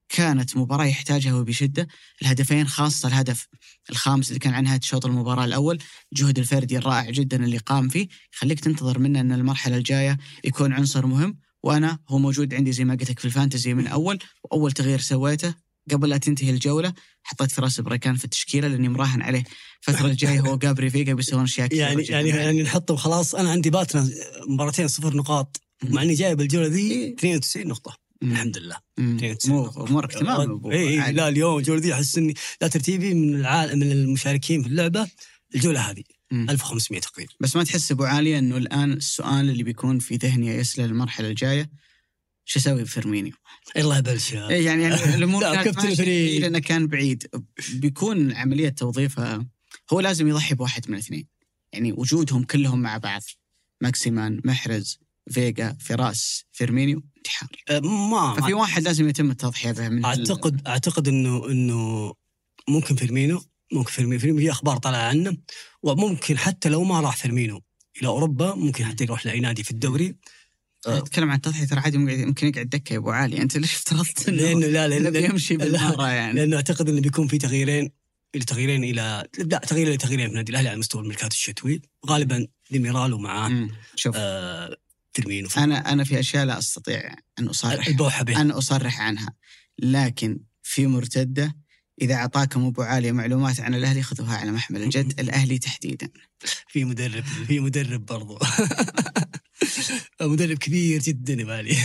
[0.08, 1.88] كانت مباراة يحتاجها وبشدة،
[2.22, 3.46] الهدفين خاصة الهدف
[3.90, 5.78] الخامس اللي كان عن نهاية شوط المباراة الأول،
[6.12, 11.06] جهد الفردي الرائع جدا اللي قام فيه، يخليك تنتظر منه أن المرحلة الجاية يكون عنصر
[11.06, 14.72] مهم، وأنا هو موجود عندي زي ما قلت لك في ال Fantasy من أول، وأول
[14.72, 15.54] تغيير سويته
[15.90, 16.92] قبل لا تنتهي الجولة
[17.22, 19.44] حطيت فراس بريكان في التشكيلة لأني مراهن عليه
[19.88, 22.02] الفترة الجاية هو جابري فيجا بيسوون أشياء كثيرة يعني.
[22.02, 24.10] يعني يعني نحطه وخلاص أنا عندي باتنا
[24.48, 28.32] مباراتين صفر نقاط مع إني جايب الجولة ذي 92 نقطة مم.
[28.32, 29.16] الحمد لله مم.
[29.16, 29.86] 92 مو.
[29.86, 31.16] امورك تمام اي عادي.
[31.16, 35.08] لا اليوم الجولة ذي أحس إني لا ترتيبي من العالم من المشاركين في اللعبة
[35.54, 36.02] الجولة هذه.
[36.32, 37.32] 1500 تقريبا.
[37.40, 41.70] بس ما تحس أبو علي إنه الآن السؤال اللي بيكون في ذهني يايسله المرحلة الجاية
[42.44, 43.32] شو أسوي بفيرمينيو؟
[43.76, 45.84] الله يبلش إيه يعني يعني الأمور لا، كانت
[46.40, 47.26] لأنه كان بعيد.
[47.74, 49.46] بيكون عملية توظيفها
[49.92, 51.26] هو لازم يضحي بواحد من الاثنين.
[51.72, 53.22] يعني وجودهم كلهم مع بعض
[53.80, 54.98] ماكسيمان محرز
[55.30, 57.50] فيجا فراس فيرمينيو انتحار.
[57.82, 62.14] ما ففي واحد لازم يتم التضحية به من اعتقد أعتقد انه إنه
[62.68, 63.42] ممكن فيرمينو
[63.72, 65.36] ممكن فيرمينو فيرمينو في أخبار طالعه عنه
[65.82, 67.62] وممكن حتى لو ما راح فيرمينو.
[68.00, 70.16] إلى أوروبا ممكن حتى يروح لاي نادي في الدوري.
[70.86, 73.42] أتكلم عن التضحيه ترى عادي ممكن يقعد دكة يا أبو علي.
[73.42, 77.38] أنت ليش افترضت إنه لأنه لا لأنه بيمشي بالمرة يعني؟ لأنه أعتقد إنه بيكون في
[77.38, 77.90] تغييرين
[78.34, 81.82] إلى تغييرين إلى لا تغيير إلى تغييرين في النادي الأهلي على مستوى الميركاتو الشتوي.
[82.06, 83.68] غالبا ديميرال ومعاه.
[83.96, 84.14] شوف.
[84.18, 84.76] آه
[85.12, 85.48] فيرمينو.
[85.56, 89.34] أنا أنا في أشياء لا أستطيع أن اصرح البوحة أن أصرح عنها.
[89.78, 91.56] لكن في مرتدة
[92.00, 96.08] إذا أعطاكم أبو عالية معلومات عن الأهلي خذوها على محمل الجد الأهلي تحديدا.
[96.68, 98.38] في مدرب في مدرب برضو.
[100.20, 101.76] مدرب كبير جدا يا بالي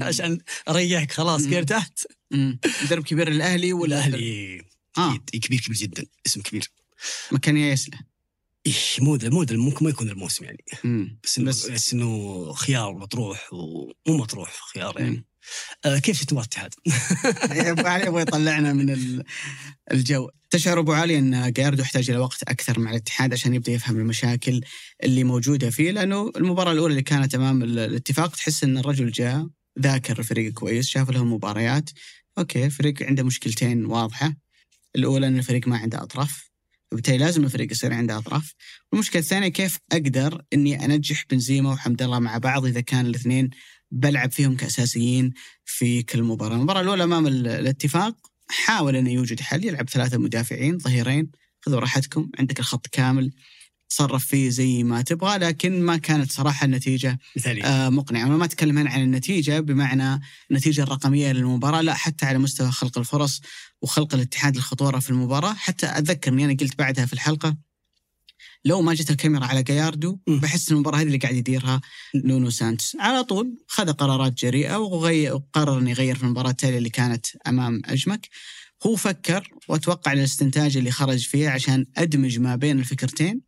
[0.00, 1.46] عشان أريحك خلاص.
[1.46, 1.98] ارتحت
[2.30, 2.58] مم.
[2.84, 4.62] مدرب كبير الأهلي ولا والاهلي
[4.98, 5.16] آه.
[5.16, 6.04] كبير كبير جدا.
[6.26, 6.70] اسم كبير.
[7.32, 7.98] مكان يا يسله
[8.66, 10.64] إيه مو مو ممكن ما يكون الموسم يعني.
[10.84, 11.18] مم.
[11.24, 15.10] بس إنه بس- بس إنه خيار مطروح ومو مطروح خيار يعني.
[15.10, 15.24] مم.
[15.84, 16.74] آه كيف شفت مباراه الاتحاد؟
[17.68, 19.24] ابو علي يبغى يطلعنا من ال-
[19.92, 20.28] الجو.
[20.50, 24.60] تشعر أبو علي أن جايردو يحتاج إلى وقت أكثر مع الاتحاد عشان يبدأ يفهم المشاكل
[25.04, 29.46] اللي موجودة فيه لأنه المباراة الأولى اللي كانت أمام ال- الاتفاق تحس أن الرجل جاء
[29.80, 31.90] ذاكر الفريق كويس شاف لهم مباريات.
[32.38, 34.34] أوكي الفريق عنده مشكلتين واضحة.
[34.96, 36.50] الأولى أن الفريق ما عنده أطراف
[36.92, 38.52] وبالتالي لازم الفريق يصير عنده أطراف.
[38.92, 43.50] والمشكلة الثانية كيف أقدر إني أنجح بنزيما وحمد الله مع بعض إذا كان الاثنين
[43.90, 45.32] بلعب فيهم كأساسيين
[45.64, 48.16] في كل مباراة، المباراة الأولى أمام ال- الاتفاق
[48.48, 51.30] حاول إنه يوجد حل يلعب ثلاثة مدافعين ظهيرين.
[51.60, 53.32] خذوا راحتكم عندك الخط كامل
[53.88, 58.26] تصرف فيه زي ما تبغى لكن ما كانت صراحة النتيجة مثالي آه مقنعة.
[58.26, 60.20] أنا ما أتكلم هنا عن النتيجة بمعنى
[60.50, 63.40] النتيجة الرقمية للمباراة لا حتى على مستوى خلق الفرص
[63.82, 65.54] وخلق الاتحاد الخطورة في المباراة.
[65.54, 67.56] حتى أتذكر إني أنا قلت بعدها في الحلقة
[68.64, 70.18] لو ما جت الكاميرا على جاياردو.
[70.28, 71.80] بحس إن المباراة هذه اللي قاعد يديرها
[72.14, 72.96] نونو سانتوس.
[73.00, 78.28] على طول خذ قرارات جريئة وقرر إنه يغير في المباراة التالية اللي كانت أمام أجمك.
[78.86, 83.40] هو فكر وأتوقع الاستنتاج اللي خرج فيه عشان أدمج ما بين الفكرتين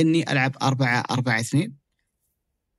[0.00, 1.76] إني ألعب أربعة أربعة اثنين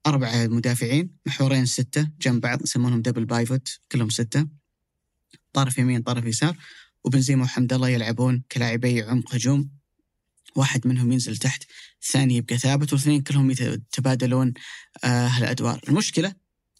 [0.07, 4.47] أربعة مدافعين محورين ستة جنب بعض يسمونهم double pivot كلهم ستة
[5.53, 6.57] طرف يمين طرف يسار
[7.03, 9.80] وبنزيما وحمد الله يلعبون كلاعبي عمق هجوم.
[10.55, 11.63] واحد منهم ينزل تحت
[12.03, 14.53] الثاني يبقى ثابت والاثنين كلهم يتبادلون
[15.03, 16.33] آه الادوار المشكلة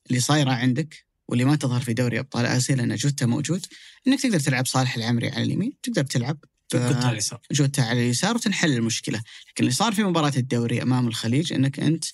[0.10, 3.66] اللي صايرة عندك واللي ما تظهر في دوري أبطال آسيا لأن جوتا موجود
[4.08, 6.38] إنك تقدر تلعب صالح العمري على اليمين تقدر تلعب
[6.76, 7.40] آه، على اليسار.
[7.52, 9.18] جوتا على اليسار وتنحل المشكلة،
[9.50, 12.06] لكن اللي صار في مباراة الدوري أمام الخليج إنك أنت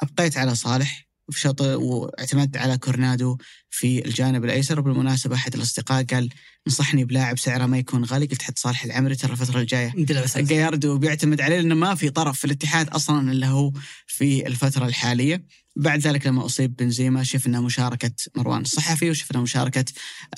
[0.00, 3.38] أبقيت على صالح وفي شوط واعتمدت على كورنادو
[3.70, 6.28] في الجانب الأيسر وبالمناسبة أحد الأصدقاء قال
[6.66, 9.92] انصحني بلاعب سعره ما يكون غالي قلت حط صالح العمري ترى الفترة الجاية
[10.46, 13.72] جاياردو بيعتمد عليه لأنه ما في طرف في الاتحاد أصلا إلا هو
[14.06, 15.44] في الفترة الحالية.
[15.76, 19.84] بعد ذلك لما أصيب بنزيما شفنا مشاركة مروان الصحفي وشفنا مشاركة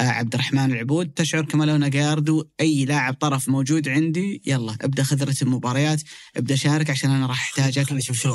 [0.01, 1.09] آه، عبد الرحمن العبود.
[1.09, 6.03] تشعر كما لو جاياردو أي لاعب طرف موجود عندي يلا ابدأ خذ رتم مباريات
[6.37, 7.85] ابدأ شارك عشان أنا راح أحتاجك.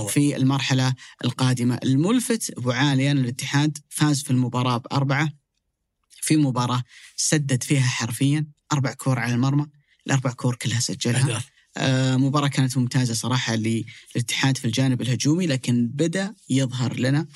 [0.07, 0.93] في المرحلة
[1.25, 1.79] القادمة.
[1.83, 5.29] الملفت أبو عالي ان الاتحاد فاز في المباراة باربعه
[6.21, 6.83] في مباراة
[7.15, 9.67] سدد فيها حرفيا أربع كور على المرمى
[10.07, 11.43] الأربع كور كلها سجلها.
[11.77, 17.27] آه، مباراة كانت ممتازة صراحة للاتحاد في الجانب الهجومي لكن بدأ يظهر لنا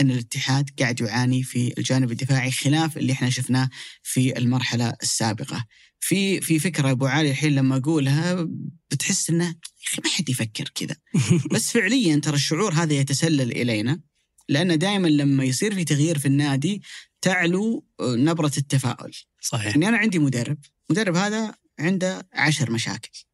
[0.00, 3.70] أن الاتحاد قاعد يعاني في الجانب الدفاعي خلاف اللي إحنا شفناه
[4.02, 5.64] في المرحلة السابقة.
[6.00, 8.48] في في فكرة أبو علي الحين لما أقولها
[8.90, 9.54] بتحس أنه يا
[9.92, 10.96] أخي ما حد يفكر كذا.
[11.54, 14.00] بس فعليا ترى الشعور هذا يتسلل إلينا.
[14.48, 16.82] لأن دائما لما يصير في تغيير في النادي
[17.20, 20.58] تعلو آه، نبرة التفاؤل صحيح اني أنا عندي مدرب،
[20.90, 23.24] المدرب هذا عنده عشر مشاكل.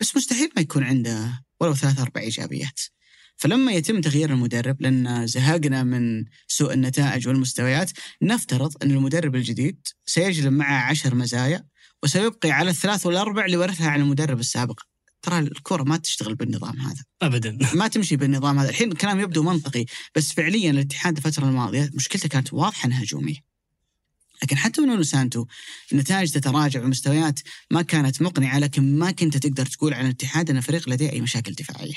[0.00, 2.80] بس مستحيل ما يكون عنده ولو ثلاث أربع إيجابيات.
[3.36, 7.90] فلما يتم تغيير المدرب لأن زهقنا من سوء النتائج والمستويات،
[8.22, 11.66] نفترض أن المدرب الجديد سيجلب معه عشر مزايا
[12.02, 14.80] وسيبقي على الثلاث والأربع اللي ورثها عن المدرب السابق.
[15.22, 17.04] ترى الكرة ما تشتغل بالنظام هذا.
[17.22, 17.58] ابدا.
[17.80, 18.68] ما تمشي بالنظام هذا.
[18.68, 23.50] الحين الكلام يبدو منطقي بس فعليا الاتحاد الفترة الماضية مشكلته كانت واضحة إنها هجومية.
[24.42, 25.46] لكن حتى نونو سانتو
[25.92, 27.40] النتائج تتراجع ومستويات
[27.70, 31.52] ما كانت مقنعة لكن ما كنت تقدر تقول عن الاتحاد أن فريق لديه أي مشاكل
[31.52, 31.94] دفاعية.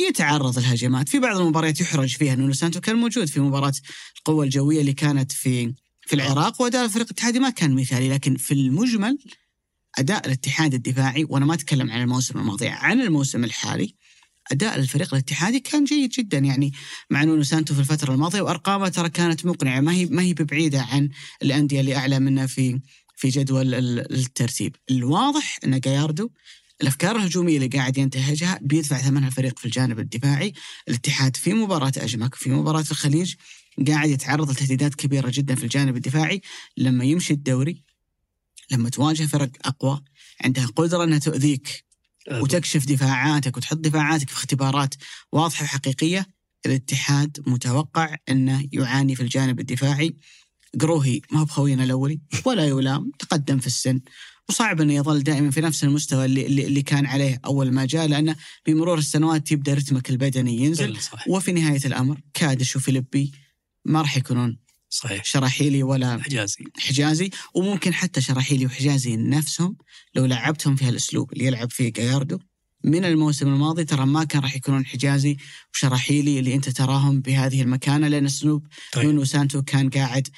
[0.00, 1.08] يتعرض الهجمات.
[1.08, 3.72] في بعض المباريات يحرج فيها نونو سانتو كان موجود في مباراة
[4.18, 5.74] القوة الجوية اللي كانت في
[6.06, 9.18] في العراق وأداء الفريق الاتحادي ما كان مثالي لكن في المجمل
[9.98, 13.94] أداء الاتحاد الدفاعي وأنا ما أتكلم عن الموسم الماضي عن الموسم الحالي
[14.52, 16.38] أداء الفريق الاتحادي كان جيد جدا.
[16.38, 16.72] يعني
[17.10, 19.80] مع نونو سانتو في الفترة الماضية وأرقامه ترى كانت مقنعة.
[19.80, 21.08] ما هي ما هي ببعيدة عن
[21.42, 22.80] الأندية اللي أعلى منها في
[23.16, 24.76] في جدول ال- الترتيب.
[24.90, 26.30] الواضح أن جاياردو
[26.82, 30.52] الأفكار الهجومية اللي قاعد ينتهجها بيدفع ثمنها الفريق في الجانب الدفاعي.
[30.88, 33.34] الاتحاد في مباراة أجمك في مباراة الخليج
[33.88, 36.40] قاعد يتعرض لتهديدات كبيرة جدا في الجانب الدفاعي.
[36.76, 37.82] لما يمشي الدوري
[38.70, 40.02] لما تواجه فرق أقوى
[40.44, 41.84] عندها قدرة إنها تؤذيك
[42.30, 44.94] وتكشف دفاعاتك وتحط دفاعاتك في اختبارات
[45.32, 46.26] واضحة وحقيقية.
[46.66, 50.16] الاتحاد متوقع إنه يعاني في الجانب الدفاعي.
[50.80, 54.00] قروهي ما هو بخوينا الأولي ولا يلام تقدم في السن.
[54.48, 58.36] وصعب إنه يظل دائما في نفس المستوى اللي, اللي كان عليه أول ما جاء لأنه
[58.66, 60.84] بمرور السنوات يبدأ رتمك البدني ينزل.
[61.28, 63.32] وفي نهاية الأمر كادش وفيليبي
[63.84, 64.58] ما راح يكونون
[64.92, 65.24] صحيح.
[65.24, 66.64] شراحيلي ولا حجازي.
[66.78, 69.76] حجازي وممكن حتى شراحيلي وحجازي نفسهم
[70.14, 72.38] لو لعبتهم في هالأسلوب اللي يلعب فيه جاياردو
[72.84, 75.36] من الموسم الماضي ترى ما كان راح يكونون حجازي
[75.74, 79.04] وشراحيلي اللي أنت تراهم بهذه المكانة لأن أسلوب طيب.
[79.04, 80.28] نونو سانتو كان قاعد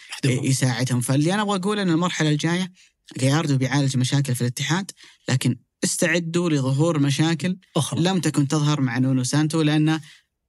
[5.84, 8.02] استعدوا لظهور مشاكل أخرى.
[8.02, 10.00] لم تكن تظهر مع نونو سانتو لأن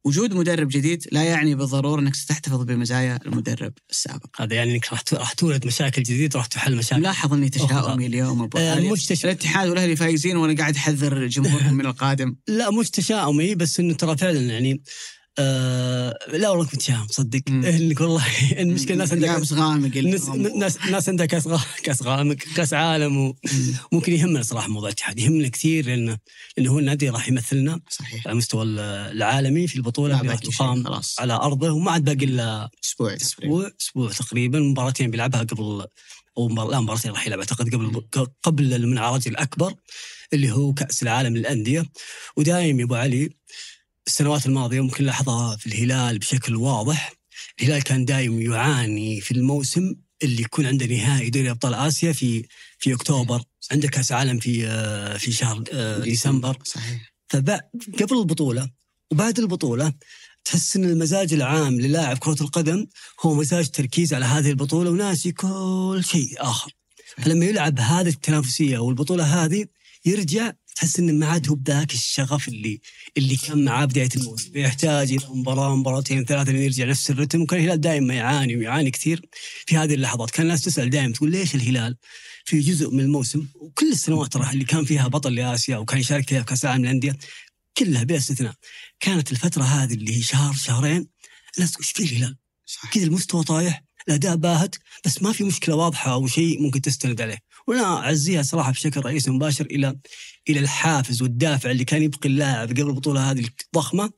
[0.05, 4.41] وجود مدرب جديد لا يعني بالضرورة إنك ستحتفظ بمزايا المدرب السابق.
[4.41, 8.57] هذا يعني إنك راح تولد مشاكل جديده راح تحل مشاكل ملاحظ إني تشاؤمي اليوم أبو
[8.57, 8.95] آه،.
[9.23, 12.35] الاتحاد والأهلي فايزين وأنا قاعد أحذر جمهورهم من القادم.
[12.47, 14.81] لا مش تشاؤمي بس إنه ترى فعلا يعني
[15.39, 17.41] آه لا والله كنت متشائم صدق.
[17.49, 20.77] انك والله المشكلة الناس عندها لابس غامق ناس.
[20.91, 21.47] ناس عندها كاس.
[21.83, 23.33] كاس غامق كاس عالم
[23.91, 26.17] وممكن يهمنا صراحة موضوع الاتحاد يهمنا كثير لأنه
[26.57, 30.83] لأنه هو النادي راح يمثلنا صحيح على المستوى العالمي في البطولة اللي راح تقام
[31.19, 35.85] على أرضه وما عاد باقي إلا أسبوع أسبوع أسبوع تقريبا مباراتين بيلعبها قبل
[36.37, 36.69] أو مبار...
[36.69, 38.01] لا مباراتين راح يلعب أعتقد قبل
[38.43, 39.73] قبل المنعرج الأكبر
[40.33, 41.85] اللي هو كأس العالم للأندية
[42.37, 43.29] ودايم يا أبو علي
[44.07, 47.13] السنوات الماضية ممكن لاحظها في الهلال بشكل واضح.
[47.59, 52.45] الهلال كان دايم يعاني في الموسم اللي يكون عنده نهائي دوري أبطال آسيا في
[52.79, 53.41] في أكتوبر.
[53.71, 56.57] عنده كأس عالم في آه، في شهر آه، ديسمبر.
[56.63, 57.13] صحيح.
[57.99, 58.69] قبل البطولة
[59.11, 59.93] وبعد البطولة
[60.45, 62.87] تحس إن المزاج العام للاعب كرة القدم
[63.21, 66.71] هو مزاج تركيز على هذه البطولة وناسي كل شيء آخر.
[67.17, 69.65] فلما يلعب هذه التنافسية والبطولة هذه
[70.05, 72.81] يرجع تحس إنه ما عاد هو بذاك الشغف اللي
[73.17, 74.57] اللي كان معاه بداية الموسم.
[74.57, 77.41] يحتاج إلى مباراة مباراتين ثلاثة لين يرجع نفس الرتم.
[77.41, 79.21] وكان الهلال دائما يعاني ويعاني كثير
[79.65, 80.31] في هذه اللحظات.
[80.31, 81.97] كان الناس تسأل دائما تقول ليش الهلال
[82.45, 86.39] في جزء من الموسم وكل السنوات ترى اللي كان فيها بطل لآسيا وكان يشارك فيها
[86.39, 87.17] في كأس العالم للأندية
[87.77, 88.53] كلها بلا استثناء.
[88.99, 91.07] كانت الفترة هذه اللي هي شهر شهرين
[91.57, 92.37] الناس تقول إيش في الهلال؟
[92.91, 94.75] كذا المستوى طايح الأداء باهت
[95.05, 97.37] بس ما في مشكلة واضحة أو شيء ممكن تستند عليه.
[97.67, 99.99] وأنا أعزيها صراحة بشكل رئيسي مباشر إلى
[100.49, 104.11] إلى الحافز والدافع اللي كان يبقي اللاعب قبل البطولة هذه الضخمة.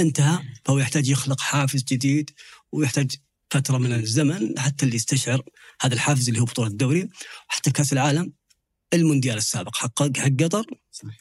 [0.00, 2.30] انتهى فهو يحتاج يخلق حافز جديد
[2.72, 3.10] ويحتاج
[3.50, 5.42] فترة من الزمن حتى اللي يستشعر
[5.80, 7.08] هذا الحافز اللي هو بطولة الدوري
[7.48, 8.32] حتى كأس العالم
[8.94, 9.76] المونديال السابق.
[9.76, 10.66] حق حق قطر.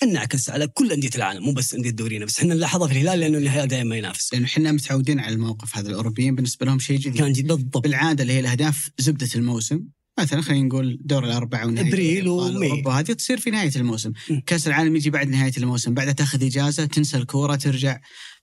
[0.04, 2.26] انعكس على كل أندية العالم مو بس أندية الدوريين.
[2.26, 4.34] بس إحنا نلاحظها في الهلال لأنه الهلال دائما ينافس.
[4.34, 7.18] لأنه إحنا متعودين على الموقف هذا الأوروبيين بالنسبة لهم شيء جديد.
[7.18, 7.78] كان جد بالضبط.
[7.84, 9.88] بالعادة اللي هي الأهداف زبدة الموسم.
[10.20, 12.70] مثلا خلينا نقول دور الأربعة ونهاية وماي.
[12.70, 14.40] أوروبا هذه تصير في نهاية الموسم م.
[14.40, 18.00] كأس العالم يجي بعد نهاية الموسم بعدها تأخذ إجازة تنسى الكورة ترجع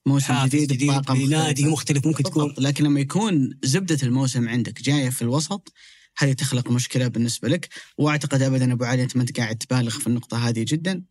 [0.07, 1.69] موسم جديد, جديد مختلفة.
[1.69, 2.61] مختلف ممكن تكون بالضبط.
[2.61, 5.73] لكن لما يكون زبدة الموسم عندك جاية في الوسط
[6.19, 7.69] هذه تخلق مشكلة بالنسبة لك
[7.99, 11.03] وأعتقد ابدا أبو علي أنت ما أنت قاعد تبالغ في النقطة هذه جدا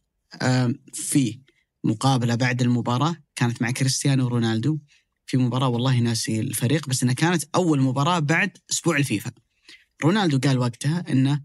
[0.93, 1.39] في
[1.83, 4.79] مقابلة بعد المباراة كانت مع كريستيانو رونالدو
[5.25, 9.31] في مباراة والله ناسي الفريق بس إنها كانت أول مباراة بعد أسبوع الفيفا
[10.03, 11.41] رونالدو قال وقتها إنه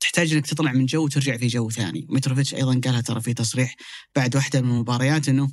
[0.00, 2.06] تحتاج إنك تطلع من جو وترجع في جو ثاني.
[2.10, 3.74] متروفيتش أيضا قالها ترى في تصريح
[4.16, 5.50] بعد واحدة من المباريات إنه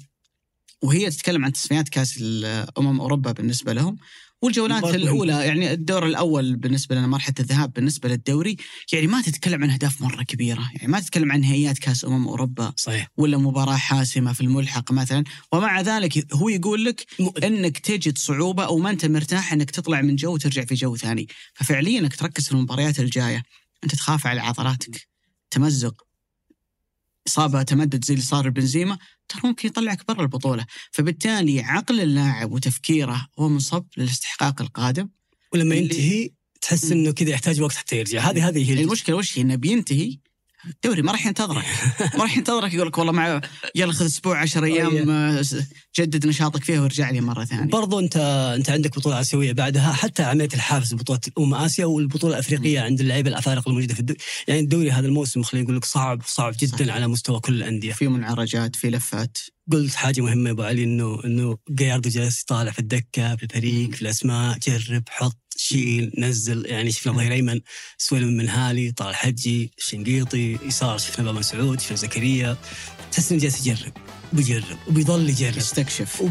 [0.82, 2.20] وهي تتكلم عن تصفيات كأس
[2.78, 3.98] أمم أوروبا بالنسبة لهم.
[4.42, 4.96] والجولات.
[4.96, 8.58] الأولى يعني الدور الأول بالنسبة لنا مرحلة الذهاب بالنسبة للدوري
[8.94, 12.74] يعني ما تتكلم عن أهداف مرة كبيرة يعني ما تتكلم عن نهائيات كأس أمم أوروبا
[12.78, 13.08] صحيح.
[13.18, 15.24] ولا مباراة حاسمة في الملحق مثلا.
[15.52, 17.06] ومع ذلك هو يقول لك
[17.44, 21.28] إنك تجد صعوبة أو ما أنت مرتاح إنك تطلع من جو وترجع في جو ثاني.
[21.54, 23.44] ففعليا إنك تركز في المباريات الجاية.
[23.84, 25.08] أنت تخاف على عضلاتك
[25.52, 26.11] تمزق.
[27.28, 28.98] إصابة تمدد زي اللي صار البنزيما
[29.30, 30.66] ترى ممكن يطلعك برا البطولة.
[30.92, 35.10] فبالتالي عقل اللاعب وتفكيره هو منصب للاستحقاق القادم.
[35.54, 36.30] ولما ينتهي
[36.62, 36.92] تحس.
[36.92, 38.20] إنه كذا يحتاج وقت حتى يرجع.
[38.20, 40.18] هذه هذه هي المشكلة وش هي؟ إنه بينتهي
[40.66, 41.66] الدوري ما راح ينتظرك.
[42.18, 43.42] ما راح ينتظرك يقول لك والله مع
[43.76, 45.44] يلا خذ أسبوع 10 أيام آه،
[46.00, 47.64] جدد نشاطك فيها وارجع لي مرة ثانية.
[47.72, 48.18] برضو أنت
[48.58, 53.30] أنت عندك بطولة آسيوية بعدها حتى عملية الحافز بطولة امم آسيا والبطولة الأفريقية عند اللعيبه
[53.30, 56.96] الأفارقة الموجودة في الدوري يعني الدوري هذا الموسم خلينا نقول لك صعب صعب جدا صحيح.
[56.96, 57.94] على مستوى كل الأندية.
[57.94, 59.38] في منعرجات في لفات.
[59.72, 63.92] قلت حاجة مهمة يا أبو علي إنه إنه جاياردو جالس يطالع في الدكة في الفريق
[63.92, 65.41] في الأسماء جرب حط.
[65.58, 67.60] شيل نزل يعني شفنا ظهير ايمن
[67.98, 72.58] سويلم من هالي طال حجي شنقيطي يسار شفنا بابا مسعود شفنا زكريا.
[73.12, 73.94] تحس إنه جالس يجرب
[74.34, 75.58] بيجرب وبيظل يجرب.
[75.58, 76.22] يستكشف.
[76.22, 76.30] و-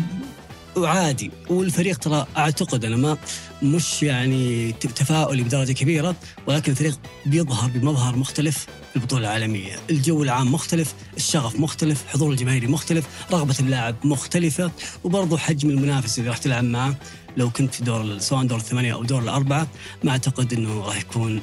[0.77, 1.31] وعادي.
[1.49, 3.17] والفريق ترى أعتقد أنا ما
[3.63, 6.17] مش يعني تفاؤلي بدرجة كبيرة
[6.47, 8.59] ولكن الفريق بيظهر بمظهر مختلف
[8.91, 14.71] في البطولة العالمية، الجو العام مختلف، الشغف مختلف، حضور الجماهيري مختلف، رغبة اللاعب مختلفة
[15.05, 16.97] وبرضه حجم المنافس اللي راح تلعب معه
[17.37, 19.69] لو كنت في دور سواء دور الثمانية أو دور الأربعة
[20.05, 21.41] ما أعتقد إنه راح يكون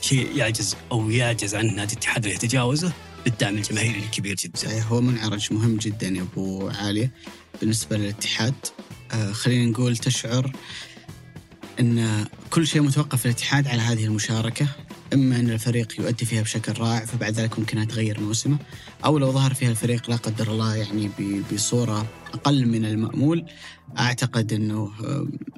[0.00, 2.92] شيء يعجز أو يعجز عن نادي الاتحاد انه يتجاوزه
[3.24, 4.58] بالدعم الجماهيري الكبير جدا.
[4.58, 7.10] صحيح هو منعرج مهم جدا يا أبو عاليه
[7.60, 8.54] بالنسبة للاتحاد
[9.12, 10.52] آه خلينا نقول تشعر
[11.80, 14.68] إن كل شيء متوقف في الاتحاد على هذه المشاركة
[15.14, 18.58] إما إن الفريق يؤدي فيها بشكل رائع فبعد ذلك ممكن تغير موسمه
[19.04, 21.10] أو لو ظهر فيها الفريق لا قدر الله يعني
[21.52, 23.46] بصورة أقل من المأمول
[23.98, 24.92] أعتقد إنه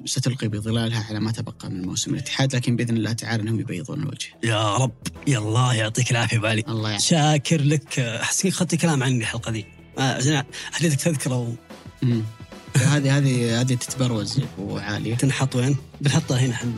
[0.05, 4.27] ستلقي بظلالها على ما تبقى من موسم الاتحاد لكن بإذن الله تعالى إنهم يبيضون الوجه.
[4.43, 4.91] يا رب
[5.27, 7.07] يا الله يعطيك العافية بالي الله يعافيك.
[7.07, 9.65] شاكر لك أحس أخذت كلام عني الحلقة ذي
[9.97, 10.43] عشان
[10.97, 11.55] تذكرة
[12.01, 12.23] مم.
[12.75, 15.13] هذه هذه هذه تتبروز وعاليه.
[15.13, 16.71] وتنحط وين؟ بنحطها هنا إحنا.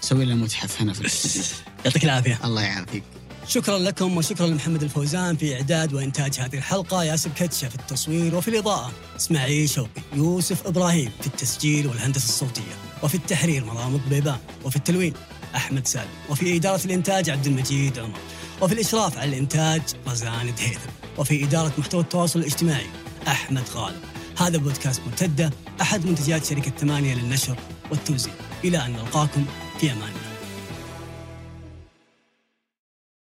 [0.00, 1.08] سوي لنا متحف هنا في.
[1.84, 3.02] يعطيك العافية الله يعافيك.
[3.50, 8.48] شكرا لكم وشكرا لمحمد الفوزان في إعداد وإنتاج هذه الحلقة ياسر كتشة في التصوير وفي
[8.48, 12.72] الإضاءة إسماعيل شوقي يوسف إبراهيم في التسجيل والهندسة الصوتية
[13.02, 15.14] وفي التحرير مرام بيبان وفي التلوين
[15.56, 18.18] أحمد سالم وفي إدارة الإنتاج عبد المجيد عمر
[18.62, 22.86] وفي الإشراف على الإنتاج رزان دهيثم وفي إدارة محتوى التواصل الاجتماعي
[23.28, 24.00] أحمد غالب.
[24.38, 25.50] هذا بودكاست مرتده
[25.80, 27.56] أحد منتجات شركة ثمانية للنشر
[27.90, 28.32] والتوزيع.
[28.64, 29.44] إلى أن نلقاكم
[29.80, 30.29] في أمان الله.